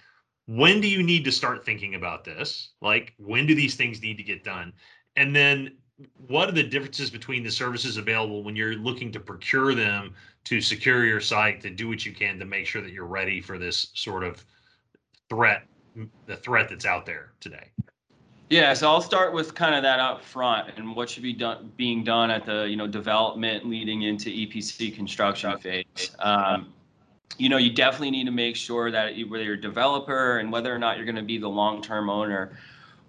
when 0.47 0.81
do 0.81 0.89
you 0.89 1.03
need 1.03 1.25
to 1.25 1.33
start 1.33 1.65
thinking 1.65 1.95
about 1.95 2.25
this? 2.25 2.71
Like, 2.81 3.15
when 3.19 3.47
do 3.47 3.55
these 3.55 3.75
things 3.75 4.03
need 4.03 4.17
to 4.17 4.23
get 4.23 4.45
done? 4.45 4.73
And 5.17 5.35
then 5.35 5.77
what 6.27 6.49
are 6.49 6.53
the 6.53 6.63
differences 6.63 7.11
between 7.11 7.43
the 7.43 7.51
services 7.51 7.97
available 7.97 8.43
when 8.43 8.57
you're 8.57 8.75
looking 8.75 9.13
to 9.13 9.21
procure 9.21 9.75
them 9.75 10.15
to 10.45 10.61
secure 10.61 11.05
your 11.05 11.21
site 11.21 11.61
to 11.61 11.71
do 11.71 11.89
what 11.89 12.05
you 12.05 12.13
can 12.13 12.39
to 12.39 12.45
make 12.45 12.67
sure 12.67 12.83
that 12.83 12.93
you're 12.93 13.07
ready 13.07 13.41
for 13.41 13.59
this 13.59 13.89
sort 13.95 14.25
of 14.25 14.45
threat 15.29 15.65
the 16.27 16.37
threat 16.37 16.69
that's 16.69 16.87
out 16.87 17.05
there 17.05 17.33
today 17.41 17.71
yeah 18.51 18.73
so 18.73 18.89
i'll 18.89 19.03
start 19.03 19.33
with 19.33 19.55
kind 19.55 19.75
of 19.75 19.83
that 19.83 20.01
up 20.01 20.25
front 20.25 20.71
and 20.77 20.97
what 20.97 21.09
should 21.09 21.23
be 21.23 21.35
done 21.35 21.71
being 21.77 22.03
done 22.03 22.31
at 22.31 22.47
the 22.47 22.67
you 22.69 22.77
know 22.77 22.87
development 22.87 23.67
leading 23.67 24.03
into 24.03 24.31
epc 24.31 24.95
construction 24.95 25.57
phase 25.59 26.17
um, 26.19 26.73
you 27.39 27.49
know, 27.49 27.57
you 27.57 27.71
definitely 27.71 28.11
need 28.11 28.25
to 28.25 28.31
make 28.31 28.57
sure 28.57 28.91
that 28.91 29.15
you, 29.15 29.29
whether 29.29 29.45
you're 29.45 29.55
a 29.55 29.61
developer 29.61 30.39
and 30.39 30.53
whether 30.53 30.75
or 30.75 30.79
not 30.79 30.97
you're 30.97 31.07
going 31.07 31.17
to 31.17 31.23
be 31.23 31.39
the 31.39 31.49
long-term 31.49 32.11
owner, 32.11 32.57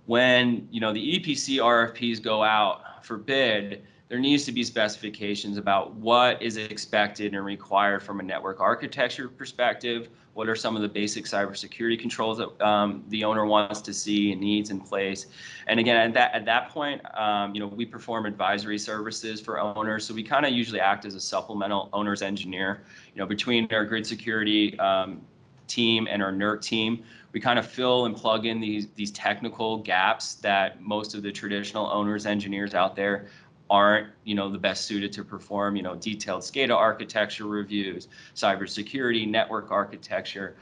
when 0.06 0.68
you 0.72 0.82
know 0.82 0.92
the 0.92 1.20
EPC 1.20 1.58
RFPs 1.58 2.22
go 2.22 2.44
out 2.44 3.06
for 3.06 3.18
bid, 3.18 3.84
there 4.10 4.20
needs 4.20 4.46
to 4.46 4.52
be 4.52 4.64
specifications 4.64 5.58
about 5.58 5.94
what 5.96 6.42
is 6.42 6.58
expected 6.58 7.34
and 7.34 7.46
required 7.46 8.04
from 8.04 8.20
a 8.20 8.24
network 8.24 8.60
architecture 8.60 9.28
perspective. 9.28 10.10
What 10.34 10.50
are 10.50 10.56
some 10.56 10.76
of 10.76 10.82
the 10.82 10.88
basic 10.88 11.26
cybersecurity 11.26 12.00
controls 12.00 12.40
that 12.40 12.66
um, 12.66 13.04
the 13.10 13.24
owner 13.24 13.46
wants 13.46 13.82
to 13.82 13.94
see 13.94 14.32
and 14.32 14.42
needs 14.42 14.72
in 14.72 14.80
place? 14.80 15.28
And 15.68 15.80
again, 15.80 15.96
at 15.96 16.14
that 16.14 16.34
at 16.34 16.46
that 16.46 16.70
point, 16.70 17.02
um, 17.18 17.54
you 17.54 17.60
know, 17.60 17.68
we 17.68 17.86
perform 17.86 18.26
advisory 18.26 18.80
services 18.80 19.40
for 19.40 19.60
owners, 19.60 20.06
so 20.06 20.14
we 20.14 20.24
kind 20.24 20.46
of 20.46 20.52
usually 20.52 20.80
act 20.80 21.06
as 21.06 21.14
a 21.16 21.22
supplemental 21.22 21.90
owner's 21.94 22.22
engineer. 22.22 22.84
You 23.14 23.22
know, 23.22 23.28
between 23.28 23.68
our 23.72 23.86
grid 23.86 24.08
security 24.08 24.78
um, 24.80 25.22
team 25.68 26.08
and 26.10 26.22
our 26.24 26.32
NERC 26.32 26.62
team, 26.62 27.04
we 27.32 27.40
kind 27.40 27.58
of 27.58 27.68
fill 27.68 28.06
and 28.06 28.16
plug 28.16 28.46
in 28.46 28.60
these 28.60 28.88
these 28.96 29.12
technical 29.12 29.78
gaps 29.78 30.36
that 30.36 30.82
most 30.82 31.16
of 31.16 31.24
the 31.24 31.32
traditional 31.32 31.88
owners 31.88 32.26
engineers 32.26 32.74
out 32.74 32.96
there 32.96 33.28
aren't 33.70 34.08
you 34.24 34.36
know 34.36 34.50
the 34.50 34.58
best 34.58 34.86
suited 34.86 35.12
to 35.14 35.24
perform 35.24 35.76
you 35.76 35.84
know 35.84 35.96
detailed 35.96 36.42
SCADA 36.42 36.76
architecture 36.76 37.46
reviews, 37.46 38.08
cybersecurity, 38.36 39.28
network 39.28 39.72
architecture. 39.72 40.56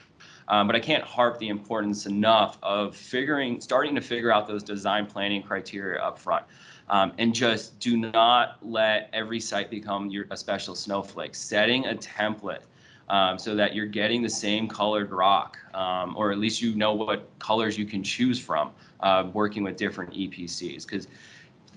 Um, 0.47 0.67
but 0.67 0.75
I 0.75 0.79
can't 0.79 1.03
harp 1.03 1.39
the 1.39 1.47
importance 1.47 2.05
enough 2.05 2.57
of 2.61 2.95
figuring, 2.95 3.61
starting 3.61 3.95
to 3.95 4.01
figure 4.01 4.33
out 4.33 4.47
those 4.47 4.63
design 4.63 5.05
planning 5.05 5.41
criteria 5.41 6.01
up 6.01 6.19
front. 6.19 6.45
Um, 6.89 7.13
and 7.19 7.33
just 7.33 7.79
do 7.79 7.95
not 7.95 8.57
let 8.61 9.09
every 9.13 9.39
site 9.39 9.69
become 9.69 10.09
your, 10.09 10.25
a 10.29 10.35
special 10.35 10.75
snowflake. 10.75 11.35
Setting 11.35 11.85
a 11.85 11.93
template 11.95 12.63
um, 13.07 13.39
so 13.39 13.55
that 13.55 13.73
you're 13.73 13.85
getting 13.85 14.21
the 14.21 14.29
same 14.29 14.67
colored 14.67 15.11
rock, 15.11 15.57
um, 15.73 16.15
or 16.17 16.31
at 16.33 16.37
least 16.37 16.61
you 16.61 16.75
know 16.75 16.93
what 16.93 17.29
colors 17.39 17.77
you 17.77 17.85
can 17.85 18.03
choose 18.03 18.39
from 18.39 18.71
uh, 18.99 19.29
working 19.33 19.63
with 19.63 19.77
different 19.77 20.13
EPCs. 20.13 20.85
Because 20.85 21.07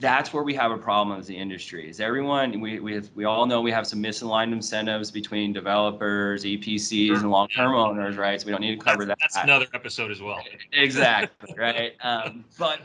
that's 0.01 0.33
where 0.33 0.43
we 0.43 0.55
have 0.55 0.73
a 0.73 0.79
problem 0.79 1.19
as 1.19 1.27
the 1.27 1.37
industry. 1.37 1.89
Is 1.89 2.01
everyone 2.01 2.61
we 2.61 2.81
we 2.81 2.95
have, 2.95 3.11
we 3.15 3.25
all 3.25 3.47
know 3.47 3.61
we 3.61 3.71
have 3.71 3.87
some 3.87 4.03
misaligned 4.03 4.53
incentives 4.53 5.11
between 5.11 5.53
developers, 5.53 6.45
EPCs, 6.45 7.21
and 7.21 7.31
long-term 7.31 7.75
owners, 7.75 8.17
right? 8.17 8.41
So 8.41 8.47
we 8.47 8.53
don't 8.53 8.61
need 8.61 8.79
to 8.79 8.85
cover 8.85 9.05
that's, 9.05 9.21
that. 9.21 9.31
That's 9.33 9.45
another 9.45 9.67
episode 9.73 10.11
as 10.11 10.21
well. 10.21 10.43
exactly 10.73 11.55
right. 11.57 11.93
Um, 12.05 12.45
but 12.59 12.81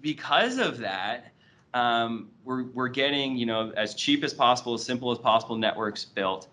because 0.00 0.58
of 0.58 0.78
that, 0.78 1.32
um, 1.74 2.28
we're 2.44 2.64
we're 2.64 2.88
getting 2.88 3.36
you 3.36 3.46
know 3.46 3.72
as 3.76 3.94
cheap 3.94 4.22
as 4.22 4.34
possible, 4.34 4.74
as 4.74 4.84
simple 4.84 5.10
as 5.10 5.18
possible 5.18 5.56
networks 5.56 6.04
built. 6.04 6.48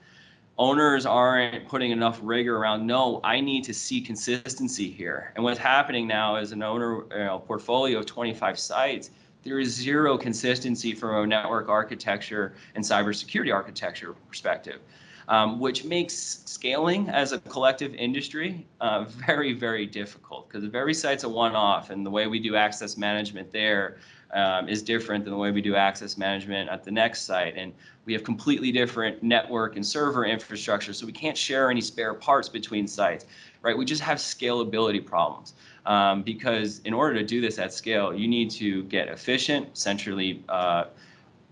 Owners 0.60 1.06
aren't 1.06 1.68
putting 1.68 1.92
enough 1.92 2.20
rigor 2.24 2.58
around. 2.58 2.88
No, 2.88 3.20
I 3.24 3.40
need 3.40 3.64
to 3.66 3.74
see 3.76 4.02
consistency 4.02 4.90
here. 4.90 5.32
And 5.36 5.44
what's 5.44 5.60
happening 5.60 6.08
now 6.08 6.38
is 6.38 6.52
an 6.52 6.64
owner 6.64 7.04
you 7.12 7.26
know, 7.26 7.44
portfolio 7.46 8.00
of 8.00 8.08
25 8.08 8.58
sites 8.58 9.12
there 9.48 9.60
is 9.60 9.74
zero 9.74 10.18
consistency 10.18 10.94
from 10.94 11.24
a 11.24 11.26
network 11.26 11.70
architecture 11.70 12.54
and 12.76 12.84
cybersecurity 12.84 13.54
architecture 13.54 14.14
perspective, 14.28 14.82
um, 15.30 15.58
which 15.58 15.86
makes 15.86 16.42
scaling 16.46 17.08
as 17.10 17.32
a 17.32 17.40
collective 17.40 17.96
industry 17.96 18.68
uh, 18.82 19.06
very, 19.06 19.54
very 19.54 19.86
difficult 19.86 20.50
because 20.50 20.70
every 20.74 20.94
site's 20.94 21.24
a 21.24 21.30
one-off 21.30 21.92
and 21.92 22.06
the 22.06 22.10
way 22.10 22.28
we 22.28 22.40
do 22.40 22.58
access 22.58 22.98
management 22.98 23.50
there 23.50 24.00
um, 24.34 24.68
is 24.68 24.84
different 24.84 25.24
than 25.24 25.32
the 25.32 25.40
way 25.40 25.52
we 25.52 25.62
do 25.62 25.76
access 25.76 26.18
management 26.18 26.70
at 26.70 26.84
the 26.84 26.92
next 26.92 27.22
site. 27.22 27.56
And 27.56 27.72
we 28.04 28.12
have 28.12 28.26
completely 28.26 28.74
different 28.74 29.24
network 29.24 29.78
and 29.78 29.86
server 29.86 30.26
infrastructure, 30.26 30.92
so 30.92 31.06
we 31.06 31.14
can't 31.14 31.38
share 31.38 31.72
any 31.72 31.80
spare 31.80 32.14
parts 32.14 32.50
between 32.50 32.86
sites, 32.86 33.26
right? 33.62 33.78
We 33.78 33.86
just 33.86 34.02
have 34.02 34.18
scalability 34.18 35.06
problems 35.06 35.54
um, 35.88 36.22
because 36.22 36.80
in 36.80 36.94
order 36.94 37.16
to 37.16 37.24
do 37.24 37.42
this 37.42 37.58
at 37.58 37.74
scale, 37.74 38.14
you 38.14 38.28
need 38.28 38.52
to 38.52 38.84
get 38.84 39.08
efficient, 39.08 39.76
centrally 39.76 40.44
uh, 40.50 40.86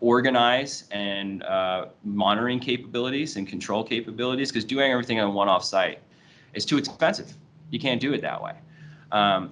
organize 0.01 0.83
and 0.91 1.41
uh, 1.43 1.87
monitoring 2.03 2.59
capabilities 2.59 3.37
and 3.37 3.47
control 3.47 3.83
capabilities 3.83 4.51
because 4.51 4.65
doing 4.65 4.91
everything 4.91 5.21
on 5.21 5.33
one 5.33 5.47
off 5.47 5.63
site 5.63 5.99
is 6.53 6.65
too 6.65 6.77
expensive. 6.77 7.33
You 7.71 7.79
can't 7.79 7.99
do 7.99 8.13
it 8.13 8.21
that 8.21 8.43
way. 8.43 8.55
Um, 9.13 9.51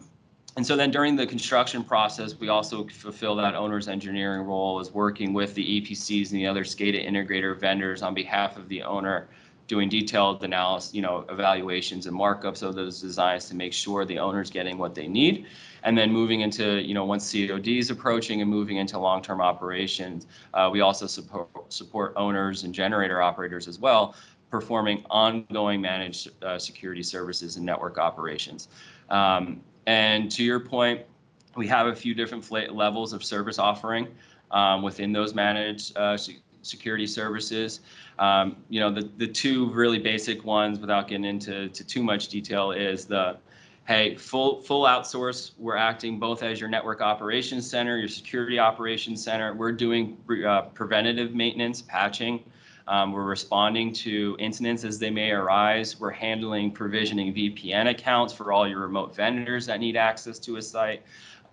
and 0.57 0.67
so 0.67 0.75
then 0.75 0.91
during 0.91 1.15
the 1.15 1.25
construction 1.25 1.83
process, 1.83 2.37
we 2.37 2.49
also 2.49 2.85
fulfill 2.85 3.35
that 3.37 3.55
owner's 3.55 3.87
engineering 3.87 4.41
role 4.41 4.79
as 4.79 4.91
working 4.91 5.33
with 5.33 5.55
the 5.55 5.81
EPCs 5.81 6.31
and 6.31 6.39
the 6.39 6.45
other 6.45 6.63
SCADA 6.63 7.07
integrator 7.09 7.57
vendors 7.57 8.01
on 8.03 8.13
behalf 8.13 8.57
of 8.57 8.67
the 8.67 8.83
owner, 8.83 9.29
doing 9.73 9.89
detailed 9.89 10.43
analysis, 10.43 10.93
you 10.93 11.01
know, 11.01 11.25
evaluations 11.29 12.05
and 12.05 12.15
markups 12.15 12.61
of 12.61 12.75
those 12.75 13.01
designs 13.01 13.49
to 13.49 13.55
make 13.55 13.73
sure 13.73 14.05
the 14.05 14.19
owner's 14.19 14.51
getting 14.51 14.77
what 14.77 14.93
they 14.93 15.07
need. 15.07 15.47
And 15.81 15.97
then 15.97 16.11
moving 16.11 16.41
into, 16.41 16.79
you 16.87 16.93
know, 16.93 17.05
once 17.05 17.31
COD 17.31 17.79
is 17.79 17.89
approaching 17.89 18.41
and 18.41 18.49
moving 18.51 18.77
into 18.77 18.99
long-term 18.99 19.41
operations, 19.41 20.27
uh, 20.53 20.69
we 20.71 20.81
also 20.81 21.07
support, 21.07 21.49
support 21.73 22.13
owners 22.15 22.65
and 22.65 22.71
generator 22.71 23.19
operators 23.19 23.67
as 23.67 23.79
well, 23.79 24.15
performing 24.51 25.03
ongoing 25.09 25.81
managed 25.81 26.29
uh, 26.43 26.59
security 26.59 27.01
services 27.01 27.57
and 27.57 27.65
network 27.65 27.97
operations. 27.97 28.67
Um, 29.09 29.59
and 29.87 30.29
to 30.33 30.43
your 30.43 30.59
point, 30.59 31.01
we 31.55 31.65
have 31.67 31.87
a 31.87 31.95
few 31.95 32.13
different 32.13 32.43
levels 32.51 33.11
of 33.11 33.23
service 33.23 33.57
offering 33.57 34.07
um, 34.51 34.83
within 34.83 35.11
those 35.11 35.33
managed 35.33 35.97
uh, 35.97 36.15
security 36.61 37.07
services. 37.07 37.81
Um, 38.19 38.57
you 38.69 38.79
know, 38.79 38.91
the, 38.91 39.09
the 39.17 39.27
two 39.27 39.71
really 39.71 39.99
basic 39.99 40.43
ones, 40.43 40.79
without 40.79 41.07
getting 41.07 41.25
into 41.25 41.69
to 41.69 41.83
too 41.83 42.03
much 42.03 42.27
detail, 42.27 42.71
is 42.71 43.05
the 43.05 43.37
hey, 43.85 44.15
full 44.15 44.61
full 44.61 44.85
outsource. 44.85 45.51
We're 45.57 45.75
acting 45.75 46.19
both 46.19 46.43
as 46.43 46.59
your 46.59 46.69
network 46.69 47.01
operations 47.01 47.69
center, 47.69 47.97
your 47.97 48.07
security 48.07 48.59
operations 48.59 49.23
center. 49.23 49.53
We're 49.53 49.71
doing 49.71 50.17
uh, 50.45 50.63
preventative 50.73 51.33
maintenance, 51.33 51.81
patching. 51.81 52.43
Um, 52.87 53.13
we're 53.13 53.23
responding 53.23 53.93
to 53.93 54.35
incidents 54.39 54.83
as 54.83 54.99
they 54.99 55.09
may 55.09 55.31
arise. 55.31 55.99
We're 55.99 56.11
handling 56.11 56.71
provisioning 56.71 57.33
VPN 57.33 57.89
accounts 57.89 58.33
for 58.33 58.51
all 58.51 58.67
your 58.67 58.79
remote 58.79 59.15
vendors 59.15 59.65
that 59.67 59.79
need 59.79 59.95
access 59.95 60.37
to 60.39 60.57
a 60.57 60.61
site. 60.61 61.01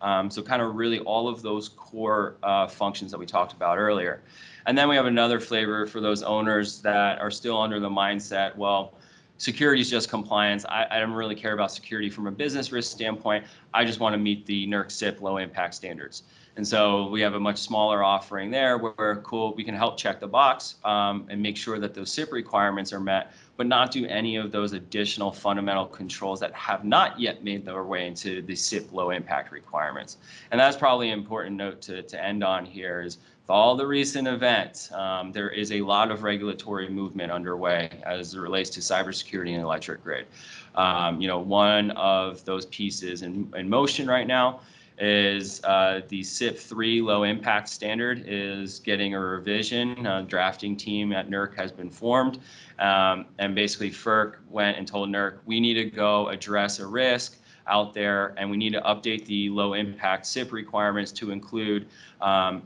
Um, 0.02 0.30
so 0.30 0.42
kind 0.42 0.62
of 0.62 0.74
really 0.74 0.98
all 1.00 1.28
of 1.28 1.42
those 1.42 1.68
core 1.68 2.36
uh, 2.42 2.66
functions 2.66 3.11
that 3.12 3.18
we 3.18 3.26
talked 3.26 3.52
about 3.52 3.78
earlier. 3.78 4.22
And 4.66 4.76
then 4.76 4.88
we 4.88 4.96
have 4.96 5.06
another 5.06 5.40
flavor 5.40 5.86
for 5.86 6.00
those 6.00 6.22
owners 6.22 6.80
that 6.82 7.18
are 7.20 7.30
still 7.30 7.61
under 7.61 7.80
the 7.80 7.88
mindset, 7.88 8.56
well, 8.56 8.94
security 9.40 9.80
is 9.80 9.88
just 9.88 10.11
compliance. 10.11 10.66
I, 10.66 10.86
I, 10.90 11.00
don't 11.00 11.12
really 11.12 11.34
care 11.34 11.54
about 11.54 11.72
security 11.72 12.11
from 12.11 12.26
a 12.26 12.30
business 12.30 12.72
risk 12.72 12.92
standpoint. 12.92 13.46
I 13.72 13.86
just 13.86 13.98
want 13.98 14.12
to 14.12 14.18
meet 14.18 14.44
the 14.44 14.66
NERC 14.66 14.90
CIP 14.90 15.22
low 15.22 15.38
impact 15.38 15.74
standards. 15.74 16.24
And 16.56 16.66
so 16.66 17.08
we 17.08 17.22
have 17.22 17.32
a 17.34 17.40
much 17.40 17.56
smaller 17.58 18.02
offering 18.02 18.50
there 18.50 18.76
where, 18.76 19.22
cool, 19.24 19.54
we 19.54 19.64
can 19.64 19.74
help 19.74 19.96
check 19.96 20.20
the 20.20 20.26
box 20.26 20.74
um, 20.84 21.26
and 21.30 21.40
make 21.40 21.56
sure 21.56 21.78
that 21.78 21.94
those 21.94 22.12
CIP 22.12 22.32
requirements 22.32 22.92
are 22.92 23.00
met, 23.00 23.32
but 23.56 23.66
not 23.66 23.90
do 23.90 24.04
any 24.06 24.36
of 24.36 24.52
those 24.52 24.74
additional 24.74 25.32
fundamental 25.32 25.86
controls 25.86 26.38
that 26.40 26.52
have 26.52 26.84
not 26.84 27.18
yet 27.18 27.42
made 27.42 27.64
their 27.64 27.84
way 27.84 28.06
into 28.06 28.42
the 28.42 28.54
CIP 28.54 28.92
low 28.92 29.08
impact 29.08 29.52
requirements. 29.52 30.18
And 30.50 30.61
that's 30.61 30.76
probably 30.76 31.11
an 31.11 31.18
important 31.18 31.56
note 31.56 31.80
to, 31.82 32.02
to 32.02 32.22
end 32.22 32.44
on 32.44 32.66
here 32.66 33.00
is 33.00 33.18
all 33.51 33.76
the 33.76 33.86
recent 33.86 34.28
events, 34.28 34.90
um, 34.92 35.32
there 35.32 35.51
is 35.51 35.72
a 35.72 35.82
lot 35.82 36.11
of 36.11 36.22
regulatory 36.22 36.88
movement 36.88 37.30
underway 37.32 37.90
as 38.05 38.34
it 38.34 38.38
relates 38.38 38.70
to 38.70 38.80
cybersecurity 38.80 39.51
and 39.51 39.62
electric 39.62 40.03
grid. 40.03 40.26
Um, 40.74 41.20
you 41.20 41.28
know, 41.28 41.40
one 41.40 41.90
of 41.92 42.44
those 42.44 42.66
pieces 42.66 43.22
in, 43.22 43.53
in 43.57 43.68
motion 43.68 44.09
right 44.09 44.26
now 44.26 44.61
is 45.01 45.64
uh, 45.64 46.03
the 46.09 46.22
CIP 46.22 46.59
3 46.59 47.01
low 47.01 47.22
impact 47.22 47.68
standard 47.68 48.22
is 48.26 48.80
getting 48.80 49.14
a 49.14 49.20
revision. 49.20 50.07
A 50.07 50.22
drafting 50.22 50.76
team 50.76 51.12
at 51.12 51.30
NERC 51.30 51.55
has 51.55 51.72
been 51.72 51.90
formed. 51.90 52.38
Um, 52.78 53.26
and 53.38 53.55
basically 53.55 53.90
FERC 53.90 54.36
went 54.48 54.76
and 54.76 54.86
told 54.86 55.09
NERC, 55.09 55.38
we 55.46 55.59
need 55.59 55.74
to 55.74 55.84
go 55.84 56.28
address 56.28 56.78
a 56.78 56.86
risk 56.86 57.38
out 57.66 57.94
there 57.94 58.34
and 58.36 58.51
we 58.51 58.57
need 58.57 58.72
to 58.72 58.80
update 58.82 59.24
the 59.26 59.48
low 59.48 59.74
impact 59.74 60.26
CIP 60.26 60.53
requirements 60.53 61.12
to 61.12 61.30
include 61.30 61.86
um, 62.20 62.62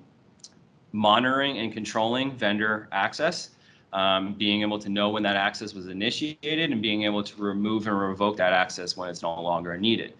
monitoring 0.95 1.59
and 1.59 1.73
controlling 1.73 2.31
vendor 2.37 2.89
access, 2.93 3.51
um, 3.93 4.35
being 4.35 4.63
able 4.63 4.79
to 4.79 4.89
know 4.89 5.11
when 5.11 5.25
that 5.25 5.35
access 5.35 5.75
was 5.75 5.89
initiated, 5.89 6.71
and 6.71 6.81
being 6.81 7.03
able 7.03 7.23
to 7.23 7.43
remove 7.43 7.89
and 7.89 7.99
revoke 7.99 8.37
that 8.37 8.53
access 8.53 8.97
when 8.97 9.11
it's 9.11 9.21
no 9.21 9.43
longer 9.43 9.77
needed. 9.77 10.15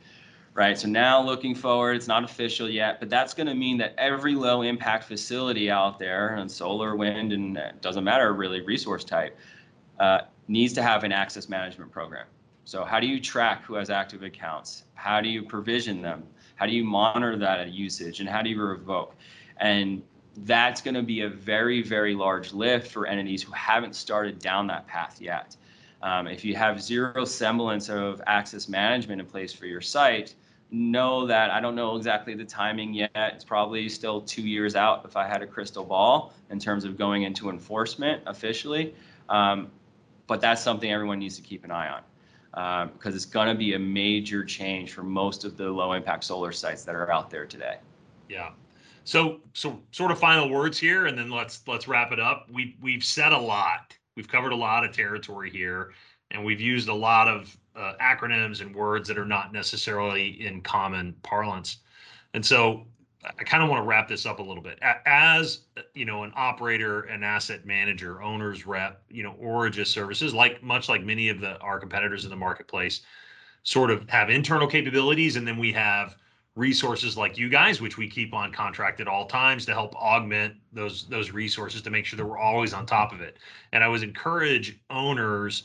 Right. 0.53 0.77
So 0.79 0.89
now 0.89 1.21
looking 1.23 1.55
forward, 1.55 1.97
it's 1.97 2.09
not 2.09 2.23
official 2.23 2.69
yet, 2.69 3.01
but 3.01 3.09
that's 3.09 3.35
going 3.35 3.47
to 3.49 3.55
mean 3.55 3.77
that 3.79 3.95
every 3.99 4.35
low 4.35 4.63
impact 4.63 5.05
facility 5.05 5.71
out 5.71 5.99
there, 5.99 6.35
and 6.35 6.51
solar, 6.51 6.97
wind, 6.97 7.33
and 7.33 7.57
it 7.57 7.81
doesn't 7.81 8.05
matter 8.05 8.33
really 8.33 8.61
resource 8.61 9.05
type, 9.05 9.37
uh, 10.01 10.21
needs 10.49 10.73
to 10.73 10.83
have 10.83 11.05
an 11.05 11.13
access 11.13 11.49
management 11.49 11.91
program. 11.91 12.27
So 12.65 12.85
how 12.85 12.99
do 12.99 13.07
you 13.07 13.21
track 13.21 13.65
who 13.65 13.75
has 13.75 13.91
active 13.91 14.23
accounts? 14.23 14.85
How 14.95 15.21
do 15.21 15.29
you 15.29 15.43
provision 15.43 16.03
them? 16.03 16.25
How 16.57 16.67
do 16.67 16.73
you 16.73 16.85
monitor 16.85 17.37
that 17.37 17.73
usage? 17.73 18.21
And 18.21 18.29
how 18.29 18.43
do 18.43 18.51
you 18.51 18.61
revoke? 18.61 19.15
And 19.59 20.03
that's 20.39 20.81
going 20.81 20.95
to 20.95 21.03
be 21.03 21.23
a 21.23 21.29
very, 21.29 21.83
very 21.83 22.15
large 22.15 22.53
lift 22.53 22.91
for 22.91 23.07
entities 23.07 23.43
who 23.43 23.53
haven't 23.53 23.95
started 23.95 24.39
down 24.39 24.67
that 24.67 24.87
path 24.87 25.21
yet. 25.21 25.57
Um, 26.03 26.27
if 26.27 26.45
you 26.45 26.55
have 26.57 26.83
zero 26.83 27.25
semblance 27.25 27.89
of 27.89 28.21
access 28.27 28.69
management 28.69 29.21
in 29.21 29.27
place 29.27 29.53
for 29.53 29.67
your 29.67 29.81
site, 29.81 30.35
know 30.71 31.27
that 31.27 31.51
I 31.51 31.61
don't 31.61 31.75
know 31.75 31.97
exactly 31.97 32.35
the 32.35 32.45
timing 32.45 32.93
yet. 32.93 33.11
It's 33.15 33.45
probably 33.45 33.89
still 33.89 34.21
two 34.21 34.43
years 34.43 34.75
out 34.77 35.05
if 35.05 35.17
I 35.17 35.27
had 35.27 35.43
a 35.43 35.47
crystal 35.47 35.85
ball 35.85 36.35
in 36.51 36.59
terms 36.59 36.85
of 36.85 36.99
going 36.99 37.23
into 37.23 37.49
enforcement 37.49 38.23
officially. 38.27 38.95
Um, 39.29 39.71
but 40.27 40.41
that's 40.41 40.63
something 40.63 40.91
everyone 40.91 41.19
needs 41.19 41.37
to 41.37 41.43
keep 41.43 41.65
an 41.65 41.71
eye 41.71 41.89
on 41.89 42.03
because 42.93 43.13
um, 43.13 43.17
it's 43.17 43.25
going 43.25 43.49
to 43.49 43.55
be 43.55 43.75
a 43.75 43.79
major 43.79 44.45
change 44.45 44.93
for 44.93 45.03
most 45.03 45.45
of 45.45 45.57
the 45.57 45.69
low 45.69 45.93
impact 45.93 46.25
solar 46.25 46.53
sites 46.53 46.85
that 46.85 46.95
are 46.95 47.11
out 47.13 47.31
there 47.31 47.47
today. 47.47 47.79
Yeah, 48.29 48.51
so, 49.05 49.41
so 49.53 49.81
sort 49.93 50.11
of 50.11 50.19
final 50.19 50.49
words 50.49 50.79
here, 50.79 51.07
and 51.07 51.17
then 51.17 51.31
let's 51.31 51.63
let's 51.69 51.87
wrap 51.87 52.11
it 52.11 52.19
up. 52.19 52.47
We 52.51 52.77
we've 52.81 53.05
said 53.05 53.33
a 53.33 53.39
lot. 53.39 53.97
We've 54.17 54.29
covered 54.29 54.53
a 54.53 54.57
lot 54.57 54.85
of 54.85 54.93
territory 54.93 55.51
here, 55.51 55.93
and 56.31 56.45
we've 56.45 56.61
used 56.61 56.89
a 56.89 56.95
lot 56.95 57.29
of 57.29 57.57
uh, 57.77 57.95
acronyms 58.01 58.61
and 58.61 58.75
words 58.75 59.07
that 59.09 59.19
are 59.19 59.27
not 59.27 59.53
necessarily 59.53 60.47
in 60.47 60.63
common 60.63 61.15
parlance. 61.23 61.79
And 62.33 62.45
so, 62.45 62.87
I 63.25 63.45
kind 63.45 63.63
of 63.63 63.69
want 63.69 63.83
to 63.83 63.87
wrap 63.87 64.09
this 64.09 64.25
up 64.25 64.39
a 64.39 64.43
little 64.43 64.63
bit. 64.63 64.79
As 65.07 65.61
you 65.95 66.07
know, 66.07 66.25
an 66.25 66.33
operator, 66.35 67.03
an 67.03 67.23
asset 67.23 67.67
manager, 67.67 68.23
owner's 68.23 68.67
rep, 68.67 69.03
you 69.11 69.23
know, 69.23 69.35
Origis 69.41 69.89
Services, 69.89 70.33
like 70.33 70.63
much 70.63 70.89
like 70.89 71.03
many 71.05 71.29
of 71.29 71.41
the 71.41 71.59
our 71.59 71.79
competitors 71.79 72.25
in 72.25 72.31
the 72.31 72.37
marketplace, 72.37 73.03
sort 73.65 73.91
of 73.91 74.09
have 74.09 74.31
internal 74.31 74.67
capabilities, 74.67 75.37
and 75.37 75.47
then 75.47 75.59
we 75.59 75.73
have 75.73 76.17
resources 76.57 77.17
like 77.17 77.37
you 77.37 77.49
guys, 77.49 77.81
which 77.81 77.99
we 77.99 78.09
keep 78.09 78.33
on 78.33 78.53
contract 78.53 79.01
at 79.01 79.09
all 79.09 79.27
times 79.27 79.67
to 79.67 79.73
help 79.73 79.95
augment 79.97 80.55
those 80.73 81.07
those 81.09 81.33
resources 81.33 81.83
to 81.83 81.91
make 81.91 82.07
sure 82.07 82.17
that 82.17 82.25
we're 82.25 82.39
always 82.39 82.73
on 82.73 82.87
top 82.87 83.13
of 83.13 83.21
it. 83.21 83.39
And 83.73 83.83
I 83.83 83.89
would 83.89 84.03
encourage 84.03 84.79
owners, 84.91 85.65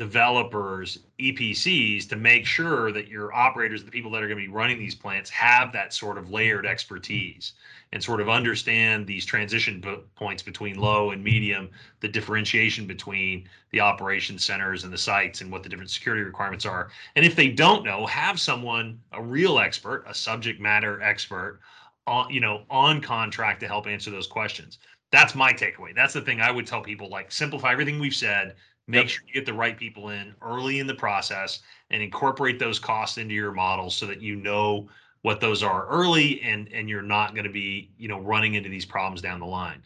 developers, 0.00 1.00
EPCs 1.18 2.08
to 2.08 2.16
make 2.16 2.46
sure 2.46 2.90
that 2.90 3.08
your 3.08 3.34
operators, 3.34 3.84
the 3.84 3.90
people 3.90 4.10
that 4.10 4.22
are 4.22 4.28
going 4.28 4.40
to 4.40 4.46
be 4.46 4.50
running 4.50 4.78
these 4.78 4.94
plants, 4.94 5.28
have 5.28 5.74
that 5.74 5.92
sort 5.92 6.16
of 6.16 6.30
layered 6.30 6.64
expertise 6.64 7.52
and 7.92 8.02
sort 8.02 8.22
of 8.22 8.30
understand 8.30 9.06
these 9.06 9.26
transition 9.26 9.84
points 10.16 10.42
between 10.42 10.78
low 10.78 11.10
and 11.10 11.22
medium, 11.22 11.68
the 12.00 12.08
differentiation 12.08 12.86
between 12.86 13.46
the 13.72 13.80
operation 13.80 14.38
centers 14.38 14.84
and 14.84 14.92
the 14.92 14.96
sites 14.96 15.42
and 15.42 15.52
what 15.52 15.62
the 15.62 15.68
different 15.68 15.90
security 15.90 16.24
requirements 16.24 16.64
are. 16.64 16.88
And 17.14 17.22
if 17.22 17.36
they 17.36 17.48
don't 17.48 17.84
know, 17.84 18.06
have 18.06 18.40
someone, 18.40 18.98
a 19.12 19.22
real 19.22 19.58
expert, 19.58 20.04
a 20.08 20.14
subject 20.14 20.62
matter 20.62 21.02
expert, 21.02 21.60
on, 22.06 22.32
you 22.32 22.40
know, 22.40 22.62
on 22.70 23.02
contract 23.02 23.60
to 23.60 23.66
help 23.66 23.86
answer 23.86 24.10
those 24.10 24.26
questions. 24.26 24.78
That's 25.12 25.34
my 25.34 25.52
takeaway. 25.52 25.94
That's 25.94 26.14
the 26.14 26.22
thing 26.22 26.40
I 26.40 26.50
would 26.50 26.66
tell 26.66 26.80
people 26.80 27.10
like 27.10 27.30
simplify 27.30 27.72
everything 27.72 27.98
we've 27.98 28.14
said, 28.14 28.54
make 28.90 29.02
yep. 29.02 29.08
sure 29.08 29.22
you 29.26 29.34
get 29.34 29.46
the 29.46 29.52
right 29.52 29.78
people 29.78 30.10
in 30.10 30.34
early 30.42 30.80
in 30.80 30.86
the 30.86 30.94
process 30.94 31.60
and 31.90 32.02
incorporate 32.02 32.58
those 32.58 32.78
costs 32.78 33.18
into 33.18 33.34
your 33.34 33.52
model 33.52 33.90
so 33.90 34.06
that 34.06 34.20
you 34.20 34.36
know 34.36 34.88
what 35.22 35.40
those 35.40 35.62
are 35.62 35.86
early 35.88 36.40
and 36.42 36.68
and 36.72 36.88
you're 36.88 37.02
not 37.02 37.34
going 37.34 37.44
to 37.44 37.52
be 37.52 37.90
you 37.98 38.08
know 38.08 38.18
running 38.18 38.54
into 38.54 38.68
these 38.68 38.84
problems 38.84 39.22
down 39.22 39.40
the 39.40 39.46
line. 39.46 39.82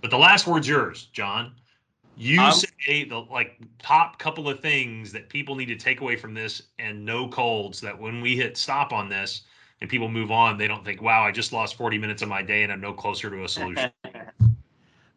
But 0.00 0.10
the 0.10 0.18
last 0.18 0.46
word's 0.46 0.68
yours 0.68 1.08
john. 1.12 1.54
You 2.16 2.40
um, 2.40 2.52
say 2.52 3.04
the 3.04 3.18
like 3.30 3.58
top 3.78 4.18
couple 4.18 4.48
of 4.48 4.60
things 4.60 5.12
that 5.12 5.28
people 5.28 5.54
need 5.54 5.66
to 5.66 5.76
take 5.76 6.00
away 6.00 6.16
from 6.16 6.34
this 6.34 6.62
and 6.78 7.04
no 7.04 7.28
colds 7.28 7.80
that 7.80 7.98
when 7.98 8.20
we 8.20 8.36
hit 8.36 8.56
stop 8.58 8.92
on 8.92 9.08
this 9.08 9.42
and 9.80 9.88
people 9.88 10.08
move 10.08 10.30
on 10.30 10.58
they 10.58 10.68
don't 10.68 10.84
think 10.84 11.00
wow 11.00 11.22
i 11.22 11.30
just 11.30 11.52
lost 11.52 11.76
40 11.76 11.96
minutes 11.96 12.20
of 12.20 12.28
my 12.28 12.42
day 12.42 12.62
and 12.62 12.70
i'm 12.70 12.80
no 12.80 12.92
closer 12.92 13.30
to 13.30 13.44
a 13.44 13.48
solution 13.48 13.90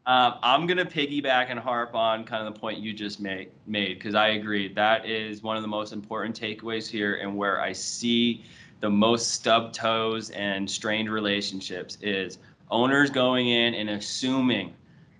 um, 0.05 0.35
i'm 0.43 0.65
going 0.67 0.77
to 0.77 0.85
piggyback 0.85 1.47
and 1.49 1.59
harp 1.59 1.95
on 1.95 2.23
kind 2.23 2.45
of 2.45 2.53
the 2.53 2.59
point 2.59 2.79
you 2.79 2.93
just 2.93 3.19
made 3.19 3.51
made 3.67 3.97
because 3.97 4.15
i 4.15 4.29
agree 4.29 4.71
that 4.73 5.05
is 5.05 5.43
one 5.43 5.55
of 5.55 5.61
the 5.61 5.67
most 5.67 5.93
important 5.93 6.39
takeaways 6.39 6.87
here 6.87 7.15
and 7.15 7.35
where 7.35 7.61
i 7.61 7.71
see 7.71 8.43
the 8.81 8.89
most 8.89 9.31
stub 9.31 9.71
toes 9.71 10.29
and 10.31 10.69
strained 10.69 11.09
relationships 11.09 11.97
is 12.01 12.39
owners 12.69 13.09
going 13.09 13.47
in 13.47 13.73
and 13.75 13.89
assuming 13.89 14.73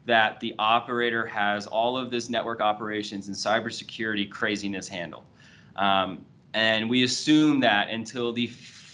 that 0.05 0.39
the 0.39 0.53
operator 0.59 1.25
has 1.25 1.67
all 1.67 1.97
of 1.97 2.11
this 2.11 2.29
network 2.29 2.59
operations 2.61 3.27
and 3.27 3.36
cybersecurity 3.36 4.29
craziness 4.29 4.88
handled. 4.88 5.23
Um, 5.75 6.25
and 6.53 6.89
we 6.89 7.03
assume 7.03 7.59
that 7.61 7.89
until 7.89 8.34
the 8.34 8.51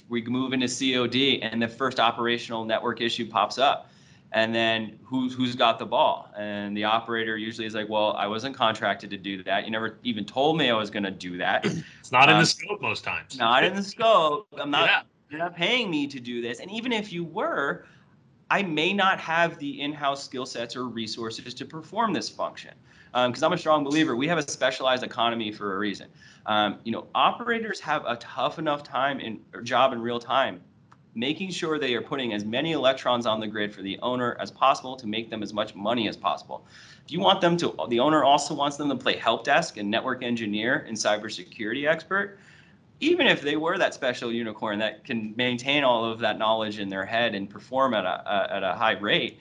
we 0.07 0.23
move 0.23 0.53
into 0.53 0.67
COD 0.67 1.39
and 1.43 1.61
the 1.61 1.67
first 1.67 1.99
operational 1.99 2.65
network 2.65 2.99
issue 2.99 3.27
pops 3.27 3.59
up. 3.59 3.91
And 4.31 4.53
then 4.53 4.99
who's 5.03 5.33
who's 5.33 5.55
got 5.55 5.79
the 5.79 5.85
ball? 5.85 6.31
And 6.37 6.77
the 6.77 6.83
operator 6.83 7.35
usually 7.35 7.65
is 7.65 7.73
like, 7.73 7.89
"Well, 7.89 8.13
I 8.13 8.27
wasn't 8.27 8.55
contracted 8.55 9.09
to 9.09 9.17
do 9.17 9.41
that. 9.43 9.65
You 9.65 9.71
never 9.71 9.97
even 10.03 10.23
told 10.23 10.57
me 10.57 10.69
I 10.69 10.75
was 10.75 10.91
going 10.91 11.03
to 11.03 11.11
do 11.11 11.37
that." 11.37 11.65
It's 11.99 12.11
not 12.11 12.23
um, 12.23 12.29
in 12.29 12.35
the 12.35 12.39
um, 12.39 12.45
scope 12.45 12.81
most 12.81 13.03
times. 13.03 13.37
Not 13.37 13.63
in 13.63 13.75
the 13.75 13.83
scope. 13.83 14.47
I'm 14.57 14.71
not. 14.71 14.85
Yeah. 14.85 15.01
You're 15.29 15.39
not 15.39 15.55
paying 15.55 15.91
me 15.91 16.07
to 16.07 16.19
do 16.19 16.41
this. 16.41 16.59
And 16.59 16.71
even 16.71 16.91
if 16.91 17.13
you 17.13 17.23
were, 17.23 17.85
I 18.49 18.63
may 18.63 18.93
not 18.93 19.19
have 19.19 19.59
the 19.59 19.81
in-house 19.81 20.23
skill 20.23 20.45
sets 20.45 20.75
or 20.75 20.85
resources 20.85 21.53
to 21.53 21.65
perform 21.65 22.13
this 22.13 22.29
function. 22.29 22.73
Because 23.11 23.43
um, 23.43 23.51
I'm 23.51 23.53
a 23.53 23.57
strong 23.57 23.83
believer, 23.83 24.15
we 24.15 24.27
have 24.27 24.37
a 24.37 24.49
specialized 24.49 25.03
economy 25.03 25.51
for 25.51 25.75
a 25.75 25.79
reason. 25.79 26.07
Um, 26.45 26.79
you 26.83 26.91
know, 26.91 27.07
operators 27.15 27.79
have 27.79 28.05
a 28.05 28.15
tough 28.17 28.59
enough 28.59 28.83
time 28.83 29.19
in 29.19 29.39
job 29.63 29.93
in 29.93 30.01
real 30.01 30.19
time, 30.19 30.61
making 31.19 31.51
sure 31.51 31.77
they 31.77 31.93
are 31.95 32.01
putting 32.01 32.33
as 32.33 32.45
many 32.45 32.71
electrons 32.71 33.25
on 33.25 33.39
the 33.39 33.47
grid 33.47 33.73
for 33.73 33.81
the 33.81 33.99
owner 34.01 34.37
as 34.39 34.49
possible 34.49 34.95
to 34.95 35.05
make 35.05 35.29
them 35.29 35.43
as 35.43 35.53
much 35.53 35.75
money 35.75 36.07
as 36.07 36.15
possible. 36.15 36.65
If 37.05 37.11
you 37.11 37.19
want 37.19 37.41
them 37.41 37.57
to, 37.57 37.75
the 37.89 37.99
owner 37.99 38.23
also 38.23 38.53
wants 38.53 38.77
them 38.77 38.89
to 38.89 38.95
play 38.95 39.17
help 39.17 39.43
desk 39.43 39.77
and 39.77 39.91
network 39.91 40.23
engineer 40.23 40.85
and 40.87 40.95
cybersecurity 40.95 41.87
expert 41.87 42.39
even 43.01 43.27
if 43.27 43.41
they 43.41 43.55
were 43.55 43.77
that 43.77 43.93
special 43.93 44.31
unicorn 44.31 44.79
that 44.79 45.05
can 45.05 45.33
maintain 45.37 45.83
all 45.83 46.05
of 46.05 46.19
that 46.19 46.37
knowledge 46.37 46.79
in 46.79 46.89
their 46.89 47.05
head 47.05 47.33
and 47.33 47.49
perform 47.49 47.93
at 47.93 48.05
a, 48.05 48.53
at 48.53 48.63
a 48.63 48.73
high 48.73 48.97
rate, 48.97 49.39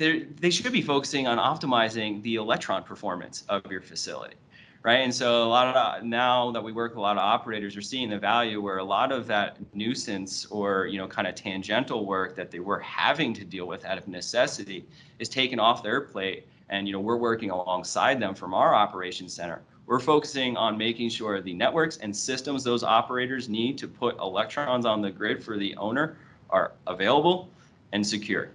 eh, 0.00 0.24
they 0.40 0.50
should 0.50 0.72
be 0.72 0.82
focusing 0.82 1.26
on 1.26 1.38
optimizing 1.38 2.22
the 2.22 2.36
electron 2.36 2.82
performance 2.82 3.44
of 3.48 3.64
your 3.70 3.80
facility, 3.80 4.36
right? 4.82 4.98
And 4.98 5.14
so 5.14 5.42
a 5.42 5.48
lot 5.48 5.76
of 5.76 6.04
now 6.04 6.50
that 6.52 6.62
we 6.62 6.72
work 6.72 6.94
a 6.96 7.00
lot 7.00 7.16
of 7.16 7.22
operators 7.22 7.76
are 7.76 7.82
seeing 7.82 8.10
the 8.10 8.18
value 8.18 8.60
where 8.60 8.78
a 8.78 8.84
lot 8.84 9.12
of 9.12 9.26
that 9.26 9.58
nuisance 9.74 10.46
or 10.46 10.86
you 10.86 10.98
know 10.98 11.06
kind 11.06 11.26
of 11.26 11.34
tangential 11.34 12.06
work 12.06 12.34
that 12.36 12.50
they 12.50 12.60
were 12.60 12.80
having 12.80 13.32
to 13.34 13.44
deal 13.44 13.66
with 13.66 13.84
out 13.84 13.98
of 13.98 14.08
necessity 14.08 14.84
is 15.18 15.28
taken 15.28 15.58
off 15.58 15.82
their 15.82 16.00
plate, 16.00 16.46
and 16.68 16.86
you 16.86 16.92
know 16.92 17.00
we're 17.00 17.16
working 17.16 17.50
alongside 17.50 18.20
them 18.20 18.34
from 18.34 18.54
our 18.54 18.74
operations 18.74 19.32
center 19.32 19.62
we're 19.88 19.98
focusing 19.98 20.54
on 20.54 20.76
making 20.76 21.08
sure 21.08 21.40
the 21.40 21.54
networks 21.54 21.96
and 21.96 22.14
systems 22.14 22.62
those 22.62 22.84
operators 22.84 23.48
need 23.48 23.78
to 23.78 23.88
put 23.88 24.18
electrons 24.18 24.84
on 24.84 25.00
the 25.00 25.10
grid 25.10 25.42
for 25.42 25.56
the 25.56 25.74
owner 25.76 26.18
are 26.50 26.72
available 26.86 27.48
and 27.92 28.06
secure 28.06 28.50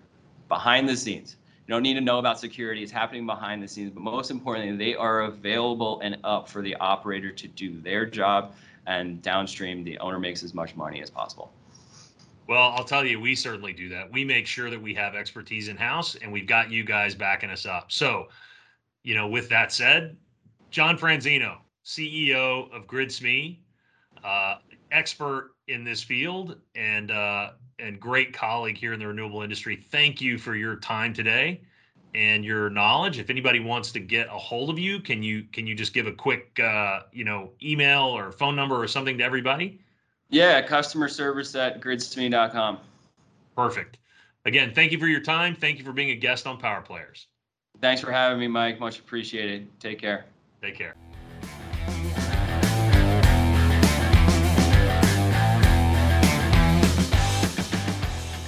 behind 0.47 0.88
the 0.88 0.95
scenes. 0.95 1.38
You 1.66 1.74
don't 1.74 1.84
need 1.84 1.93
to 1.93 2.01
know 2.01 2.20
about 2.20 2.39
security, 2.39 2.84
it's 2.84 2.91
happening 2.91 3.26
behind 3.26 3.64
the 3.64 3.68
scenes, 3.68 3.91
but 3.91 4.01
most 4.01 4.32
importantly, 4.32 4.76
they 4.76 4.95
are 4.95 5.22
available 5.22 6.01
and 6.01 6.18
up 6.26 6.49
for 6.49 6.61
the 6.61 6.76
operator 6.76 7.32
to 7.32 7.47
do 7.47 7.80
their 7.80 8.05
job, 8.05 8.53
and 8.86 9.22
downstream, 9.22 9.84
the 9.86 9.97
owner 9.99 10.20
makes 10.20 10.43
as 10.43 10.53
much 10.53 10.76
money 10.76 11.01
as 11.01 11.09
possible. 11.09 11.53
Well, 12.47 12.74
I'll 12.76 12.84
tell 12.84 13.05
you, 13.05 13.20
we 13.20 13.36
certainly 13.36 13.72
do 13.72 13.88
that. 13.89 14.11
We 14.11 14.26
make 14.26 14.45
sure 14.45 14.70
that 14.70 14.82
we 14.82 14.93
have 14.95 15.16
expertise 15.16 15.70
in 15.70 15.78
house 15.78 16.16
and 16.16 16.32
we've 16.32 16.47
got 16.47 16.70
you 16.70 16.84
guys 16.84 17.16
backing 17.16 17.49
us 17.49 17.66
up. 17.66 17.91
So, 17.91 18.28
you 19.03 19.16
know, 19.16 19.28
with 19.28 19.47
that 19.49 19.72
said, 19.72 20.18
John 20.70 20.97
Franzino, 20.97 21.57
CEO 21.86 22.70
of 22.74 22.86
GridSme, 22.86 23.59
uh, 24.24 24.55
expert 24.91 25.51
in 25.68 25.86
this 25.86 26.03
field 26.03 26.57
and 26.76 27.11
uh, 27.11 27.51
and 27.84 28.00
great 28.00 28.34
colleague 28.34 28.78
here 28.78 28.94
in 28.94 29.00
the 29.00 29.08
renewable 29.08 29.42
industry. 29.42 29.76
Thank 29.92 30.22
you 30.22 30.38
for 30.38 30.56
your 30.56 30.78
time 30.78 31.14
today 31.14 31.62
and 32.16 32.46
your 32.46 32.70
knowledge. 32.70 33.20
If 33.20 33.30
anybody 33.30 33.60
wants 33.60 33.92
to 33.92 34.00
get 34.00 34.28
a 34.28 34.38
hold 34.38 34.70
of 34.70 34.80
you, 34.80 35.00
can 35.00 35.22
you 35.22 35.44
can 35.52 35.68
you 35.68 35.76
just 35.76 35.94
give 35.94 36.08
a 36.08 36.12
quick 36.12 36.60
uh, 36.60 37.02
you 37.12 37.26
know 37.26 37.52
email 37.62 38.04
or 38.04 38.32
phone 38.32 38.56
number 38.56 38.82
or 38.82 38.88
something 38.88 39.18
to 39.18 39.24
everybody? 39.24 39.82
Yeah, 40.30 40.62
customer 40.62 41.10
service 41.10 41.54
at 41.56 41.82
gridsme.com. 41.82 42.80
Perfect. 43.56 43.98
Again, 44.46 44.74
thank 44.74 44.92
you 44.92 44.98
for 44.98 45.08
your 45.08 45.22
time. 45.22 45.56
Thank 45.56 45.78
you 45.78 45.86
for 45.86 45.94
being 45.94 46.10
a 46.10 46.16
guest 46.16 46.48
on 46.48 46.58
Power 46.58 46.82
Players. 46.82 47.28
Thanks 47.82 48.02
for 48.02 48.12
having 48.12 48.40
me, 48.40 48.48
Mike. 48.48 48.80
Much 48.80 49.00
appreciated. 49.00 49.68
Take 49.80 50.00
care. 50.00 50.26
Take 50.62 50.76
care. 50.76 51.03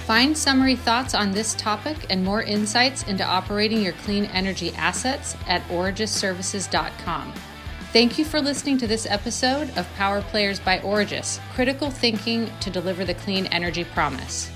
Find 0.06 0.38
summary 0.38 0.76
thoughts 0.76 1.16
on 1.16 1.32
this 1.32 1.56
topic 1.56 1.96
and 2.10 2.24
more 2.24 2.40
insights 2.40 3.02
into 3.08 3.24
operating 3.24 3.82
your 3.82 3.92
clean 4.04 4.26
energy 4.26 4.72
assets 4.76 5.36
at 5.48 5.62
origisservices.com. 5.62 7.34
Thank 7.92 8.16
you 8.16 8.24
for 8.24 8.40
listening 8.40 8.78
to 8.78 8.86
this 8.86 9.06
episode 9.06 9.76
of 9.76 9.92
Power 9.94 10.22
Players 10.22 10.60
by 10.60 10.78
Origis 10.78 11.40
Critical 11.54 11.90
Thinking 11.90 12.48
to 12.60 12.70
Deliver 12.70 13.04
the 13.04 13.14
Clean 13.14 13.46
Energy 13.46 13.82
Promise. 13.82 14.48